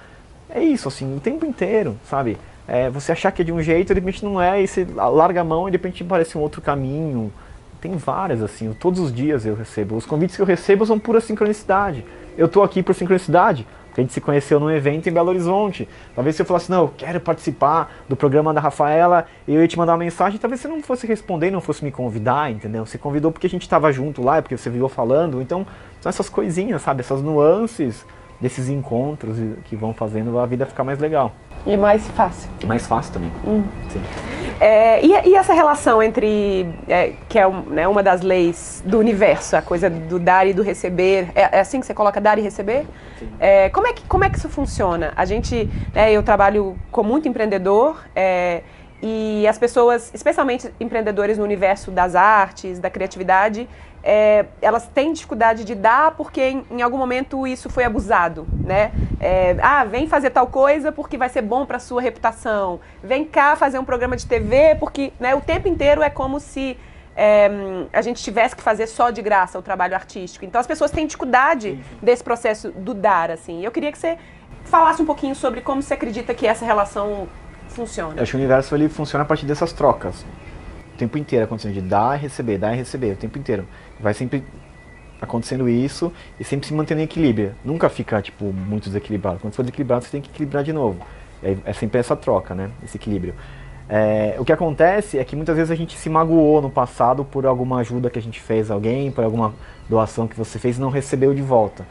é 0.49 0.63
isso, 0.63 0.89
assim, 0.89 1.17
o 1.17 1.21
tempo 1.21 1.47
inteiro, 1.47 1.97
sabe? 2.09 2.37
É, 2.67 2.91
você 2.91 3.13
achar 3.13 3.33
que 3.33 3.43
é 3.43 3.45
de 3.45 3.53
um 3.53 3.63
jeito, 3.63 3.95
de 3.95 4.01
repente 4.01 4.25
não 4.25 4.41
é, 4.41 4.63
e 4.63 4.67
você 4.67 4.87
larga 4.95 5.41
a 5.41 5.45
mão 5.45 5.69
e 5.69 5.71
de 5.71 5.77
repente 5.77 6.05
parece 6.05 6.37
um 6.37 6.41
outro 6.41 6.61
caminho. 6.61 7.33
Tem 7.81 7.97
várias, 7.97 8.43
assim, 8.43 8.73
todos 8.79 9.01
os 9.01 9.13
dias 9.13 9.47
eu 9.47 9.55
recebo. 9.55 9.97
Os 9.97 10.05
convites 10.05 10.37
que 10.37 10.43
eu 10.43 10.47
recebo 10.47 10.85
são 10.85 10.99
pura 10.99 11.21
sincronicidade. 11.21 12.05
Eu 12.37 12.49
tô 12.49 12.63
aqui 12.63 12.83
por 12.83 12.95
sincronicidade, 12.95 13.67
a 14.01 14.03
gente 14.03 14.13
se 14.13 14.21
conheceu 14.21 14.59
num 14.59 14.71
evento 14.71 15.09
em 15.09 15.13
Belo 15.13 15.29
Horizonte. 15.29 15.89
Talvez 16.15 16.37
se 16.37 16.43
eu 16.43 16.47
falasse, 16.47 16.71
não, 16.71 16.83
eu 16.83 16.95
quero 16.97 17.21
participar 17.21 17.93
do 18.09 18.17
programa 18.17 18.53
da 18.53 18.61
Rafaela, 18.61 19.27
eu 19.47 19.61
ia 19.61 19.69
te 19.69 19.79
mandar 19.79 19.93
uma 19.93 19.99
mensagem, 19.99 20.39
talvez 20.39 20.61
você 20.61 20.69
não 20.69 20.83
fosse 20.83 21.07
responder, 21.07 21.51
não 21.51 21.61
fosse 21.61 21.85
me 21.85 21.91
convidar, 21.91 22.51
entendeu? 22.51 22.85
Você 22.87 22.99
convidou 22.99 23.31
porque 23.31 23.47
a 23.47 23.51
gente 23.51 23.63
estava 23.63 23.93
junto 23.93 24.23
lá, 24.23 24.39
é 24.39 24.41
porque 24.41 24.57
você 24.57 24.71
viu 24.71 24.89
falando. 24.89 25.41
Então, 25.41 25.67
são 26.01 26.09
essas 26.09 26.29
coisinhas, 26.29 26.83
sabe? 26.83 27.01
Essas 27.01 27.23
nuances 27.23 28.05
desses 28.41 28.69
encontros 28.69 29.37
que 29.65 29.77
vão 29.77 29.93
fazendo 29.93 30.39
a 30.39 30.47
vida 30.47 30.65
ficar 30.67 30.85
mais 30.85 30.99
legal. 30.99 31.33
E 31.67 31.77
mais 31.77 32.07
fácil. 32.09 32.49
Mais 32.67 32.87
fácil 32.87 33.13
também. 33.13 33.31
Sim. 33.91 34.03
É, 34.59 35.05
e, 35.05 35.29
e 35.31 35.35
essa 35.37 35.53
relação 35.53 36.03
entre, 36.03 36.67
é, 36.89 37.13
que 37.29 37.39
é 37.39 37.47
um- 37.47 37.63
né, 37.63 37.87
uma 37.87 38.03
das 38.03 38.23
leis 38.23 38.83
do 38.85 38.99
universo, 38.99 39.57
a 39.57 39.63
coisa 39.63 39.89
do 39.91 40.19
dar 40.19 40.47
e 40.47 40.53
do 40.53 40.63
receber, 40.63 41.29
é, 41.35 41.59
é 41.59 41.61
assim 41.61 41.81
que 41.81 41.87
você 41.87 41.95
coloca 41.95 42.21
dar 42.21 42.39
e 42.39 42.43
receber? 42.43 42.87
É, 43.39 43.69
como, 43.71 43.87
é 43.87 43.93
que, 43.93 44.03
como 44.07 44.25
é 44.25 44.31
que 44.31 44.39
isso 44.39 44.49
funciona? 44.49 45.13
A 45.17 45.25
gente, 45.25 45.69
né, 45.95 46.11
eu 46.13 46.23
trabalho 46.23 46.77
com 46.91 47.03
muito 47.03 47.29
empreendedor 47.29 48.03
é, 48.17 48.63
e 49.03 49.47
as 49.49 49.59
pessoas, 49.59 50.11
especialmente 50.15 50.71
empreendedores 50.79 51.39
no 51.39 51.45
universo 51.45 51.91
das 51.91 52.15
artes, 52.15 52.79
da 52.79 52.91
criatividade, 52.91 53.67
é, 54.03 54.47
elas 54.63 54.87
têm 54.87 55.13
dificuldade 55.13 55.65
de 55.65 55.75
dar 55.75 56.13
porque 56.13 56.41
em, 56.41 56.65
em 56.71 56.83
algum 56.83 56.97
momento 56.97 57.47
isso 57.47 57.69
foi 57.69 57.85
abusado, 57.85 58.47
né? 58.65 58.93
É, 59.21 59.57
ah, 59.63 59.85
vem 59.85 60.07
fazer 60.09 60.31
tal 60.31 60.47
coisa 60.47 60.91
porque 60.91 61.19
vai 61.19 61.29
ser 61.29 61.43
bom 61.43 61.67
para 61.67 61.79
sua 61.79 62.01
reputação. 62.01 62.81
Vem 63.03 63.25
cá 63.25 63.57
fazer 63.57 63.79
um 63.79 63.85
programa 63.85 64.17
de 64.17 64.27
TV 64.27 64.77
porque, 64.81 65.13
né, 65.21 65.35
o 65.35 65.41
tempo 65.41 65.69
inteiro 65.69 66.03
é 66.03 66.09
como 66.09 66.41
se 66.41 66.79
é, 67.15 67.51
a 67.93 68.01
gente 68.01 68.23
tivesse 68.23 68.57
que 68.57 68.63
fazer 68.63 68.87
só 68.87 69.11
de 69.11 69.21
graça 69.21 69.59
o 69.59 69.63
trabalho 69.63 69.95
artístico. 69.95 70.45
Então 70.45 70.61
as 70.61 70.67
pessoas 70.67 70.91
têm 70.91 71.07
dificuldade 71.07 71.79
desse 72.03 72.25
processo 72.25 72.71
do 72.71 72.95
dar, 72.95 73.31
assim. 73.31 73.63
Eu 73.63 73.71
queria 73.71 73.93
que 73.93 73.99
você 73.99 74.17
falasse 74.65 75.03
um 75.03 75.07
pouquinho 75.07 75.35
sobre 75.35 75.61
como 75.61 75.83
você 75.83 75.95
acredita 75.95 76.33
que 76.33 76.47
essa 76.47 76.65
relação 76.65 77.29
funciona. 77.69 78.15
Eu 78.17 78.23
acho 78.23 78.33
que 78.33 78.37
o 78.37 78.41
universo 78.41 78.75
ele 78.75 78.89
funciona 78.89 79.23
a 79.23 79.27
partir 79.27 79.45
dessas 79.47 79.73
trocas. 79.73 80.25
Tempo 81.01 81.17
inteiro 81.17 81.47
acontecendo 81.47 81.73
de 81.73 81.81
dar 81.81 82.19
e 82.19 82.21
receber, 82.21 82.59
dar 82.59 82.75
e 82.75 82.77
receber, 82.77 83.13
o 83.13 83.17
tempo 83.17 83.39
inteiro. 83.39 83.67
Vai 83.99 84.13
sempre 84.13 84.45
acontecendo 85.19 85.67
isso 85.67 86.13
e 86.39 86.45
sempre 86.45 86.67
se 86.67 86.75
mantendo 86.75 87.01
em 87.01 87.05
equilíbrio. 87.05 87.55
Nunca 87.65 87.89
fica, 87.89 88.21
tipo, 88.21 88.53
muito 88.53 88.85
desequilibrado. 88.85 89.39
Quando 89.39 89.55
for 89.55 89.63
desequilibrado, 89.63 90.05
você 90.05 90.11
tem 90.11 90.21
que 90.21 90.29
equilibrar 90.29 90.63
de 90.63 90.75
novo. 90.75 90.99
É, 91.43 91.57
é 91.65 91.73
sempre 91.73 91.99
essa 91.99 92.15
troca, 92.15 92.55
né? 92.55 92.71
Esse 92.85 92.99
equilíbrio. 92.99 93.35
É, 93.89 94.37
o 94.39 94.45
que 94.45 94.53
acontece 94.53 95.19
é 95.19 95.25
que 95.25 95.35
muitas 95.35 95.57
vezes 95.57 95.71
a 95.71 95.75
gente 95.75 95.97
se 95.97 96.11
magoou 96.11 96.61
no 96.61 96.69
passado 96.69 97.25
por 97.25 97.47
alguma 97.47 97.79
ajuda 97.79 98.11
que 98.11 98.19
a 98.19 98.23
gente 98.23 98.39
fez 98.39 98.71
a 98.71 98.75
alguém, 98.75 99.11
por 99.11 99.25
alguma 99.25 99.55
doação 99.89 100.29
que 100.29 100.37
você 100.37 100.59
fez 100.59 100.77
e 100.77 100.81
não 100.83 100.91
recebeu 100.91 101.33
de 101.33 101.41
volta. 101.41 101.87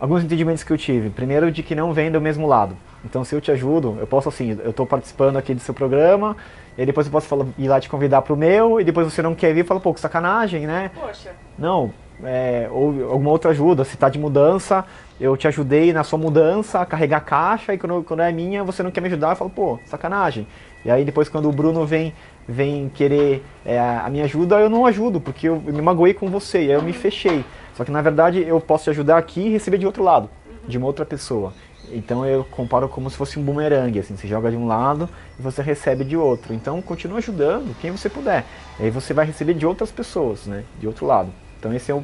Alguns 0.00 0.24
entendimentos 0.24 0.64
que 0.64 0.72
eu 0.72 0.78
tive. 0.78 1.10
Primeiro, 1.10 1.52
de 1.52 1.62
que 1.62 1.74
não 1.74 1.92
vem 1.92 2.10
do 2.10 2.18
mesmo 2.18 2.46
lado. 2.46 2.74
Então, 3.04 3.24
se 3.24 3.34
eu 3.34 3.42
te 3.42 3.50
ajudo, 3.50 3.98
eu 4.00 4.06
posso 4.06 4.30
assim, 4.30 4.58
eu 4.64 4.70
estou 4.70 4.86
participando 4.86 5.36
aqui 5.36 5.52
do 5.52 5.60
seu 5.60 5.74
programa, 5.74 6.34
e 6.78 6.86
depois 6.86 7.06
eu 7.06 7.12
posso 7.12 7.26
falar, 7.26 7.44
ir 7.58 7.66
lá 7.66 7.80
te 7.80 7.88
convidar 7.88 8.22
para 8.22 8.32
o 8.32 8.36
meu, 8.36 8.80
e 8.80 8.84
depois 8.84 9.12
você 9.12 9.20
não 9.20 9.34
quer 9.34 9.52
vir 9.52 9.64
e 9.64 9.66
fala, 9.66 9.80
pô, 9.80 9.92
que 9.92 9.98
sacanagem, 9.98 10.64
né? 10.64 10.92
Poxa. 10.94 11.32
Não, 11.58 11.92
é, 12.22 12.68
ou 12.70 13.10
alguma 13.10 13.30
outra 13.30 13.50
ajuda. 13.50 13.84
Se 13.84 13.94
está 13.94 14.08
de 14.08 14.16
mudança, 14.16 14.84
eu 15.20 15.36
te 15.36 15.48
ajudei 15.48 15.92
na 15.92 16.04
sua 16.04 16.18
mudança 16.18 16.80
a 16.80 16.86
carregar 16.86 17.16
a 17.16 17.20
caixa, 17.20 17.74
e 17.74 17.78
quando, 17.78 18.04
quando 18.04 18.20
é 18.20 18.30
minha, 18.30 18.62
você 18.62 18.80
não 18.80 18.92
quer 18.92 19.00
me 19.00 19.08
ajudar, 19.08 19.30
eu 19.30 19.36
falo, 19.36 19.50
pô, 19.50 19.78
sacanagem. 19.86 20.46
E 20.84 20.90
aí 20.90 21.04
depois 21.04 21.28
quando 21.28 21.48
o 21.48 21.52
Bruno 21.52 21.84
vem, 21.84 22.14
vem 22.46 22.88
querer 22.88 23.44
é, 23.66 23.78
a 23.78 24.08
minha 24.08 24.24
ajuda, 24.24 24.60
eu 24.60 24.70
não 24.70 24.86
ajudo, 24.86 25.20
porque 25.20 25.48
eu, 25.48 25.60
eu 25.66 25.72
me 25.72 25.82
magoei 25.82 26.14
com 26.14 26.28
você, 26.28 26.58
e 26.58 26.68
aí 26.68 26.76
eu 26.76 26.82
me 26.82 26.92
fechei. 26.92 27.44
Só 27.74 27.84
que 27.84 27.90
na 27.90 28.00
verdade 28.00 28.40
eu 28.40 28.60
posso 28.60 28.84
te 28.84 28.90
ajudar 28.90 29.18
aqui 29.18 29.40
e 29.40 29.50
receber 29.50 29.78
de 29.78 29.86
outro 29.86 30.04
lado, 30.04 30.30
de 30.66 30.78
uma 30.78 30.86
outra 30.86 31.04
pessoa. 31.04 31.52
Então 31.92 32.24
eu 32.26 32.44
comparo 32.44 32.88
como 32.88 33.08
se 33.10 33.16
fosse 33.16 33.38
um 33.38 33.42
bumerangue, 33.42 33.98
assim, 33.98 34.16
você 34.16 34.26
joga 34.26 34.50
de 34.50 34.56
um 34.56 34.66
lado 34.66 35.08
e 35.38 35.42
você 35.42 35.62
recebe 35.62 36.04
de 36.04 36.16
outro. 36.16 36.52
Então 36.52 36.80
continua 36.82 37.18
ajudando 37.18 37.74
quem 37.80 37.90
você 37.90 38.08
puder. 38.08 38.44
E 38.78 38.84
aí 38.84 38.90
você 38.90 39.14
vai 39.14 39.24
receber 39.24 39.54
de 39.54 39.66
outras 39.66 39.90
pessoas, 39.90 40.46
né, 40.46 40.64
de 40.78 40.86
outro 40.86 41.06
lado. 41.06 41.30
Então 41.58 41.72
esse 41.72 41.90
é 41.90 41.94
o, 41.94 42.02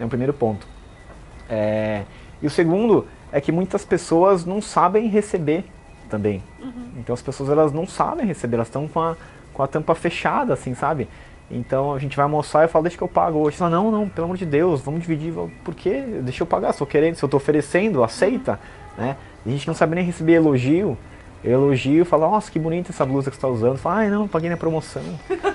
é 0.00 0.04
o 0.04 0.08
primeiro 0.08 0.32
ponto. 0.32 0.66
É, 1.48 2.04
e 2.40 2.46
o 2.46 2.50
segundo 2.50 3.06
é 3.32 3.40
que 3.40 3.52
muitas 3.52 3.84
pessoas 3.84 4.44
não 4.44 4.60
sabem 4.60 5.08
receber 5.08 5.64
também. 6.08 6.42
Então 6.96 7.14
as 7.14 7.22
pessoas 7.22 7.50
elas 7.50 7.72
não 7.72 7.86
sabem 7.86 8.26
receber, 8.26 8.56
elas 8.56 8.68
estão 8.68 8.88
com 8.88 9.00
a, 9.00 9.16
com 9.52 9.62
a 9.62 9.66
tampa 9.66 9.94
fechada, 9.94 10.54
assim, 10.54 10.74
sabe? 10.74 11.08
Então 11.50 11.94
a 11.94 11.98
gente 11.98 12.16
vai 12.16 12.24
almoçar 12.24 12.62
e 12.62 12.64
eu 12.64 12.68
falo, 12.68 12.82
deixa 12.84 12.96
que 12.96 13.02
eu 13.02 13.08
pago 13.08 13.38
hoje. 13.38 13.56
Fala, 13.56 13.70
não, 13.70 13.90
não, 13.90 14.08
pelo 14.08 14.24
amor 14.24 14.36
de 14.36 14.46
Deus, 14.46 14.80
vamos 14.80 15.00
dividir. 15.00 15.32
Por 15.64 15.74
quê? 15.74 16.02
Deixa 16.22 16.42
eu 16.42 16.46
pagar, 16.46 16.72
se 16.72 16.82
eu 16.82 16.86
querendo, 16.86 17.14
se 17.14 17.24
eu 17.24 17.26
estou 17.26 17.38
oferecendo, 17.38 18.02
aceita. 18.02 18.58
Né? 18.98 19.16
A 19.44 19.48
gente 19.48 19.66
não 19.66 19.74
sabe 19.74 19.94
nem 19.94 20.04
receber 20.04 20.34
elogio. 20.34 20.98
Eu 21.44 21.52
elogio 21.52 22.02
e 22.02 22.04
falo, 22.04 22.28
nossa, 22.28 22.50
que 22.50 22.58
bonita 22.58 22.90
essa 22.90 23.06
blusa 23.06 23.30
que 23.30 23.36
você 23.36 23.38
está 23.38 23.48
usando. 23.48 23.76
Fala, 23.76 23.96
ai 23.96 24.10
não, 24.10 24.26
paguei 24.26 24.50
na 24.50 24.56
promoção, 24.56 25.02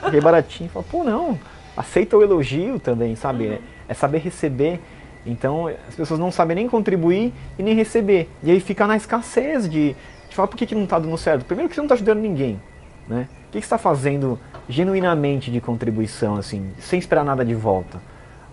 paguei 0.01 0.21
baratinho. 0.21 0.69
Fala, 0.69 0.85
pô, 0.89 1.03
não, 1.03 1.37
aceita 1.75 2.15
o 2.15 2.23
elogio 2.23 2.79
também, 2.79 3.15
sabe? 3.15 3.47
É, 3.47 3.59
é 3.89 3.93
saber 3.93 4.19
receber. 4.19 4.79
Então 5.25 5.67
as 5.67 5.95
pessoas 5.95 6.19
não 6.19 6.31
sabem 6.31 6.55
nem 6.55 6.69
contribuir 6.69 7.33
e 7.59 7.63
nem 7.63 7.75
receber. 7.75 8.29
E 8.41 8.51
aí 8.51 8.59
fica 8.59 8.87
na 8.87 8.95
escassez 8.95 9.69
de, 9.69 9.95
de 10.29 10.35
falar 10.35 10.47
por 10.47 10.55
que, 10.55 10.65
que 10.65 10.75
não 10.75 10.85
está 10.85 10.97
dando 10.97 11.17
certo. 11.17 11.45
Primeiro 11.45 11.67
que 11.67 11.75
você 11.75 11.81
não 11.81 11.85
está 11.85 11.95
ajudando 11.95 12.19
ninguém. 12.19 12.59
Né? 13.07 13.27
O 13.49 13.51
que, 13.51 13.59
que 13.59 13.67
você 13.67 13.75
está 13.75 13.77
fazendo 13.77 14.39
genuinamente 14.69 15.51
de 15.51 15.59
contribuição, 15.61 16.35
assim, 16.35 16.71
sem 16.79 16.99
esperar 16.99 17.23
nada 17.23 17.43
de 17.43 17.53
volta? 17.55 18.01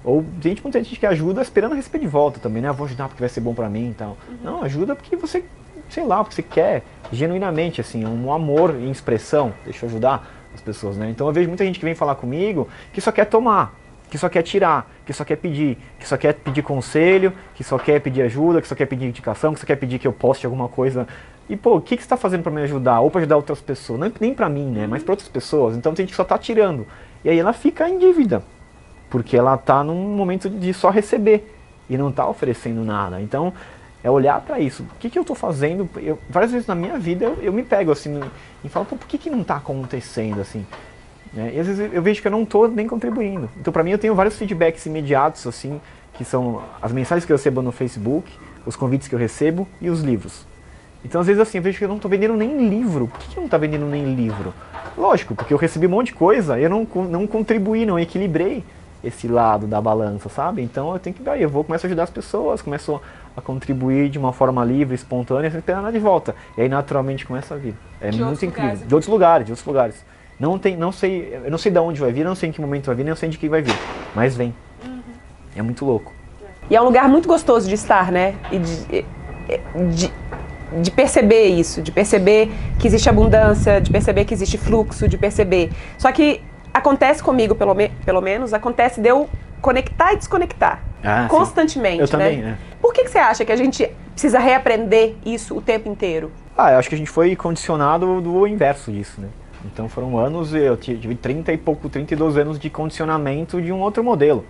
Ou 0.04 0.24
gente, 0.40 0.62
muita 0.62 0.82
gente 0.82 0.98
que 0.98 1.06
ajuda 1.06 1.42
esperando 1.42 1.74
receber 1.74 1.98
de 1.98 2.06
volta 2.06 2.38
também, 2.40 2.62
né? 2.62 2.68
Ah, 2.68 2.72
vou 2.72 2.86
ajudar 2.86 3.08
porque 3.08 3.20
vai 3.20 3.28
ser 3.28 3.40
bom 3.40 3.52
pra 3.52 3.68
mim 3.68 3.90
e 3.90 3.94
tal. 3.94 4.16
Não, 4.42 4.62
ajuda 4.62 4.94
porque 4.94 5.16
você 5.16 5.44
sei 5.88 6.04
lá, 6.04 6.22
porque 6.22 6.34
você 6.34 6.42
quer 6.42 6.82
genuinamente, 7.12 7.80
assim, 7.80 8.04
um 8.04 8.32
amor 8.32 8.74
em 8.74 8.90
expressão, 8.90 9.52
deixa 9.64 9.84
eu 9.84 9.88
ajudar 9.90 10.28
as 10.54 10.60
pessoas, 10.60 10.96
né? 10.96 11.08
Então 11.10 11.26
eu 11.26 11.32
vejo 11.32 11.48
muita 11.48 11.64
gente 11.64 11.78
que 11.78 11.84
vem 11.84 11.94
falar 11.94 12.14
comigo 12.14 12.68
que 12.92 13.00
só 13.00 13.10
quer 13.10 13.24
tomar, 13.24 13.74
que 14.10 14.18
só 14.18 14.28
quer 14.28 14.42
tirar, 14.42 14.90
que 15.06 15.12
só 15.12 15.24
quer 15.24 15.36
pedir, 15.36 15.78
que 15.98 16.06
só 16.06 16.16
quer 16.16 16.34
pedir 16.34 16.62
conselho, 16.62 17.32
que 17.54 17.64
só 17.64 17.78
quer 17.78 18.00
pedir 18.00 18.22
ajuda, 18.22 18.60
que 18.60 18.68
só 18.68 18.74
quer 18.74 18.86
pedir 18.86 19.06
indicação, 19.06 19.54
que 19.54 19.60
só 19.60 19.66
quer 19.66 19.76
pedir 19.76 19.98
que 19.98 20.06
eu 20.06 20.12
poste 20.12 20.46
alguma 20.46 20.68
coisa. 20.68 21.06
E 21.48 21.56
pô, 21.56 21.76
o 21.76 21.80
que, 21.80 21.96
que 21.96 22.02
você 22.02 22.06
está 22.06 22.16
fazendo 22.16 22.42
para 22.42 22.52
me 22.52 22.60
ajudar? 22.62 23.00
Ou 23.00 23.10
para 23.10 23.20
ajudar 23.20 23.36
outras 23.36 23.60
pessoas? 23.60 23.98
Não, 23.98 24.12
nem 24.20 24.34
para 24.34 24.48
mim, 24.48 24.70
né? 24.70 24.86
Mas 24.86 25.02
para 25.02 25.12
outras 25.12 25.28
pessoas. 25.28 25.76
Então 25.76 25.94
tem 25.94 26.04
gente 26.04 26.10
que 26.10 26.16
só 26.16 26.22
está 26.22 26.36
tirando. 26.36 26.86
E 27.24 27.30
aí 27.30 27.38
ela 27.38 27.52
fica 27.52 27.88
em 27.88 27.98
dívida, 27.98 28.42
porque 29.08 29.36
ela 29.36 29.54
está 29.54 29.82
num 29.82 30.14
momento 30.14 30.48
de 30.50 30.74
só 30.74 30.90
receber 30.90 31.54
e 31.88 31.96
não 31.96 32.10
está 32.10 32.28
oferecendo 32.28 32.84
nada. 32.84 33.20
Então 33.20 33.52
é 34.02 34.10
olhar 34.10 34.40
para 34.40 34.60
isso. 34.60 34.82
O 34.82 34.98
que, 34.98 35.10
que 35.10 35.18
eu 35.18 35.22
estou 35.22 35.34
fazendo? 35.34 35.88
Eu, 35.96 36.18
várias 36.28 36.52
vezes 36.52 36.66
na 36.66 36.74
minha 36.74 36.98
vida 36.98 37.24
eu, 37.24 37.38
eu 37.42 37.52
me 37.52 37.62
pego 37.62 37.90
assim 37.90 38.20
e 38.62 38.68
falo, 38.68 38.84
por 38.84 38.98
que, 38.98 39.18
que 39.18 39.30
não 39.30 39.40
está 39.40 39.56
acontecendo 39.56 40.40
assim? 40.40 40.66
Né? 41.32 41.52
E 41.54 41.60
às 41.60 41.66
vezes 41.66 41.92
eu 41.92 42.02
vejo 42.02 42.20
que 42.20 42.28
eu 42.28 42.32
não 42.32 42.42
estou 42.42 42.68
nem 42.68 42.86
contribuindo. 42.86 43.48
Então 43.58 43.72
para 43.72 43.82
mim 43.82 43.90
eu 43.90 43.98
tenho 43.98 44.14
vários 44.14 44.36
feedbacks 44.36 44.86
imediatos 44.86 45.46
assim, 45.46 45.80
que 46.12 46.24
são 46.24 46.62
as 46.80 46.92
mensagens 46.92 47.24
que 47.24 47.32
eu 47.32 47.36
recebo 47.36 47.62
no 47.62 47.72
Facebook, 47.72 48.30
os 48.64 48.76
convites 48.76 49.08
que 49.08 49.14
eu 49.14 49.18
recebo 49.18 49.66
e 49.80 49.90
os 49.90 50.02
livros. 50.02 50.47
Então 51.04 51.20
às 51.20 51.26
vezes 51.26 51.40
assim 51.40 51.58
eu 51.58 51.62
vejo 51.62 51.78
que 51.78 51.84
eu 51.84 51.88
não 51.88 51.96
estou 51.96 52.10
vendendo 52.10 52.34
nem 52.34 52.68
livro. 52.68 53.08
Por 53.08 53.18
que, 53.20 53.28
que 53.28 53.36
eu 53.36 53.40
não 53.40 53.46
está 53.46 53.58
vendendo 53.58 53.86
nem 53.86 54.14
livro? 54.14 54.52
Lógico, 54.96 55.34
porque 55.34 55.54
eu 55.54 55.58
recebi 55.58 55.86
um 55.86 55.90
monte 55.90 56.08
de 56.08 56.14
coisa, 56.14 56.58
eu 56.58 56.68
não, 56.68 56.86
não 57.08 57.26
contribuí, 57.26 57.86
não 57.86 57.98
equilibrei 57.98 58.64
esse 59.02 59.28
lado 59.28 59.66
da 59.66 59.80
balança, 59.80 60.28
sabe? 60.28 60.62
Então 60.62 60.92
eu 60.92 60.98
tenho 60.98 61.14
que 61.14 61.28
aí 61.28 61.42
eu 61.42 61.48
vou 61.48 61.62
começar 61.62 61.86
a 61.86 61.88
ajudar 61.88 62.02
as 62.02 62.10
pessoas, 62.10 62.60
começo 62.60 63.00
a 63.36 63.40
contribuir 63.40 64.08
de 64.08 64.18
uma 64.18 64.32
forma 64.32 64.64
livre, 64.64 64.94
espontânea, 64.94 65.50
sem 65.50 65.60
ter 65.60 65.74
nada 65.76 65.92
de 65.92 65.98
volta. 65.98 66.34
E 66.56 66.62
aí 66.62 66.68
naturalmente 66.68 67.24
começa 67.24 67.54
a 67.54 67.56
vir. 67.56 67.74
É 68.00 68.10
de 68.10 68.22
muito 68.22 68.44
incrível. 68.44 68.70
Lugares. 68.70 68.88
De 68.88 68.94
outros 68.94 69.12
lugares, 69.12 69.46
de 69.46 69.52
outros 69.52 69.66
lugares. 69.66 70.04
Não 70.38 70.58
tem, 70.58 70.76
não 70.76 70.92
sei, 70.92 71.40
eu 71.44 71.50
não 71.50 71.58
sei 71.58 71.70
de 71.72 71.78
onde 71.78 72.00
vai 72.00 72.12
vir, 72.12 72.24
não 72.24 72.34
sei 72.34 72.48
em 72.48 72.52
que 72.52 72.60
momento 72.60 72.86
vai 72.86 72.94
vir, 72.94 73.04
não 73.04 73.16
sei 73.16 73.28
de 73.28 73.38
quem 73.38 73.48
vai 73.48 73.62
vir, 73.62 73.74
mas 74.14 74.36
vem. 74.36 74.54
Uhum. 74.84 75.00
É 75.56 75.62
muito 75.62 75.84
louco. 75.84 76.12
E 76.70 76.76
é 76.76 76.80
um 76.80 76.84
lugar 76.84 77.08
muito 77.08 77.26
gostoso 77.26 77.68
de 77.68 77.74
estar, 77.74 78.12
né? 78.12 78.34
E 78.52 78.58
de, 78.58 78.84
de, 78.86 79.04
de 79.94 80.12
perceber 80.94 81.46
isso, 81.46 81.82
de 81.82 81.90
perceber 81.90 82.50
que 82.78 82.86
existe 82.86 83.08
abundância, 83.08 83.80
de 83.80 83.90
perceber 83.90 84.24
que 84.24 84.34
existe 84.34 84.58
fluxo, 84.58 85.08
de 85.08 85.16
perceber. 85.16 85.70
Só 85.96 86.10
que 86.12 86.40
acontece 86.72 87.22
comigo, 87.22 87.54
pelo, 87.54 87.74
me, 87.74 87.88
pelo 88.04 88.20
menos, 88.20 88.52
acontece 88.52 89.00
de 89.00 89.08
eu 89.08 89.28
conectar 89.60 90.12
e 90.12 90.16
desconectar. 90.16 90.82
Ah, 91.02 91.26
constantemente. 91.28 92.00
Eu 92.00 92.06
né? 92.06 92.10
também, 92.10 92.36
né? 92.38 92.58
Por 92.80 92.92
que, 92.92 93.04
que 93.04 93.10
você 93.10 93.18
acha 93.18 93.44
que 93.44 93.52
a 93.52 93.56
gente 93.56 93.88
precisa 94.12 94.38
reaprender 94.38 95.14
isso 95.24 95.56
o 95.56 95.60
tempo 95.60 95.88
inteiro? 95.88 96.30
Ah, 96.56 96.72
eu 96.72 96.78
acho 96.78 96.88
que 96.88 96.94
a 96.94 96.98
gente 96.98 97.10
foi 97.10 97.34
condicionado 97.36 98.20
do 98.20 98.46
inverso 98.46 98.90
disso, 98.90 99.20
né? 99.20 99.28
Então 99.64 99.88
foram 99.88 100.16
anos, 100.18 100.54
eu 100.54 100.76
tive 100.76 101.14
30 101.14 101.52
e 101.52 101.58
pouco, 101.58 101.88
32 101.88 102.36
anos 102.36 102.58
de 102.58 102.70
condicionamento 102.70 103.60
de 103.60 103.72
um 103.72 103.80
outro 103.80 104.02
modelo. 104.04 104.44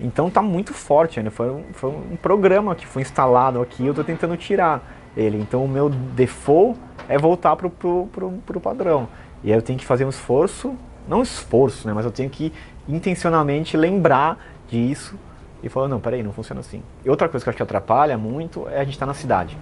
Então 0.00 0.28
tá 0.28 0.42
muito 0.42 0.74
forte, 0.74 1.22
né? 1.22 1.30
Foi 1.30 1.50
um, 1.50 1.64
foi 1.72 1.90
um 1.90 2.16
programa 2.16 2.74
que 2.74 2.86
foi 2.86 3.02
instalado 3.02 3.60
aqui, 3.62 3.84
eu 3.84 3.92
estou 3.92 4.04
tentando 4.04 4.36
tirar 4.36 4.82
ele. 5.16 5.38
Então 5.38 5.64
o 5.64 5.68
meu 5.68 5.88
default 5.88 6.78
é 7.08 7.18
voltar 7.18 7.56
pro, 7.56 7.70
pro 7.70 8.60
padrão. 8.60 9.08
E 9.42 9.52
aí 9.52 9.58
eu 9.58 9.62
tenho 9.62 9.78
que 9.78 9.84
fazer 9.84 10.04
um 10.04 10.10
esforço 10.10 10.76
não 11.06 11.22
esforço, 11.22 11.86
né, 11.86 11.94
mas 11.94 12.04
eu 12.04 12.10
tenho 12.10 12.30
que 12.30 12.52
intencionalmente 12.88 13.76
lembrar 13.76 14.38
disso 14.68 15.18
e 15.62 15.68
falar, 15.68 15.88
não, 15.88 16.00
peraí, 16.00 16.22
não 16.22 16.32
funciona 16.32 16.60
assim. 16.60 16.82
E 17.04 17.10
outra 17.10 17.28
coisa 17.28 17.44
que 17.44 17.48
eu 17.48 17.50
acho 17.50 17.56
que 17.56 17.62
atrapalha 17.62 18.18
muito 18.18 18.68
é 18.68 18.80
a 18.80 18.84
gente 18.84 18.94
estar 18.94 19.06
tá 19.06 19.12
na 19.12 19.14
cidade. 19.14 19.56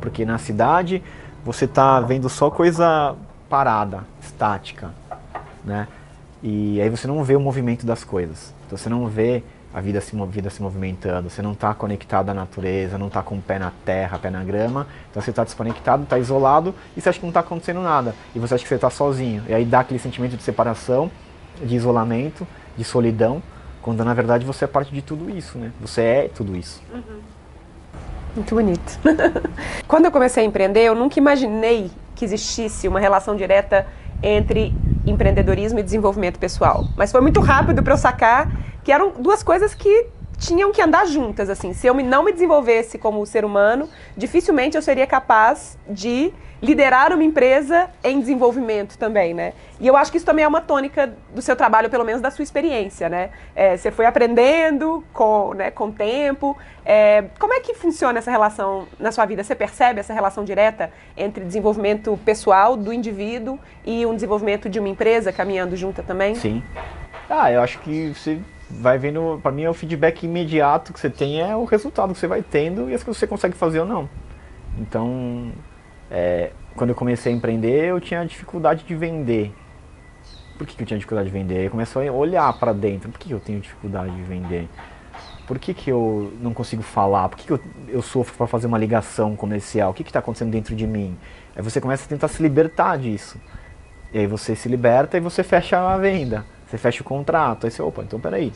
Porque 0.00 0.24
na 0.24 0.38
cidade 0.38 1.02
você 1.44 1.64
está 1.64 2.00
vendo 2.00 2.28
só 2.28 2.50
coisa 2.50 3.16
parada, 3.48 4.04
estática, 4.20 4.90
né? 5.64 5.88
E 6.40 6.80
aí 6.80 6.88
você 6.88 7.08
não 7.08 7.24
vê 7.24 7.34
o 7.34 7.40
movimento 7.40 7.84
das 7.84 8.04
coisas. 8.04 8.54
Então 8.66 8.78
você 8.78 8.88
não 8.88 9.08
vê 9.08 9.42
a 9.72 9.80
vida 9.80 10.00
se, 10.00 10.16
vida 10.26 10.48
se 10.48 10.62
movimentando, 10.62 11.28
você 11.28 11.42
não 11.42 11.52
está 11.52 11.74
conectado 11.74 12.30
à 12.30 12.34
natureza, 12.34 12.96
não 12.96 13.08
está 13.08 13.22
com 13.22 13.36
o 13.36 13.42
pé 13.42 13.58
na 13.58 13.70
terra, 13.84 14.18
pé 14.18 14.30
na 14.30 14.42
grama, 14.42 14.86
então 15.10 15.20
você 15.20 15.30
está 15.30 15.44
desconectado, 15.44 16.04
está 16.04 16.18
isolado 16.18 16.74
e 16.96 17.00
você 17.00 17.08
acha 17.10 17.18
que 17.18 17.24
não 17.24 17.30
está 17.30 17.40
acontecendo 17.40 17.80
nada. 17.80 18.14
E 18.34 18.38
você 18.38 18.54
acha 18.54 18.62
que 18.62 18.68
você 18.68 18.76
está 18.76 18.88
sozinho. 18.88 19.44
E 19.48 19.54
aí 19.54 19.64
dá 19.64 19.80
aquele 19.80 19.98
sentimento 19.98 20.36
de 20.36 20.42
separação, 20.42 21.10
de 21.62 21.76
isolamento, 21.76 22.46
de 22.76 22.84
solidão, 22.84 23.42
quando 23.82 24.04
na 24.04 24.14
verdade 24.14 24.44
você 24.44 24.64
é 24.64 24.68
parte 24.68 24.92
de 24.92 25.02
tudo 25.02 25.28
isso, 25.30 25.58
né? 25.58 25.70
Você 25.80 26.02
é 26.02 26.30
tudo 26.34 26.56
isso. 26.56 26.82
Uhum. 26.92 27.20
Muito 28.36 28.54
bonito. 28.54 28.98
quando 29.86 30.06
eu 30.06 30.10
comecei 30.10 30.44
a 30.44 30.46
empreender, 30.46 30.84
eu 30.84 30.94
nunca 30.94 31.18
imaginei 31.18 31.90
que 32.14 32.24
existisse 32.24 32.88
uma 32.88 33.00
relação 33.00 33.36
direta 33.36 33.86
entre 34.22 34.74
empreendedorismo 35.06 35.78
e 35.78 35.82
desenvolvimento 35.82 36.38
pessoal. 36.38 36.86
Mas 36.96 37.12
foi 37.12 37.20
muito 37.20 37.40
rápido 37.40 37.82
para 37.82 37.94
eu 37.94 37.98
sacar 37.98 38.50
que 38.88 38.92
eram 38.92 39.10
duas 39.10 39.42
coisas 39.42 39.74
que 39.74 40.06
tinham 40.38 40.72
que 40.72 40.80
andar 40.80 41.06
juntas, 41.06 41.50
assim. 41.50 41.74
Se 41.74 41.86
eu 41.86 41.92
não 41.92 42.24
me 42.24 42.32
desenvolvesse 42.32 42.96
como 42.96 43.26
ser 43.26 43.44
humano, 43.44 43.86
dificilmente 44.16 44.76
eu 44.76 44.82
seria 44.82 45.06
capaz 45.06 45.76
de 45.86 46.32
liderar 46.62 47.12
uma 47.12 47.22
empresa 47.22 47.90
em 48.02 48.18
desenvolvimento 48.18 48.96
também, 48.96 49.34
né? 49.34 49.52
E 49.78 49.86
eu 49.86 49.94
acho 49.94 50.10
que 50.10 50.16
isso 50.16 50.24
também 50.24 50.42
é 50.42 50.48
uma 50.48 50.62
tônica 50.62 51.12
do 51.34 51.42
seu 51.42 51.54
trabalho, 51.54 51.90
pelo 51.90 52.02
menos 52.02 52.22
da 52.22 52.30
sua 52.30 52.42
experiência, 52.42 53.10
né? 53.10 53.28
É, 53.54 53.76
você 53.76 53.90
foi 53.90 54.06
aprendendo 54.06 55.04
com, 55.12 55.52
né, 55.52 55.70
com 55.70 55.88
o 55.88 55.92
tempo. 55.92 56.56
É, 56.82 57.24
como 57.38 57.52
é 57.52 57.60
que 57.60 57.74
funciona 57.74 58.20
essa 58.20 58.30
relação 58.30 58.88
na 58.98 59.12
sua 59.12 59.26
vida? 59.26 59.44
Você 59.44 59.54
percebe 59.54 60.00
essa 60.00 60.14
relação 60.14 60.44
direta 60.44 60.90
entre 61.14 61.44
desenvolvimento 61.44 62.18
pessoal 62.24 62.74
do 62.74 62.90
indivíduo 62.90 63.58
e 63.84 64.06
um 64.06 64.14
desenvolvimento 64.14 64.66
de 64.66 64.78
uma 64.80 64.88
empresa 64.88 65.30
caminhando 65.30 65.76
junta 65.76 66.02
também? 66.02 66.34
Sim. 66.34 66.62
Ah, 67.28 67.52
eu 67.52 67.60
acho 67.60 67.78
que 67.80 68.14
você 68.14 68.40
vai 68.70 68.98
vendo, 68.98 69.40
para 69.42 69.50
mim 69.50 69.62
é 69.62 69.70
o 69.70 69.74
feedback 69.74 70.24
imediato 70.24 70.92
que 70.92 71.00
você 71.00 71.08
tem 71.08 71.40
é 71.40 71.56
o 71.56 71.64
resultado 71.64 72.12
que 72.12 72.18
você 72.18 72.26
vai 72.26 72.42
tendo 72.42 72.90
e 72.90 72.94
as 72.94 73.02
coisas 73.02 73.16
que 73.16 73.20
você 73.20 73.26
consegue 73.26 73.56
fazer 73.56 73.80
ou 73.80 73.86
não. 73.86 74.08
Então, 74.78 75.50
é, 76.10 76.52
quando 76.76 76.90
eu 76.90 76.96
comecei 76.96 77.32
a 77.32 77.36
empreender, 77.36 77.86
eu 77.86 78.00
tinha 78.00 78.24
dificuldade 78.24 78.84
de 78.84 78.94
vender. 78.94 79.52
Por 80.56 80.66
que, 80.66 80.76
que 80.76 80.82
eu 80.82 80.86
tinha 80.86 80.98
dificuldade 80.98 81.28
de 81.28 81.32
vender? 81.32 81.66
Eu 81.66 81.70
comecei 81.70 82.08
a 82.08 82.12
olhar 82.12 82.52
para 82.58 82.72
dentro. 82.72 83.10
Por 83.10 83.18
que, 83.18 83.28
que 83.28 83.34
eu 83.34 83.40
tenho 83.40 83.60
dificuldade 83.60 84.14
de 84.14 84.22
vender? 84.22 84.68
Por 85.46 85.58
que, 85.58 85.72
que 85.72 85.90
eu 85.90 86.32
não 86.40 86.52
consigo 86.52 86.82
falar? 86.82 87.28
Por 87.28 87.38
que, 87.38 87.46
que 87.46 87.52
eu, 87.52 87.60
eu 87.88 88.02
sofro 88.02 88.34
para 88.36 88.46
fazer 88.46 88.66
uma 88.66 88.76
ligação 88.76 89.34
comercial? 89.34 89.90
O 89.90 89.94
que 89.94 90.02
está 90.02 90.18
acontecendo 90.18 90.50
dentro 90.50 90.74
de 90.74 90.86
mim? 90.86 91.16
Aí 91.56 91.62
você 91.62 91.80
começa 91.80 92.04
a 92.04 92.08
tentar 92.08 92.28
se 92.28 92.42
libertar 92.42 92.98
disso. 92.98 93.40
E 94.12 94.18
aí 94.18 94.26
você 94.26 94.54
se 94.54 94.68
liberta 94.68 95.16
e 95.16 95.20
você 95.20 95.42
fecha 95.42 95.78
a 95.78 95.96
venda. 95.96 96.44
Você 96.68 96.76
fecha 96.78 97.00
o 97.02 97.04
contrato, 97.04 97.66
aí 97.66 97.70
você, 97.70 97.80
opa, 97.82 98.02
então 98.02 98.20
peraí. 98.20 98.52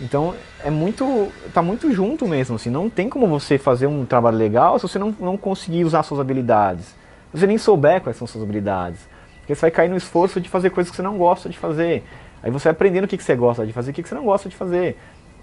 Então 0.00 0.34
é 0.64 0.70
muito. 0.70 1.30
tá 1.52 1.60
muito 1.60 1.92
junto 1.92 2.26
mesmo, 2.26 2.56
assim, 2.56 2.70
não 2.70 2.88
tem 2.88 3.08
como 3.08 3.26
você 3.26 3.58
fazer 3.58 3.86
um 3.86 4.06
trabalho 4.06 4.38
legal 4.38 4.78
se 4.78 4.88
você 4.88 4.98
não, 4.98 5.14
não 5.20 5.36
conseguir 5.36 5.84
usar 5.84 6.02
suas 6.02 6.20
habilidades. 6.20 6.86
Se 6.86 7.38
você 7.38 7.46
nem 7.46 7.58
souber 7.58 8.00
quais 8.00 8.16
são 8.16 8.26
suas 8.26 8.42
habilidades. 8.42 9.00
Porque 9.40 9.54
você 9.54 9.60
vai 9.62 9.70
cair 9.70 9.88
no 9.88 9.96
esforço 9.96 10.40
de 10.40 10.48
fazer 10.48 10.70
coisas 10.70 10.90
que 10.90 10.96
você 10.96 11.02
não 11.02 11.18
gosta 11.18 11.48
de 11.48 11.58
fazer. 11.58 12.04
Aí 12.42 12.50
você 12.50 12.64
vai 12.64 12.72
aprendendo 12.72 13.04
o 13.04 13.08
que, 13.08 13.16
que 13.16 13.22
você 13.22 13.36
gosta 13.36 13.66
de 13.66 13.72
fazer 13.72 13.90
e 13.90 13.92
o 13.92 13.94
que, 13.94 14.02
que 14.02 14.08
você 14.08 14.14
não 14.14 14.24
gosta 14.24 14.48
de 14.48 14.56
fazer. 14.56 14.96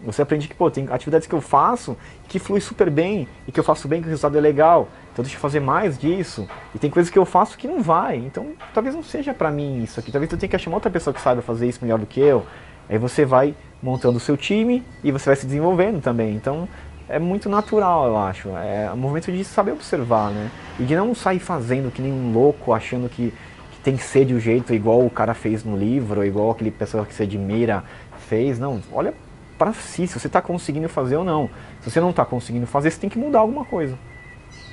Você 0.05 0.21
aprende 0.21 0.47
que, 0.47 0.53
pô, 0.53 0.69
tem 0.69 0.87
atividades 0.89 1.27
que 1.27 1.33
eu 1.33 1.41
faço 1.41 1.97
que 2.27 2.39
flui 2.39 2.59
super 2.59 2.89
bem 2.89 3.27
e 3.47 3.51
que 3.51 3.59
eu 3.59 3.63
faço 3.63 3.87
bem, 3.87 4.01
que 4.01 4.07
o 4.07 4.09
resultado 4.09 4.37
é 4.37 4.41
legal. 4.41 4.87
Então 5.11 5.23
deixa 5.23 5.37
eu 5.37 5.41
fazer 5.41 5.59
mais 5.59 5.97
disso. 5.97 6.47
E 6.75 6.79
tem 6.79 6.89
coisas 6.89 7.11
que 7.11 7.17
eu 7.17 7.25
faço 7.25 7.57
que 7.57 7.67
não 7.67 7.81
vai. 7.81 8.17
Então 8.17 8.53
talvez 8.73 8.93
não 8.95 9.03
seja 9.03 9.33
para 9.33 9.49
mim 9.49 9.83
isso 9.83 9.99
aqui. 9.99 10.11
Talvez 10.11 10.31
eu 10.31 10.37
tenha 10.37 10.49
que 10.49 10.55
achar 10.55 10.69
uma 10.69 10.77
outra 10.77 10.91
pessoa 10.91 11.13
que 11.13 11.21
saiba 11.21 11.41
fazer 11.41 11.67
isso 11.67 11.79
melhor 11.81 11.99
do 11.99 12.05
que 12.05 12.19
eu. 12.19 12.45
Aí 12.89 12.97
você 12.97 13.25
vai 13.25 13.55
montando 13.81 14.17
o 14.17 14.19
seu 14.19 14.37
time 14.37 14.83
e 15.03 15.11
você 15.11 15.29
vai 15.29 15.35
se 15.35 15.45
desenvolvendo 15.45 16.01
também. 16.01 16.35
Então 16.35 16.67
é 17.09 17.19
muito 17.19 17.49
natural, 17.49 18.07
eu 18.07 18.17
acho. 18.17 18.49
É 18.49 18.91
um 18.93 18.97
movimento 18.97 19.31
de 19.31 19.43
saber 19.43 19.71
observar, 19.71 20.31
né? 20.31 20.51
E 20.79 20.83
de 20.83 20.95
não 20.95 21.15
sair 21.15 21.39
fazendo 21.39 21.91
que 21.91 22.01
nem 22.01 22.11
um 22.11 22.33
louco, 22.33 22.73
achando 22.73 23.09
que, 23.09 23.33
que 23.71 23.79
tem 23.81 23.95
que 23.95 24.03
ser 24.03 24.25
de 24.25 24.33
um 24.33 24.39
jeito 24.39 24.73
igual 24.73 25.05
o 25.05 25.09
cara 25.09 25.33
fez 25.33 25.63
no 25.63 25.77
livro, 25.77 26.19
ou 26.19 26.25
igual 26.25 26.51
aquele 26.51 26.71
pessoa 26.71 27.05
que 27.05 27.13
você 27.13 27.23
admira 27.23 27.83
fez. 28.27 28.59
Não, 28.59 28.81
olha 28.91 29.13
para 29.57 29.73
si, 29.73 30.07
se 30.07 30.19
você 30.19 30.27
está 30.27 30.41
conseguindo 30.41 30.87
fazer 30.87 31.17
ou 31.17 31.23
não. 31.23 31.49
Se 31.81 31.89
você 31.89 31.99
não 31.99 32.11
está 32.11 32.23
conseguindo 32.23 32.67
fazer, 32.67 32.91
você 32.91 32.99
tem 32.99 33.09
que 33.09 33.17
mudar 33.17 33.39
alguma 33.39 33.65
coisa. 33.65 33.97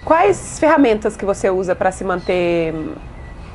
Quais 0.05 0.59
ferramentas 0.59 1.17
que 1.17 1.25
você 1.25 1.49
usa 1.49 1.75
para 1.75 1.91
se 1.91 2.05
manter 2.05 2.75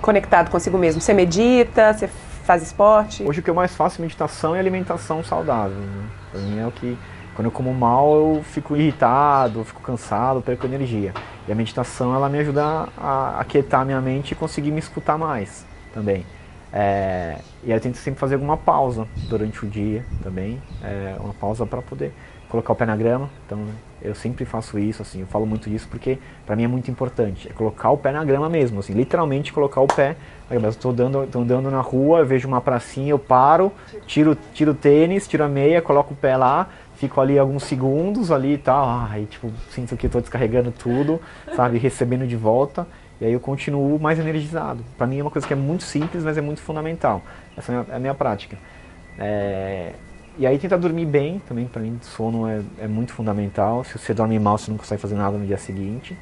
conectado 0.01 0.49
consigo 0.49 0.77
mesmo? 0.77 0.99
Você 0.99 1.13
medita? 1.13 1.93
Você 1.93 2.07
faz 2.43 2.63
esporte? 2.63 3.23
Hoje 3.23 3.39
o 3.39 3.43
que 3.43 3.49
eu 3.49 3.55
mais 3.55 3.75
faço 3.75 4.01
é 4.01 4.01
meditação 4.01 4.55
e 4.55 4.59
alimentação 4.59 5.23
saudável. 5.23 5.77
Né? 5.77 6.09
Para 6.31 6.41
mim 6.41 6.59
é 6.59 6.65
o 6.65 6.71
que 6.71 6.97
quando 7.35 7.45
eu 7.45 7.51
como 7.51 7.73
mal 7.73 8.15
eu 8.15 8.43
fico 8.43 8.75
irritado, 8.75 9.59
eu 9.59 9.63
fico 9.63 9.81
cansado, 9.81 10.41
perco 10.41 10.65
energia. 10.65 11.13
E 11.47 11.51
a 11.51 11.55
meditação 11.55 12.13
ela 12.13 12.27
me 12.27 12.39
ajuda 12.39 12.89
a 12.97 13.39
aquietar 13.39 13.85
minha 13.85 14.01
mente 14.01 14.31
e 14.31 14.35
conseguir 14.35 14.71
me 14.71 14.79
escutar 14.79 15.17
mais 15.17 15.65
também. 15.93 16.25
É, 16.71 17.38
e 17.63 17.71
eu 17.71 17.79
tento 17.79 17.97
sempre 17.97 18.19
fazer 18.19 18.36
alguma 18.36 18.58
pausa 18.58 19.08
durante 19.27 19.65
o 19.65 19.67
dia 19.67 20.05
também, 20.22 20.61
é, 20.84 21.15
uma 21.20 21.34
pausa 21.34 21.65
para 21.65 21.82
poder 21.82 22.13
colocar 22.47 22.74
o 22.74 22.76
pé 22.76 22.86
na 22.86 22.95
grama. 22.95 23.30
Então 23.45 23.59
eu 24.01 24.15
sempre 24.15 24.45
faço 24.45 24.80
isso, 24.80 25.01
assim, 25.01 25.22
eu 25.22 25.28
falo 25.28 25.45
muito 25.45 25.70
disso 25.70 25.88
porque 25.89 26.17
para 26.45 26.55
mim 26.55 26.63
é 26.63 26.67
muito 26.67 26.89
importante. 26.89 27.47
É 27.49 27.53
colocar 27.53 27.91
o 27.91 27.97
pé 27.97 28.11
na 28.11 28.24
grama 28.24 28.49
mesmo, 28.49 28.80
assim, 28.80 28.93
literalmente 28.93 29.53
colocar 29.53 29.82
o 29.82 29.88
pé. 29.88 30.15
Eu 30.49 30.67
estou 30.67 30.91
dando, 30.91 31.28
tô 31.28 31.39
andando 31.39 31.70
na 31.70 31.82
rua, 31.82 32.20
eu 32.20 32.26
vejo 32.26 32.47
uma 32.47 32.61
pracinha, 32.61 33.11
eu 33.11 33.20
paro, 33.20 33.72
tiro, 34.07 34.38
tiro 34.53 34.72
o 34.72 34.76
tênis, 34.76 35.28
tiro 35.28 35.43
a 35.43 35.47
meia, 35.47 35.82
coloco 35.82 36.13
o 36.13 36.17
pé 36.17 36.36
lá, 36.36 36.70
fico 36.95 37.22
ali 37.22 37.38
alguns 37.38 37.63
segundos 37.63 38.32
ali 38.32 38.53
e 38.53 38.57
tal, 38.57 39.07
aí 39.09 39.26
tipo, 39.26 39.51
sinto 39.70 39.95
que 39.95 40.07
estou 40.07 40.20
descarregando 40.22 40.72
tudo, 40.72 41.22
sabe, 41.55 41.78
recebendo 41.78 42.26
de 42.26 42.36
volta, 42.36 42.88
e 43.22 43.26
aí 43.26 43.34
eu 43.34 43.39
continuo 43.39 43.99
mais 43.99 44.17
energizado. 44.20 44.84
Para 44.97 45.05
mim 45.05 45.20
é 45.20 45.22
uma 45.22 45.32
coisa 45.32 45.47
que 45.47 45.53
é 45.53 45.55
muito 45.55 45.84
simples, 45.84 46.24
mas 46.24 46.38
é 46.38 46.41
muito 46.41 46.61
fundamental. 46.61 47.22
Essa 47.57 47.72
é 47.72 47.76
a 47.76 47.80
minha, 47.80 47.93
é 47.93 47.95
a 47.95 47.99
minha 47.99 48.13
prática. 48.13 48.57
É, 49.17 49.93
e 50.38 50.47
aí 50.47 50.57
tentar 50.57 50.78
dormir 50.78 51.05
bem 51.05 51.39
também, 51.39 51.65
para 51.65 51.82
mim 51.82 51.99
sono 52.01 52.47
é, 52.47 52.61
é, 52.80 52.88
muito 52.88 53.11
fundamental. 53.11 53.84
Se 53.84 53.97
você 53.97 54.13
dorme 54.13 54.39
mal, 54.39 54.57
você 54.57 54.72
não 54.72 54.78
consegue 54.78 55.01
fazer 55.01 55.15
nada 55.15 55.38
no 55.38 55.45
dia 55.45 55.57
seguinte. 55.57 56.17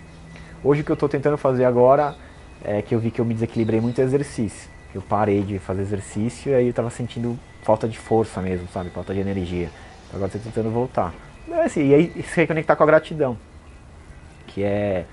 Hoje 0.64 0.82
o 0.82 0.84
que 0.84 0.92
eu 0.92 0.96
estou 0.96 1.08
tentando 1.08 1.38
fazer 1.38 1.66
agora 1.66 2.16
é 2.64 2.82
que 2.82 2.96
eu 2.96 3.00
vi 3.00 3.12
que 3.12 3.22
eu 3.22 3.26
me 3.26 3.36
desequilibrei 3.36 3.80
muito 3.80 4.02
exercício. 4.02 4.70
Eu 4.94 5.02
parei 5.04 5.44
de 5.44 5.60
fazer 5.60 5.82
exercício 5.84 6.52
e 6.52 6.56
aí 6.56 6.66
eu 6.66 6.72
estava 6.72 6.90
sentindo 6.90 7.38
falta 7.62 7.88
de 7.88 8.00
força 8.00 8.42
mesmo, 8.42 8.68
sabe? 8.70 8.90
Falta 8.90 9.14
de 9.14 9.20
energia. 9.20 9.70
Agora 10.12 10.28
estou 10.28 10.42
tentando 10.42 10.72
voltar. 10.72 11.14
É 11.48 11.66
assim, 11.66 11.90
e 11.90 11.94
aí 11.94 12.24
se 12.24 12.38
reconectar 12.38 12.76
com 12.76 12.84
a 12.84 12.88
gratidão. 12.88 13.38
Que 14.48 14.64
é. 14.64 15.06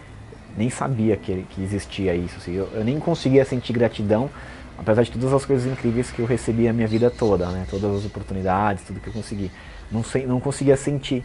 Nem 0.56 0.70
sabia 0.70 1.16
que, 1.16 1.42
que 1.50 1.62
existia 1.62 2.14
isso. 2.14 2.36
Assim, 2.38 2.52
eu, 2.52 2.68
eu 2.72 2.84
nem 2.84 2.98
conseguia 2.98 3.44
sentir 3.44 3.72
gratidão 3.72 4.30
apesar 4.78 5.02
de 5.02 5.12
todas 5.12 5.32
as 5.32 5.44
coisas 5.44 5.70
incríveis 5.70 6.10
que 6.10 6.20
eu 6.20 6.26
recebi 6.26 6.68
a 6.68 6.72
minha 6.72 6.86
vida 6.86 7.10
toda, 7.10 7.48
né? 7.48 7.66
Todas 7.70 7.98
as 7.98 8.04
oportunidades, 8.04 8.84
tudo 8.84 9.00
que 9.00 9.08
eu 9.08 9.12
consegui. 9.12 9.50
Não, 9.90 10.02
sei, 10.02 10.26
não 10.26 10.40
conseguia 10.40 10.76
sentir. 10.76 11.24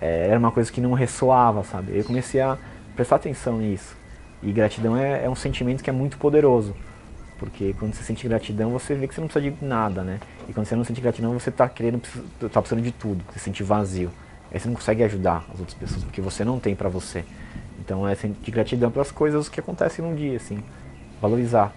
É, 0.00 0.28
era 0.28 0.38
uma 0.38 0.50
coisa 0.50 0.70
que 0.70 0.80
não 0.80 0.92
ressoava, 0.94 1.64
sabe? 1.64 1.96
Eu 1.96 2.04
comecei 2.04 2.40
a 2.40 2.56
prestar 2.94 3.16
atenção 3.16 3.58
nisso. 3.58 3.96
E 4.42 4.52
gratidão 4.52 4.96
é, 4.96 5.24
é 5.24 5.30
um 5.30 5.34
sentimento 5.34 5.82
que 5.82 5.90
é 5.90 5.92
muito 5.92 6.16
poderoso. 6.18 6.74
Porque 7.38 7.74
quando 7.78 7.94
você 7.94 8.02
sente 8.02 8.26
gratidão, 8.26 8.70
você 8.70 8.94
vê 8.94 9.06
que 9.06 9.14
você 9.14 9.20
não 9.20 9.28
precisa 9.28 9.52
de 9.52 9.64
nada, 9.64 10.02
né? 10.02 10.18
E 10.48 10.52
quando 10.52 10.66
você 10.66 10.74
não 10.74 10.84
sente 10.84 11.00
gratidão, 11.00 11.32
você 11.32 11.50
está 11.50 11.68
querendo, 11.68 12.00
tá 12.50 12.60
precisando 12.60 12.82
de 12.82 12.92
tudo. 12.92 13.22
Você 13.28 13.38
se 13.38 13.44
sente 13.44 13.62
vazio. 13.62 14.10
Aí 14.50 14.58
você 14.58 14.66
não 14.66 14.74
consegue 14.74 15.02
ajudar 15.04 15.44
as 15.52 15.60
outras 15.60 15.74
pessoas, 15.74 16.02
porque 16.04 16.20
você 16.20 16.44
não 16.44 16.58
tem 16.58 16.74
para 16.74 16.88
você. 16.88 17.24
Então 17.88 18.06
é 18.06 18.14
sentir 18.14 18.50
gratidão 18.50 18.90
pelas 18.90 19.10
coisas 19.10 19.48
que 19.48 19.58
acontecem 19.58 20.04
num 20.04 20.14
dia, 20.14 20.36
assim. 20.36 20.62
Valorizar 21.22 21.72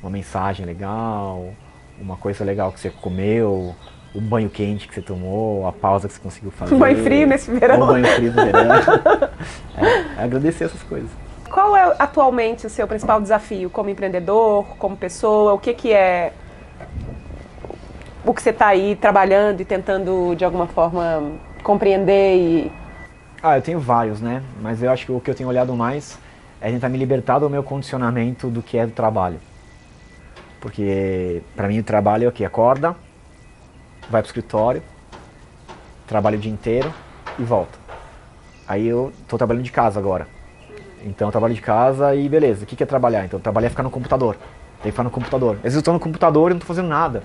uma 0.00 0.08
mensagem 0.08 0.64
legal, 0.64 1.52
uma 2.00 2.16
coisa 2.16 2.44
legal 2.44 2.70
que 2.70 2.78
você 2.78 2.88
comeu, 2.88 3.74
o 4.14 4.20
banho 4.20 4.48
quente 4.48 4.86
que 4.86 4.94
você 4.94 5.02
tomou, 5.02 5.66
a 5.66 5.72
pausa 5.72 6.06
que 6.06 6.14
você 6.14 6.20
conseguiu 6.20 6.52
fazer. 6.52 6.72
Um 6.72 6.78
banho 6.78 7.02
frio 7.02 7.26
nesse 7.26 7.50
verão. 7.50 7.82
Um 7.82 7.86
banho 7.88 8.06
frio 8.06 8.32
no 8.32 8.44
verão. 8.44 8.74
é, 9.76 10.20
é 10.20 10.22
agradecer 10.22 10.66
essas 10.66 10.84
coisas. 10.84 11.10
Qual 11.50 11.76
é 11.76 11.96
atualmente 11.98 12.64
o 12.64 12.70
seu 12.70 12.86
principal 12.86 13.20
desafio 13.20 13.68
como 13.70 13.90
empreendedor, 13.90 14.64
como 14.78 14.96
pessoa? 14.96 15.52
O 15.52 15.58
que, 15.58 15.74
que 15.74 15.92
é 15.92 16.32
o 18.24 18.32
que 18.32 18.40
você 18.40 18.50
está 18.50 18.68
aí 18.68 18.94
trabalhando 18.94 19.62
e 19.62 19.64
tentando 19.64 20.32
de 20.36 20.44
alguma 20.44 20.68
forma 20.68 21.32
compreender 21.64 22.36
e... 22.36 22.79
Ah, 23.42 23.56
eu 23.56 23.62
tenho 23.62 23.80
vários, 23.80 24.20
né? 24.20 24.42
Mas 24.60 24.82
eu 24.82 24.90
acho 24.90 25.06
que 25.06 25.12
o 25.12 25.18
que 25.18 25.30
eu 25.30 25.34
tenho 25.34 25.48
olhado 25.48 25.74
mais 25.74 26.18
é 26.60 26.70
tentar 26.70 26.90
me 26.90 26.98
libertar 26.98 27.38
do 27.38 27.48
meu 27.48 27.62
condicionamento 27.62 28.48
do 28.50 28.62
que 28.62 28.76
é 28.76 28.84
do 28.84 28.92
trabalho. 28.92 29.40
Porque 30.60 31.42
para 31.56 31.66
mim 31.66 31.78
o 31.78 31.82
trabalho 31.82 32.26
é 32.26 32.28
o 32.28 32.32
que? 32.32 32.44
Acorda, 32.44 32.94
vai 34.10 34.20
pro 34.20 34.28
escritório, 34.28 34.82
trabalha 36.06 36.36
o 36.36 36.40
dia 36.40 36.52
inteiro 36.52 36.92
e 37.38 37.42
volta. 37.42 37.78
Aí 38.68 38.86
eu 38.86 39.10
tô 39.26 39.38
trabalhando 39.38 39.64
de 39.64 39.72
casa 39.72 39.98
agora. 39.98 40.28
Então 41.02 41.28
eu 41.28 41.32
trabalho 41.32 41.54
de 41.54 41.62
casa 41.62 42.14
e 42.14 42.28
beleza, 42.28 42.64
o 42.64 42.66
que, 42.66 42.76
que 42.76 42.82
é 42.82 42.86
trabalhar? 42.86 43.24
Então 43.24 43.40
trabalhar 43.40 43.68
é 43.68 43.70
ficar 43.70 43.82
no 43.82 43.90
computador. 43.90 44.34
Tem 44.82 44.84
que 44.84 44.90
ficar 44.90 45.04
no 45.04 45.10
computador. 45.10 45.56
Às 45.56 45.62
vezes 45.62 45.76
eu 45.76 45.82
tô 45.82 45.94
no 45.94 46.00
computador 46.00 46.50
e 46.50 46.54
não 46.54 46.60
tô 46.60 46.66
fazendo 46.66 46.88
nada. 46.88 47.22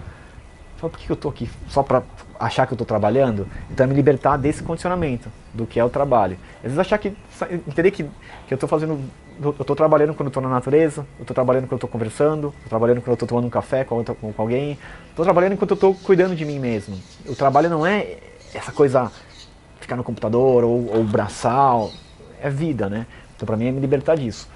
Só 0.85 0.89
por 0.89 0.99
que 0.99 1.09
eu 1.09 1.15
tô 1.15 1.29
aqui? 1.29 1.49
Só 1.67 1.81
pra 1.81 2.03
achar 2.39 2.67
que 2.67 2.73
eu 2.73 2.77
tô 2.77 2.85
trabalhando? 2.85 3.47
Então 3.71 3.85
é 3.85 3.87
me 3.87 3.95
libertar 3.95 4.37
desse 4.37 4.61
condicionamento 4.61 5.29
do 5.51 5.65
que 5.65 5.79
é 5.79 5.83
o 5.83 5.89
trabalho. 5.89 6.37
Às 6.57 6.63
vezes 6.63 6.79
achar 6.79 6.99
que. 6.99 7.15
Entender 7.67 7.89
que, 7.89 8.03
que 8.47 8.53
eu 8.53 8.57
tô 8.57 8.67
fazendo 8.67 8.99
eu 9.41 9.49
estou 9.49 9.75
trabalhando 9.75 10.13
quando 10.13 10.27
estou 10.27 10.41
na 10.41 10.47
natureza, 10.47 11.05
eu 11.17 11.23
estou 11.23 11.33
trabalhando 11.33 11.63
quando 11.63 11.73
eu 11.73 11.77
estou 11.77 11.89
conversando, 11.89 12.53
estou 12.55 12.69
trabalhando 12.69 13.01
quando 13.01 13.07
eu 13.09 13.13
estou 13.15 13.27
tomando 13.27 13.47
um 13.47 13.49
café 13.49 13.83
com, 13.83 14.01
com, 14.01 14.31
com 14.31 14.41
alguém, 14.41 14.77
estou 15.09 15.25
trabalhando 15.25 15.53
enquanto 15.53 15.71
eu 15.71 15.75
estou 15.75 15.93
cuidando 15.93 16.35
de 16.35 16.45
mim 16.45 16.57
mesmo. 16.57 16.97
O 17.27 17.35
trabalho 17.35 17.69
não 17.69 17.85
é 17.85 18.17
essa 18.53 18.71
coisa 18.71 19.11
ficar 19.81 19.97
no 19.97 20.05
computador 20.05 20.63
ou, 20.63 20.95
ou 20.95 21.03
braçal, 21.03 21.91
é 22.41 22.49
vida, 22.49 22.87
né? 22.87 23.07
Então 23.35 23.45
para 23.45 23.57
mim 23.57 23.67
é 23.67 23.71
me 23.71 23.81
libertar 23.81 24.15
disso. 24.15 24.47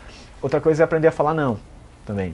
Outra 0.42 0.62
coisa 0.62 0.84
é 0.84 0.86
aprender 0.86 1.08
a 1.08 1.12
falar 1.12 1.34
não 1.34 1.60
também. 2.06 2.34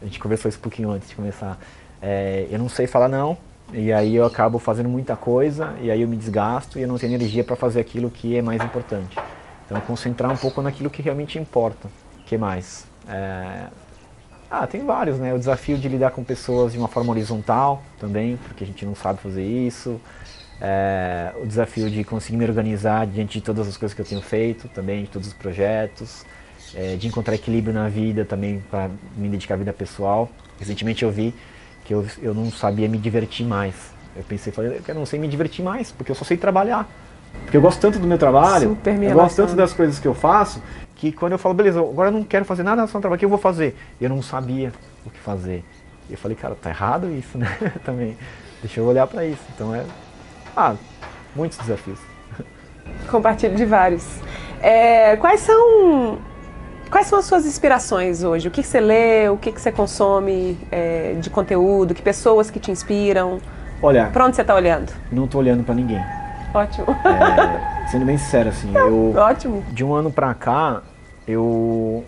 A 0.00 0.04
gente 0.06 0.18
conversou 0.18 0.48
isso 0.48 0.58
um 0.58 0.62
pouquinho 0.62 0.90
antes 0.90 1.10
de 1.10 1.14
começar. 1.14 1.58
É, 2.02 2.48
eu 2.50 2.58
não 2.58 2.68
sei 2.68 2.88
falar 2.88 3.08
não, 3.08 3.38
e 3.72 3.92
aí 3.92 4.16
eu 4.16 4.26
acabo 4.26 4.58
fazendo 4.58 4.88
muita 4.88 5.14
coisa, 5.14 5.72
e 5.80 5.90
aí 5.90 6.02
eu 6.02 6.08
me 6.08 6.16
desgasto 6.16 6.78
e 6.78 6.82
eu 6.82 6.88
não 6.88 6.98
tenho 6.98 7.14
energia 7.14 7.44
para 7.44 7.54
fazer 7.54 7.80
aquilo 7.80 8.10
que 8.10 8.36
é 8.36 8.42
mais 8.42 8.62
importante. 8.62 9.16
Então 9.64 9.80
concentrar 9.82 10.30
um 10.30 10.36
pouco 10.36 10.60
naquilo 10.60 10.90
que 10.90 11.00
realmente 11.00 11.38
importa. 11.38 11.88
O 12.20 12.24
que 12.24 12.36
mais? 12.36 12.86
É... 13.08 13.66
Ah, 14.50 14.66
tem 14.66 14.84
vários, 14.84 15.18
né? 15.18 15.32
O 15.32 15.38
desafio 15.38 15.78
de 15.78 15.88
lidar 15.88 16.10
com 16.10 16.22
pessoas 16.22 16.72
de 16.72 16.78
uma 16.78 16.88
forma 16.88 17.10
horizontal 17.12 17.82
também, 17.98 18.36
porque 18.36 18.64
a 18.64 18.66
gente 18.66 18.84
não 18.84 18.94
sabe 18.94 19.20
fazer 19.20 19.44
isso. 19.44 19.98
É... 20.60 21.32
O 21.42 21.46
desafio 21.46 21.88
de 21.88 22.04
conseguir 22.04 22.36
me 22.36 22.44
organizar 22.44 23.06
diante 23.06 23.38
de 23.38 23.44
todas 23.44 23.66
as 23.66 23.76
coisas 23.76 23.94
que 23.94 24.02
eu 24.02 24.06
tenho 24.06 24.20
feito, 24.20 24.68
também 24.68 25.04
de 25.04 25.08
todos 25.08 25.28
os 25.28 25.34
projetos. 25.34 26.26
É... 26.74 26.96
de 26.96 27.06
encontrar 27.06 27.34
equilíbrio 27.34 27.72
na 27.72 27.88
vida 27.88 28.26
também 28.26 28.62
para 28.70 28.90
me 29.16 29.28
dedicar 29.28 29.54
à 29.54 29.56
vida 29.56 29.72
pessoal. 29.72 30.28
Recentemente 30.58 31.02
eu 31.02 31.10
vi 31.10 31.34
que 31.84 31.94
eu, 31.94 32.06
eu 32.20 32.34
não 32.34 32.50
sabia 32.50 32.88
me 32.88 32.98
divertir 32.98 33.46
mais. 33.46 33.74
Eu 34.14 34.22
pensei, 34.24 34.52
falei, 34.52 34.80
eu 34.86 34.94
não 34.94 35.06
sei 35.06 35.18
me 35.18 35.26
divertir 35.26 35.64
mais, 35.64 35.90
porque 35.90 36.10
eu 36.10 36.14
só 36.14 36.24
sei 36.24 36.36
trabalhar. 36.36 36.88
Porque 37.44 37.56
eu 37.56 37.60
gosto 37.62 37.80
tanto 37.80 37.98
do 37.98 38.06
meu 38.06 38.18
trabalho, 38.18 38.70
Super 38.70 39.02
eu 39.02 39.14
gosto 39.14 39.36
tanto 39.36 39.54
das 39.54 39.72
coisas 39.72 39.98
que 39.98 40.06
eu 40.06 40.14
faço, 40.14 40.62
que 40.94 41.10
quando 41.10 41.32
eu 41.32 41.38
falo, 41.38 41.54
beleza, 41.54 41.80
agora 41.80 42.08
eu 42.08 42.12
não 42.12 42.22
quero 42.22 42.44
fazer 42.44 42.62
nada 42.62 42.76
relacionado 42.76 42.96
ao 42.96 43.00
trabalho, 43.02 43.16
o 43.16 43.18
que 43.18 43.24
eu 43.24 43.30
vou 43.30 43.38
fazer? 43.38 43.76
Eu 44.00 44.10
não 44.10 44.22
sabia 44.22 44.72
o 45.04 45.10
que 45.10 45.18
fazer. 45.18 45.64
Eu 46.10 46.18
falei, 46.18 46.36
cara, 46.36 46.54
tá 46.54 46.70
errado 46.70 47.10
isso, 47.10 47.36
né? 47.38 47.48
Também. 47.84 48.16
Deixa 48.60 48.80
eu 48.80 48.84
olhar 48.84 49.06
para 49.06 49.24
isso. 49.24 49.42
Então 49.54 49.74
é. 49.74 49.84
Ah, 50.56 50.76
muitos 51.34 51.58
desafios. 51.58 51.98
Compartilho 53.10 53.56
de 53.56 53.64
vários. 53.64 54.06
É, 54.60 55.16
quais 55.16 55.40
são. 55.40 56.18
Quais 56.92 57.06
são 57.06 57.18
as 57.18 57.24
suas 57.24 57.46
inspirações 57.46 58.22
hoje? 58.22 58.48
O 58.48 58.50
que, 58.50 58.60
que 58.60 58.68
você 58.68 58.78
lê? 58.78 59.26
O 59.30 59.38
que, 59.38 59.50
que 59.50 59.58
você 59.58 59.72
consome 59.72 60.58
é, 60.70 61.14
de 61.18 61.30
conteúdo? 61.30 61.94
Que 61.94 62.02
pessoas 62.02 62.50
que 62.50 62.60
te 62.60 62.70
inspiram? 62.70 63.40
Olha. 63.80 64.10
Pra 64.12 64.26
onde 64.26 64.36
você 64.36 64.42
está 64.42 64.54
olhando? 64.54 64.92
Não 65.10 65.24
estou 65.24 65.40
olhando 65.40 65.64
para 65.64 65.74
ninguém. 65.74 66.04
Ótimo. 66.52 66.86
É, 67.06 67.86
sendo 67.88 68.04
bem 68.04 68.18
sincero, 68.18 68.50
assim, 68.50 68.76
eu. 68.76 69.14
Ótimo. 69.16 69.64
De 69.70 69.82
um 69.82 69.94
ano 69.94 70.12
pra 70.12 70.34
cá, 70.34 70.82
eu. 71.26 72.04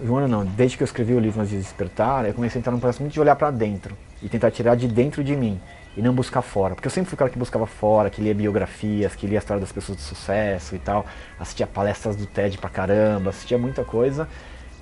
De 0.00 0.10
um 0.10 0.16
ano 0.16 0.28
não, 0.28 0.46
desde 0.46 0.78
que 0.78 0.82
eu 0.82 0.86
escrevi 0.86 1.12
o 1.12 1.20
livro 1.20 1.38
Mas 1.38 1.50
de 1.50 1.58
Despertar, 1.58 2.24
eu 2.24 2.32
comecei 2.32 2.58
a 2.58 2.60
entrar 2.60 2.72
num 2.72 2.80
processo 2.80 3.02
muito 3.02 3.12
de 3.12 3.20
olhar 3.20 3.36
para 3.36 3.50
dentro 3.50 3.94
e 4.22 4.30
tentar 4.30 4.50
tirar 4.50 4.76
de 4.76 4.88
dentro 4.88 5.22
de 5.22 5.36
mim 5.36 5.60
e 5.96 6.02
não 6.02 6.12
buscar 6.12 6.42
fora. 6.42 6.74
Porque 6.74 6.86
eu 6.86 6.90
sempre 6.90 7.08
fui 7.08 7.14
o 7.14 7.18
cara 7.18 7.30
que 7.30 7.38
buscava 7.38 7.66
fora, 7.66 8.10
que 8.10 8.20
lia 8.20 8.34
biografias, 8.34 9.14
que 9.14 9.26
lia 9.26 9.38
a 9.38 9.40
história 9.40 9.60
das 9.60 9.72
pessoas 9.72 9.96
de 9.98 10.04
sucesso 10.04 10.74
e 10.74 10.78
tal, 10.78 11.06
assistia 11.40 11.66
palestras 11.66 12.16
do 12.16 12.26
TED 12.26 12.58
pra 12.58 12.68
caramba, 12.68 13.30
assistia 13.30 13.56
muita 13.56 13.84
coisa. 13.84 14.28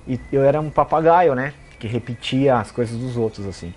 E 0.07 0.19
eu 0.31 0.43
era 0.43 0.59
um 0.59 0.69
papagaio, 0.69 1.33
né? 1.33 1.53
Que 1.79 1.87
repetia 1.87 2.57
as 2.57 2.71
coisas 2.71 2.97
dos 2.97 3.17
outros, 3.17 3.47
assim. 3.47 3.73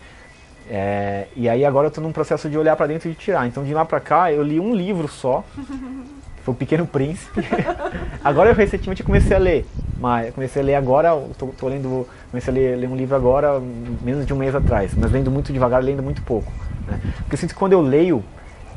É, 0.70 1.28
e 1.34 1.48
aí 1.48 1.64
agora 1.64 1.86
eu 1.86 1.88
estou 1.88 2.04
num 2.04 2.12
processo 2.12 2.50
de 2.50 2.58
olhar 2.58 2.76
para 2.76 2.86
dentro 2.86 3.08
e 3.08 3.12
de 3.12 3.18
tirar. 3.18 3.46
Então 3.46 3.64
de 3.64 3.72
lá 3.72 3.84
para 3.84 4.00
cá 4.00 4.32
eu 4.32 4.42
li 4.42 4.60
um 4.60 4.74
livro 4.74 5.08
só, 5.08 5.44
foi 6.44 6.52
o 6.52 6.56
Pequeno 6.56 6.86
Príncipe. 6.86 7.40
agora 8.22 8.50
eu 8.50 8.54
recentemente 8.54 9.02
comecei 9.02 9.34
a 9.34 9.40
ler, 9.40 9.66
mas 9.98 10.34
comecei 10.34 10.60
a 10.60 10.64
ler 10.64 10.74
agora, 10.74 11.10
tô, 11.38 11.46
tô 11.46 11.68
lendo, 11.68 12.06
comecei 12.30 12.52
a 12.52 12.54
ler, 12.54 12.76
ler, 12.76 12.88
um 12.88 12.96
livro 12.96 13.16
agora, 13.16 13.58
menos 14.02 14.26
de 14.26 14.34
um 14.34 14.36
mês 14.36 14.54
atrás, 14.54 14.92
mas 14.94 15.10
lendo 15.10 15.30
muito 15.30 15.52
devagar, 15.52 15.82
lendo 15.82 16.02
muito 16.02 16.20
pouco. 16.22 16.52
Né? 16.88 17.00
Porque 17.18 17.34
eu 17.34 17.38
sinto 17.38 17.50
que 17.50 17.58
quando 17.58 17.72
eu 17.72 17.80
leio, 17.80 18.24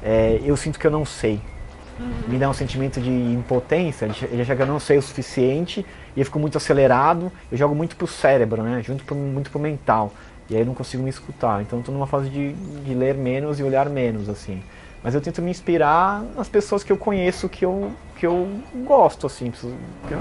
é, 0.04 0.40
eu 0.44 0.56
sinto 0.56 0.80
que 0.80 0.86
eu 0.86 0.92
não 0.92 1.06
sei. 1.06 1.40
Me 2.28 2.38
dá 2.38 2.50
um 2.50 2.54
sentimento 2.54 3.00
de 3.00 3.12
impotência, 3.12 4.08
de 4.08 4.44
já 4.44 4.56
que 4.56 4.62
eu 4.62 4.66
não 4.66 4.80
sei 4.80 4.98
o 4.98 5.02
suficiente, 5.02 5.86
e 6.16 6.20
eu 6.20 6.26
fico 6.26 6.40
muito 6.40 6.58
acelerado, 6.58 7.32
eu 7.52 7.58
jogo 7.58 7.76
muito 7.76 7.96
pro 7.96 8.08
cérebro, 8.08 8.64
né? 8.64 8.82
Junto 8.84 9.04
pro, 9.04 9.16
muito 9.16 9.52
pro 9.52 9.60
mental. 9.60 10.12
E 10.50 10.56
aí 10.56 10.62
eu 10.62 10.66
não 10.66 10.74
consigo 10.74 11.04
me 11.04 11.10
escutar. 11.10 11.62
Então 11.62 11.80
estou 11.80 11.94
numa 11.94 12.08
fase 12.08 12.30
de, 12.30 12.54
de 12.54 12.94
ler 12.94 13.16
menos 13.16 13.60
e 13.60 13.64
olhar 13.64 13.88
menos, 13.90 14.28
assim. 14.28 14.62
Mas 15.04 15.16
eu 15.16 15.22
tento 15.22 15.42
me 15.42 15.50
inspirar 15.50 16.22
nas 16.36 16.48
pessoas 16.48 16.84
que 16.84 16.92
eu 16.92 16.98
conheço, 16.98 17.50
que 17.50 17.66
eu, 17.66 17.92
que 18.18 18.26
eu 18.26 18.48
gosto, 18.86 19.26
assim. 19.26 19.52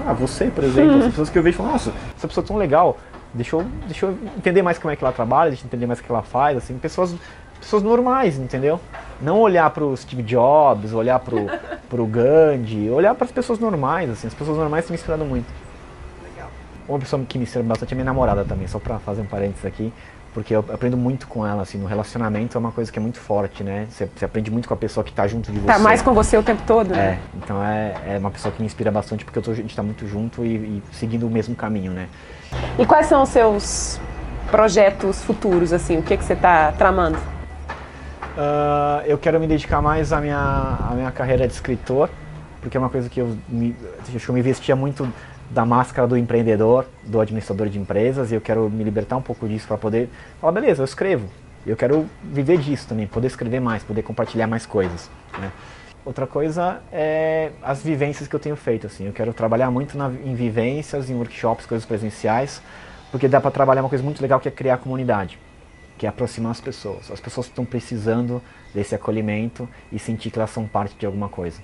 Ah, 0.06 0.12
você, 0.12 0.46
por 0.46 0.64
exemplo, 0.64 0.98
as 0.98 1.06
pessoas 1.10 1.30
que 1.30 1.38
eu 1.38 1.42
vejo 1.42 1.56
e 1.56 1.58
falo, 1.58 1.72
nossa, 1.72 1.92
essa 2.16 2.26
pessoa 2.26 2.44
é 2.44 2.46
tão 2.46 2.56
legal, 2.56 2.98
deixa 3.34 3.56
eu, 3.56 3.66
deixa 3.86 4.06
eu 4.06 4.16
entender 4.36 4.62
mais 4.62 4.78
como 4.78 4.90
é 4.90 4.96
que 4.96 5.04
ela 5.04 5.12
trabalha, 5.12 5.50
deixa 5.50 5.64
eu 5.64 5.66
entender 5.66 5.86
mais 5.86 5.98
o 5.98 6.02
que 6.02 6.10
ela 6.10 6.22
faz, 6.22 6.56
assim. 6.56 6.78
Pessoas 6.78 7.14
pessoas 7.60 7.82
normais, 7.82 8.38
entendeu? 8.38 8.80
Não 9.20 9.38
olhar 9.38 9.68
para 9.70 9.84
o 9.84 9.96
Steve 9.96 10.22
Jobs, 10.22 10.92
olhar 10.92 11.18
para 11.18 11.36
o 11.36 12.06
Gandhi, 12.08 12.90
olhar 12.90 13.14
para 13.14 13.26
as 13.26 13.32
pessoas 13.32 13.58
normais, 13.58 14.10
assim, 14.10 14.26
as 14.26 14.34
pessoas 14.34 14.56
normais 14.56 14.84
têm 14.84 14.92
me 14.92 14.98
inspirado 14.98 15.24
muito. 15.24 15.46
Legal. 16.24 16.50
Uma 16.88 16.98
pessoa 16.98 17.22
que 17.24 17.38
me 17.38 17.44
inspira 17.44 17.62
bastante 17.62 17.92
é 17.92 17.94
minha 17.94 18.04
namorada 18.04 18.44
também, 18.44 18.66
só 18.66 18.78
para 18.78 18.98
fazer 18.98 19.20
um 19.20 19.26
parênteses 19.26 19.64
aqui, 19.64 19.92
porque 20.32 20.54
eu 20.54 20.64
aprendo 20.72 20.96
muito 20.96 21.26
com 21.26 21.46
ela, 21.46 21.62
assim, 21.62 21.76
no 21.76 21.86
relacionamento 21.86 22.56
é 22.56 22.58
uma 22.58 22.72
coisa 22.72 22.90
que 22.90 22.98
é 22.98 23.02
muito 23.02 23.18
forte, 23.18 23.62
né? 23.62 23.86
Você, 23.90 24.08
você 24.14 24.24
aprende 24.24 24.50
muito 24.50 24.66
com 24.66 24.74
a 24.74 24.76
pessoa 24.76 25.02
que 25.04 25.10
está 25.10 25.26
junto 25.26 25.50
de 25.52 25.58
você. 25.58 25.66
Tá 25.66 25.78
mais 25.78 26.00
com 26.00 26.14
você 26.14 26.36
o 26.36 26.42
tempo 26.42 26.62
todo, 26.66 26.94
né? 26.94 27.18
É, 27.34 27.36
então 27.36 27.62
é, 27.62 27.94
é 28.06 28.18
uma 28.18 28.30
pessoa 28.30 28.52
que 28.52 28.60
me 28.60 28.66
inspira 28.66 28.90
bastante 28.90 29.24
porque 29.24 29.40
tô, 29.40 29.50
a 29.50 29.54
gente 29.54 29.70
está 29.70 29.82
muito 29.82 30.06
junto 30.06 30.44
e, 30.44 30.54
e 30.54 30.82
seguindo 30.92 31.26
o 31.26 31.30
mesmo 31.30 31.54
caminho, 31.54 31.92
né? 31.92 32.08
E 32.78 32.86
quais 32.86 33.06
são 33.06 33.22
os 33.22 33.28
seus 33.28 34.00
projetos 34.50 35.22
futuros, 35.22 35.72
assim? 35.72 35.98
O 35.98 36.02
que, 36.02 36.16
que 36.16 36.24
você 36.24 36.32
está 36.32 36.72
tramando? 36.72 37.18
Uh, 38.36 39.04
eu 39.06 39.18
quero 39.18 39.40
me 39.40 39.46
dedicar 39.46 39.82
mais 39.82 40.12
à 40.12 40.20
minha, 40.20 40.38
à 40.38 40.92
minha 40.94 41.10
carreira 41.10 41.46
de 41.46 41.52
escritor, 41.52 42.08
porque 42.60 42.76
é 42.76 42.80
uma 42.80 42.88
coisa 42.90 43.08
que 43.08 43.20
eu 43.20 43.36
me, 43.48 43.74
acho 44.14 44.24
que 44.24 44.28
eu 44.28 44.34
me 44.34 44.42
vestia 44.42 44.76
muito 44.76 45.10
da 45.50 45.64
máscara 45.64 46.06
do 46.06 46.16
empreendedor, 46.16 46.86
do 47.04 47.20
administrador 47.20 47.68
de 47.68 47.78
empresas, 47.78 48.30
e 48.30 48.34
eu 48.34 48.40
quero 48.40 48.70
me 48.70 48.84
libertar 48.84 49.16
um 49.16 49.22
pouco 49.22 49.48
disso 49.48 49.66
para 49.66 49.76
poder 49.76 50.08
falar, 50.40 50.52
beleza, 50.52 50.80
eu 50.80 50.84
escrevo. 50.84 51.28
Eu 51.66 51.76
quero 51.76 52.06
viver 52.22 52.58
disso 52.58 52.88
também, 52.88 53.06
poder 53.06 53.26
escrever 53.26 53.60
mais, 53.60 53.82
poder 53.82 54.02
compartilhar 54.02 54.46
mais 54.46 54.64
coisas. 54.64 55.10
Né? 55.38 55.50
Outra 56.04 56.26
coisa 56.26 56.80
é 56.90 57.50
as 57.62 57.82
vivências 57.82 58.26
que 58.26 58.34
eu 58.34 58.40
tenho 58.40 58.56
feito. 58.56 58.86
Assim. 58.86 59.06
Eu 59.06 59.12
quero 59.12 59.34
trabalhar 59.34 59.70
muito 59.70 59.98
na, 59.98 60.08
em 60.08 60.34
vivências, 60.34 61.10
em 61.10 61.14
workshops, 61.14 61.66
coisas 61.66 61.84
presenciais, 61.84 62.62
porque 63.10 63.28
dá 63.28 63.40
para 63.40 63.50
trabalhar 63.50 63.82
uma 63.82 63.88
coisa 63.88 64.02
muito 64.02 64.22
legal 64.22 64.40
que 64.40 64.48
é 64.48 64.50
criar 64.50 64.78
comunidade, 64.78 65.38
que 66.00 66.06
é 66.06 66.08
aproximar 66.08 66.52
as 66.52 66.62
pessoas. 66.62 67.10
As 67.10 67.20
pessoas 67.20 67.46
estão 67.46 67.62
precisando 67.62 68.42
desse 68.72 68.94
acolhimento 68.94 69.68
e 69.92 69.98
sentir 69.98 70.30
que 70.30 70.38
elas 70.38 70.48
são 70.48 70.66
parte 70.66 70.96
de 70.98 71.04
alguma 71.04 71.28
coisa. 71.28 71.60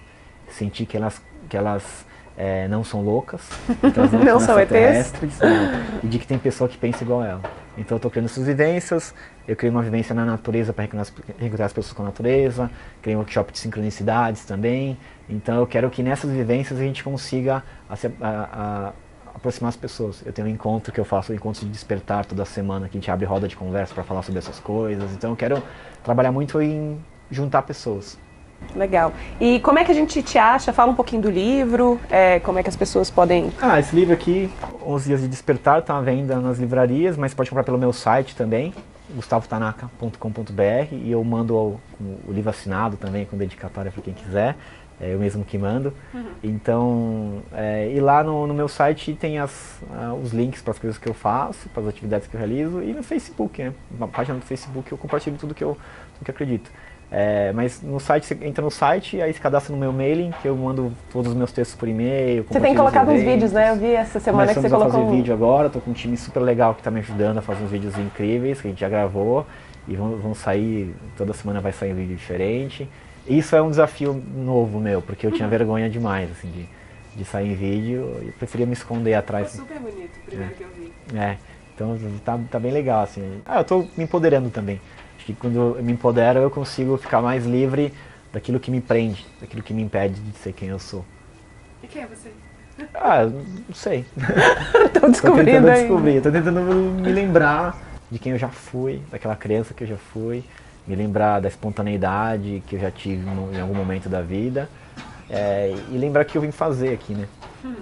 Sentir 0.51 0.85
que 0.85 0.95
elas, 0.95 1.23
que 1.49 1.57
elas 1.57 2.05
é, 2.37 2.69
não 2.69 2.85
são 2.85 3.03
loucas, 3.03 3.41
elas 3.97 4.13
não, 4.13 4.23
não 4.23 4.39
são 4.39 4.61
ETs, 4.61 5.15
e 6.05 6.07
de 6.07 6.19
que 6.19 6.27
tem 6.27 6.39
pessoa 6.39 6.69
que 6.69 6.77
pensa 6.77 7.03
igual 7.03 7.23
a 7.23 7.29
ela. 7.29 7.41
Então 7.79 7.95
eu 7.95 7.97
estou 7.97 8.11
criando 8.11 8.27
essas 8.27 8.45
vivências, 8.45 9.15
eu 9.49 9.57
criei 9.57 9.71
uma 9.71 9.83
vivência 9.83 10.15
na 10.15 10.27
natureza 10.27 10.71
para 10.71 10.85
reencontrar 11.39 11.65
as 11.65 11.73
pessoas 11.73 11.95
com 11.95 12.03
a 12.03 12.05
natureza, 12.05 12.71
criei 13.01 13.17
um 13.17 13.21
workshop 13.21 13.51
de 13.55 13.59
sincronicidades 13.59 14.45
também. 14.45 14.99
Então 15.31 15.57
eu 15.57 15.67
quero 15.67 15.89
que 15.89 16.03
nessas 16.03 16.31
vivências 16.31 16.79
a 16.79 16.83
gente 16.83 17.03
consiga 17.03 17.65
a, 17.89 17.95
a, 17.95 18.29
a, 18.53 18.93
aproximar 19.37 19.69
as 19.69 19.77
pessoas. 19.77 20.23
Eu 20.25 20.33
tenho 20.33 20.49
um 20.49 20.51
encontro 20.51 20.93
que 20.93 20.99
eu 20.99 21.05
faço, 21.05 21.31
um 21.31 21.35
encontro 21.35 21.65
de 21.65 21.71
despertar 21.71 22.25
toda 22.25 22.45
semana, 22.45 22.89
que 22.89 22.97
a 22.97 23.01
gente 23.01 23.11
abre 23.11 23.27
roda 23.27 23.47
de 23.47 23.55
conversa 23.55 23.95
para 23.95 24.03
falar 24.03 24.23
sobre 24.23 24.39
essas 24.39 24.59
coisas. 24.59 25.13
Então 25.13 25.31
eu 25.31 25.37
quero 25.37 25.63
trabalhar 26.03 26.33
muito 26.33 26.61
em 26.61 26.99
juntar 27.31 27.63
pessoas. 27.63 28.19
Legal. 28.75 29.13
E 29.39 29.61
como 29.61 29.79
é 29.79 29.85
que 29.85 29.93
a 29.93 29.95
gente 29.95 30.23
te 30.23 30.39
acha? 30.39 30.73
Fala 30.73 30.91
um 30.91 30.95
pouquinho 30.95 31.21
do 31.21 31.31
livro, 31.31 32.01
é, 32.09 32.41
como 32.41 32.59
é 32.59 32.63
que 32.63 32.71
as 32.71 32.77
pessoas 32.77 33.11
podem... 33.11 33.53
Ah, 33.61 33.79
esse 33.79 33.95
livro 33.95 34.15
aqui, 34.15 34.51
11 34.85 35.07
Dias 35.07 35.21
de 35.21 35.29
Despertar, 35.29 35.81
está 35.81 35.99
à 35.99 36.01
venda 36.01 36.41
nas 36.41 36.59
livrarias, 36.59 37.19
mas 37.19 37.35
pode 37.35 37.51
comprar 37.51 37.65
pelo 37.65 37.77
meu 37.77 37.93
site 37.93 38.35
também, 38.35 38.73
gustavotanaka.com.br 39.15 40.93
e 40.93 41.11
eu 41.11 41.23
mando 41.23 41.55
o, 41.55 41.81
o, 42.27 42.33
livro 42.33 42.49
assinado 42.49 42.97
também 42.97 43.27
com 43.27 43.37
dedicatória 43.37 43.93
para 43.93 44.03
quem 44.03 44.15
quiser, 44.15 44.57
é 45.01 45.13
eu 45.13 45.19
mesmo 45.19 45.45
que 45.45 45.59
mando. 45.59 45.93
Uhum. 46.15 46.25
Então, 46.43 47.43
é, 47.53 47.91
e 47.93 48.01
lá 48.01 48.25
no, 48.25 48.47
no, 48.47 48.55
meu 48.55 48.69
site 48.69 49.15
tem 49.15 49.39
as, 49.39 49.81
uh, 49.91 50.15
os 50.23 50.33
links 50.33 50.63
para 50.63 50.73
as 50.73 50.79
coisas 50.79 50.99
que 50.99 51.09
eu 51.09 51.15
faço, 51.15 51.69
para 51.69 51.83
as 51.83 51.89
atividades 51.89 52.27
que 52.27 52.35
eu 52.35 52.39
realizo 52.39 52.83
e 52.83 52.93
no 52.93 53.03
Facebook, 53.03 53.63
né? 53.63 53.75
Na 53.99 54.09
página 54.09 54.39
do 54.39 54.45
Facebook 54.45 54.91
eu 54.91 54.99
compartilho 54.99 55.37
tudo 55.39 55.55
que 55.55 55.63
eu, 55.63 55.77
tudo 56.15 56.25
que 56.25 56.31
eu 56.31 56.35
acredito. 56.35 56.71
É, 57.11 57.53
mas 57.53 57.81
no 57.83 58.01
site, 58.01 58.27
você 58.27 58.37
entra 58.43 58.65
no 58.65 58.71
site, 58.71 59.21
aí 59.21 59.33
se 59.33 59.41
cadastra 59.41 59.73
no 59.73 59.79
meu 59.79 59.93
mailing, 59.93 60.33
que 60.43 60.49
eu 60.49 60.57
mando 60.57 60.93
todos 61.13 61.31
os 61.31 61.37
meus 61.37 61.53
textos 61.53 61.79
por 61.79 61.89
e-mail. 61.89 62.45
Você 62.51 62.59
tem 62.59 62.75
colocado 62.75 63.11
uns 63.11 63.23
vídeos, 63.23 63.53
né? 63.53 63.71
Eu 63.71 63.77
vi 63.77 63.93
essa 63.93 64.19
semana 64.19 64.53
que 64.53 64.61
você 64.61 64.69
colocou. 64.69 65.01
a 65.01 65.05
fazer 65.05 65.17
vídeo 65.17 65.33
agora, 65.33 65.71
tô 65.71 65.81
com 65.81 65.93
um 65.93 65.95
time 65.95 66.17
super 66.17 66.41
legal 66.41 66.75
que 66.75 66.81
está 66.81 66.91
me 66.91 66.99
ajudando 67.01 67.39
a 67.39 67.43
fazer 67.43 67.63
uns 67.63 67.71
vídeos 67.71 67.97
incríveis, 67.97 68.61
que 68.61 68.67
a 68.67 68.71
gente 68.71 68.81
já 68.81 68.89
gravou. 68.89 69.47
E 69.89 69.95
vão, 69.95 70.17
vão 70.17 70.35
sair, 70.35 70.93
toda 71.17 71.33
semana 71.33 71.61
vai 71.61 71.71
sair 71.71 71.93
um 71.93 71.97
vídeo 71.97 72.17
diferente. 72.17 72.89
Isso 73.29 73.57
é 73.57 73.63
um 73.63 73.71
desafio 73.71 74.15
novo 74.35 74.79
meu, 74.79 75.03
porque 75.03 75.27
eu 75.27 75.33
tinha 75.33 75.49
vergonha 75.49 75.91
demais, 75.91 76.31
assim, 76.31 76.51
de, 76.51 76.69
de 77.17 77.25
sair 77.25 77.53
em 77.53 77.55
vídeo. 77.55 78.19
Eu 78.23 78.33
preferia 78.39 78.67
me 78.67 78.73
esconder 78.73 79.15
atrás. 79.15 79.51
Foi 79.51 79.61
super 79.61 79.79
bonito, 79.79 80.17
o 80.17 80.27
primeiro 80.27 80.53
é. 80.53 80.57
que 80.57 80.63
eu 80.63 80.69
vi. 80.69 80.93
É, 81.17 81.37
então 81.75 81.99
tá, 82.25 82.39
tá 82.51 82.59
bem 82.59 82.73
legal, 82.73 83.03
assim. 83.03 83.41
Ah, 83.45 83.59
eu 83.59 83.65
tô 83.65 83.87
me 83.97 84.05
empoderando 84.05 84.51
também 84.51 84.81
que 85.27 85.35
quando 85.35 85.57
eu 85.57 85.83
me 85.83 85.93
empodero 85.93 86.39
eu 86.39 86.51
consigo 86.51 86.97
ficar 86.97 87.21
mais 87.21 87.45
livre 87.45 87.93
daquilo 88.33 88.61
que 88.61 88.71
me 88.71 88.81
prende, 88.81 89.27
daquilo 89.41 89.61
que 89.61 89.75
me 89.75 89.83
impede 89.83 90.21
de 90.21 90.39
ser 90.39 90.53
quem 90.53 90.69
eu 90.69 90.79
sou. 90.79 91.05
E 91.83 91.89
quem 91.89 92.03
é 92.03 92.07
você? 92.07 92.31
Ah, 92.95 93.25
não 93.25 93.75
sei. 93.75 94.05
Tô 95.01 95.09
descobrindo 95.09 95.63
tô 95.63 95.67
tentando 95.67 95.73
descobrir, 95.73 96.23
tô 96.23 96.31
tentando 96.31 96.61
me 96.61 97.11
lembrar 97.11 97.77
de 98.11 98.19
quem 98.19 98.33
eu 98.33 98.39
já 98.39 98.49
fui, 98.49 99.03
daquela 99.11 99.35
criança 99.35 99.75
que 99.75 99.83
eu 99.83 99.89
já 99.89 99.97
fui, 99.97 100.45
me 100.87 100.95
lembrar 100.95 101.41
da 101.41 101.49
espontaneidade 101.49 102.63
que 102.67 102.77
eu 102.77 102.81
já 102.81 102.91
tive 102.91 103.27
em 103.27 103.61
algum 103.61 103.75
momento 103.75 104.09
da 104.09 104.23
vida 104.23 104.69
é, 105.29 105.75
e 105.91 105.99
lembrar 105.99 106.23
o 106.23 106.25
que 106.25 106.39
eu 106.39 106.43
vim 106.43 106.51
fazer 106.51 106.93
aqui, 106.93 107.15
né? 107.15 107.27
Hum. 107.65 107.75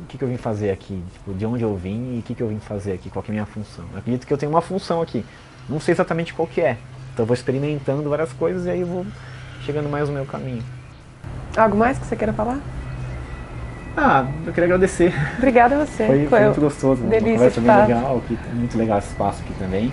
O 0.00 0.06
que, 0.06 0.18
que, 0.18 0.24
eu 0.24 0.28
vim 0.28 0.36
fazer 0.36 0.70
aqui, 0.70 1.02
tipo, 1.12 1.34
de 1.34 1.46
onde 1.46 1.62
eu 1.62 1.74
vim 1.76 2.16
e 2.16 2.18
o 2.20 2.22
que, 2.22 2.34
que 2.34 2.42
eu 2.42 2.48
vim 2.48 2.58
fazer 2.58 2.92
aqui, 2.92 3.10
qual 3.10 3.24
é 3.26 3.30
a 3.30 3.32
minha 3.32 3.46
função. 3.46 3.84
Eu 3.92 3.98
acredito 3.98 4.26
que 4.26 4.32
eu 4.32 4.38
tenho 4.38 4.50
uma 4.50 4.60
função 4.60 5.00
aqui, 5.00 5.24
não 5.68 5.80
sei 5.80 5.92
exatamente 5.92 6.32
qual 6.32 6.48
que 6.48 6.60
é. 6.60 6.76
Então 7.12 7.22
eu 7.22 7.26
vou 7.26 7.34
experimentando 7.34 8.08
várias 8.08 8.32
coisas 8.32 8.66
e 8.66 8.70
aí 8.70 8.80
eu 8.80 8.86
vou 8.86 9.06
chegando 9.64 9.88
mais 9.88 10.08
no 10.08 10.14
meu 10.14 10.24
caminho. 10.24 10.62
Algo 11.56 11.76
mais 11.76 11.98
que 11.98 12.06
você 12.06 12.16
queira 12.16 12.32
falar? 12.32 12.60
Ah, 13.96 14.26
eu 14.46 14.52
queria 14.52 14.66
agradecer. 14.66 15.12
Obrigada 15.36 15.76
a 15.76 15.84
você. 15.84 16.06
Foi, 16.06 16.26
foi 16.26 16.40
muito 16.40 16.60
gostoso, 16.60 17.02
conversa 17.02 17.60
bem 17.60 17.76
legal, 17.76 18.18
aqui, 18.18 18.38
muito 18.54 18.78
legal 18.78 18.98
esse 18.98 19.08
espaço 19.08 19.42
aqui 19.42 19.52
também. 19.58 19.92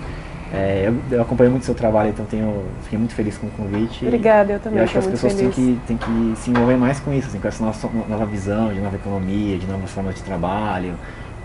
É, 0.53 0.87
eu, 0.87 1.17
eu, 1.17 1.21
acompanho 1.21 1.51
muito 1.51 1.63
o 1.63 1.65
seu 1.65 1.75
trabalho, 1.75 2.09
então 2.09 2.25
tenho, 2.25 2.63
fiquei 2.83 2.97
muito 2.97 3.13
feliz 3.13 3.37
com 3.37 3.47
o 3.47 3.51
convite. 3.51 4.05
Obrigada, 4.05 4.53
eu 4.53 4.59
também. 4.59 4.79
Eu 4.79 4.85
acho 4.85 4.93
que 4.93 4.99
as 4.99 5.07
pessoas 5.07 5.33
têm 5.33 5.49
que, 5.49 5.79
têm 5.85 5.97
que 5.97 6.33
se 6.37 6.49
envolver 6.49 6.77
mais 6.77 6.99
com 6.99 7.13
isso, 7.13 7.27
assim, 7.27 7.39
com 7.39 7.47
essa 7.47 7.63
nossa, 7.63 7.89
nova 8.07 8.25
visão 8.25 8.73
de 8.73 8.79
nova 8.79 8.95
economia, 8.95 9.57
de 9.57 9.67
novas 9.67 9.91
formas 9.91 10.15
de 10.15 10.23
trabalho, 10.23 10.93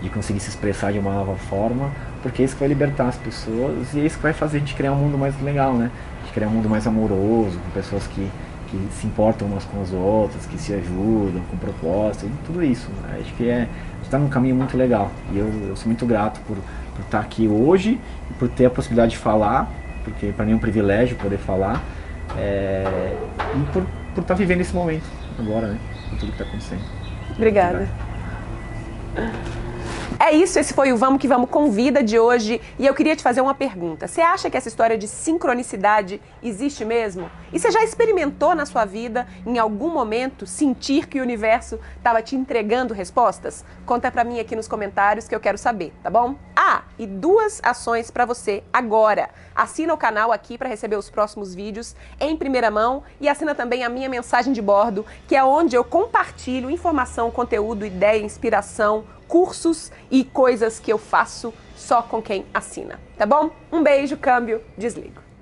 de 0.01 0.09
conseguir 0.09 0.39
se 0.39 0.49
expressar 0.49 0.93
de 0.93 0.99
uma 0.99 1.13
nova 1.13 1.35
forma, 1.35 1.91
porque 2.21 2.41
é 2.41 2.45
isso 2.45 2.55
que 2.55 2.61
vai 2.61 2.69
libertar 2.69 3.07
as 3.07 3.17
pessoas 3.17 3.93
e 3.93 3.99
é 3.99 4.05
isso 4.05 4.17
que 4.17 4.23
vai 4.23 4.33
fazer 4.33 4.57
a 4.57 4.59
gente 4.61 4.73
criar 4.73 4.93
um 4.93 4.97
mundo 4.97 5.17
mais 5.17 5.39
legal, 5.41 5.73
né? 5.73 5.91
A 6.19 6.25
gente 6.25 6.33
criar 6.33 6.47
um 6.47 6.51
mundo 6.51 6.69
mais 6.69 6.87
amoroso, 6.87 7.59
com 7.59 7.71
pessoas 7.71 8.07
que, 8.07 8.29
que 8.67 8.87
se 8.93 9.05
importam 9.05 9.47
umas 9.47 9.65
com 9.65 9.81
as 9.81 9.91
outras, 9.91 10.45
que 10.45 10.57
se 10.57 10.73
ajudam, 10.73 11.41
com 11.51 11.57
propósito, 11.57 12.29
tudo 12.45 12.63
isso. 12.63 12.89
Né? 13.03 13.19
Acho 13.21 13.33
que 13.33 13.49
é, 13.49 13.67
está 14.01 14.17
num 14.17 14.29
caminho 14.29 14.55
muito 14.55 14.77
legal 14.77 15.11
e 15.33 15.37
eu, 15.37 15.51
eu 15.67 15.75
sou 15.75 15.87
muito 15.87 16.05
grato 16.05 16.39
por, 16.47 16.57
por 16.95 17.01
estar 17.01 17.19
aqui 17.19 17.47
hoje 17.47 17.99
e 18.29 18.33
por 18.35 18.49
ter 18.49 18.65
a 18.65 18.69
possibilidade 18.69 19.11
de 19.11 19.17
falar, 19.17 19.71
porque 20.03 20.31
para 20.31 20.45
mim 20.45 20.53
é 20.53 20.55
um 20.55 20.59
privilégio 20.59 21.15
poder 21.17 21.37
falar 21.37 21.81
é, 22.37 23.15
e 23.55 23.71
por, 23.71 23.85
por 24.13 24.21
estar 24.21 24.33
vivendo 24.35 24.61
esse 24.61 24.73
momento 24.73 25.05
agora, 25.39 25.67
né? 25.67 25.79
Com 26.09 26.17
tudo 26.17 26.31
que 26.31 26.41
está 26.41 26.43
acontecendo. 26.43 26.81
Obrigada. 27.35 27.87
É 30.19 30.31
isso, 30.31 30.57
esse 30.57 30.73
foi 30.73 30.93
o 30.93 30.97
Vamos 30.97 31.19
que 31.19 31.27
Vamos 31.27 31.49
Convida 31.49 32.03
de 32.03 32.17
hoje. 32.17 32.61
E 32.79 32.85
eu 32.85 32.93
queria 32.93 33.15
te 33.15 33.23
fazer 33.23 33.41
uma 33.41 33.53
pergunta. 33.53 34.07
Você 34.07 34.21
acha 34.21 34.49
que 34.49 34.55
essa 34.55 34.67
história 34.67 34.97
de 34.97 35.07
sincronicidade 35.07 36.21
existe 36.41 36.85
mesmo? 36.85 37.29
E 37.53 37.59
você 37.59 37.69
já 37.69 37.83
experimentou 37.83 38.55
na 38.55 38.65
sua 38.65 38.83
vida, 38.83 39.27
em 39.45 39.59
algum 39.59 39.89
momento, 39.89 40.47
sentir 40.47 41.05
que 41.05 41.19
o 41.19 41.21
universo 41.21 41.79
estava 41.95 42.19
te 42.19 42.35
entregando 42.35 42.95
respostas? 42.95 43.63
Conta 43.85 44.09
pra 44.09 44.23
mim 44.23 44.39
aqui 44.39 44.55
nos 44.55 44.67
comentários 44.67 45.27
que 45.27 45.35
eu 45.35 45.39
quero 45.39 45.55
saber, 45.55 45.93
tá 46.01 46.09
bom? 46.09 46.35
Ah, 46.55 46.81
e 46.97 47.05
duas 47.05 47.61
ações 47.61 48.09
para 48.09 48.25
você 48.25 48.63
agora. 48.73 49.29
Assina 49.55 49.93
o 49.93 49.97
canal 49.97 50.31
aqui 50.31 50.57
para 50.57 50.67
receber 50.67 50.95
os 50.95 51.11
próximos 51.11 51.53
vídeos 51.53 51.95
em 52.19 52.35
primeira 52.35 52.71
mão 52.71 53.03
e 53.21 53.29
assina 53.29 53.53
também 53.53 53.83
a 53.83 53.89
minha 53.89 54.09
mensagem 54.09 54.51
de 54.51 54.61
bordo, 54.61 55.05
que 55.27 55.35
é 55.35 55.43
onde 55.43 55.75
eu 55.75 55.83
compartilho 55.83 56.71
informação, 56.71 57.29
conteúdo, 57.29 57.85
ideia, 57.85 58.25
inspiração, 58.25 59.03
cursos 59.27 59.91
e 60.09 60.23
coisas 60.23 60.79
que 60.79 60.91
eu 60.91 60.97
faço 60.97 61.53
só 61.75 62.01
com 62.01 62.19
quem 62.19 62.47
assina, 62.51 62.99
tá 63.15 63.27
bom? 63.27 63.51
Um 63.71 63.83
beijo, 63.83 64.17
câmbio, 64.17 64.59
desligo. 64.75 65.32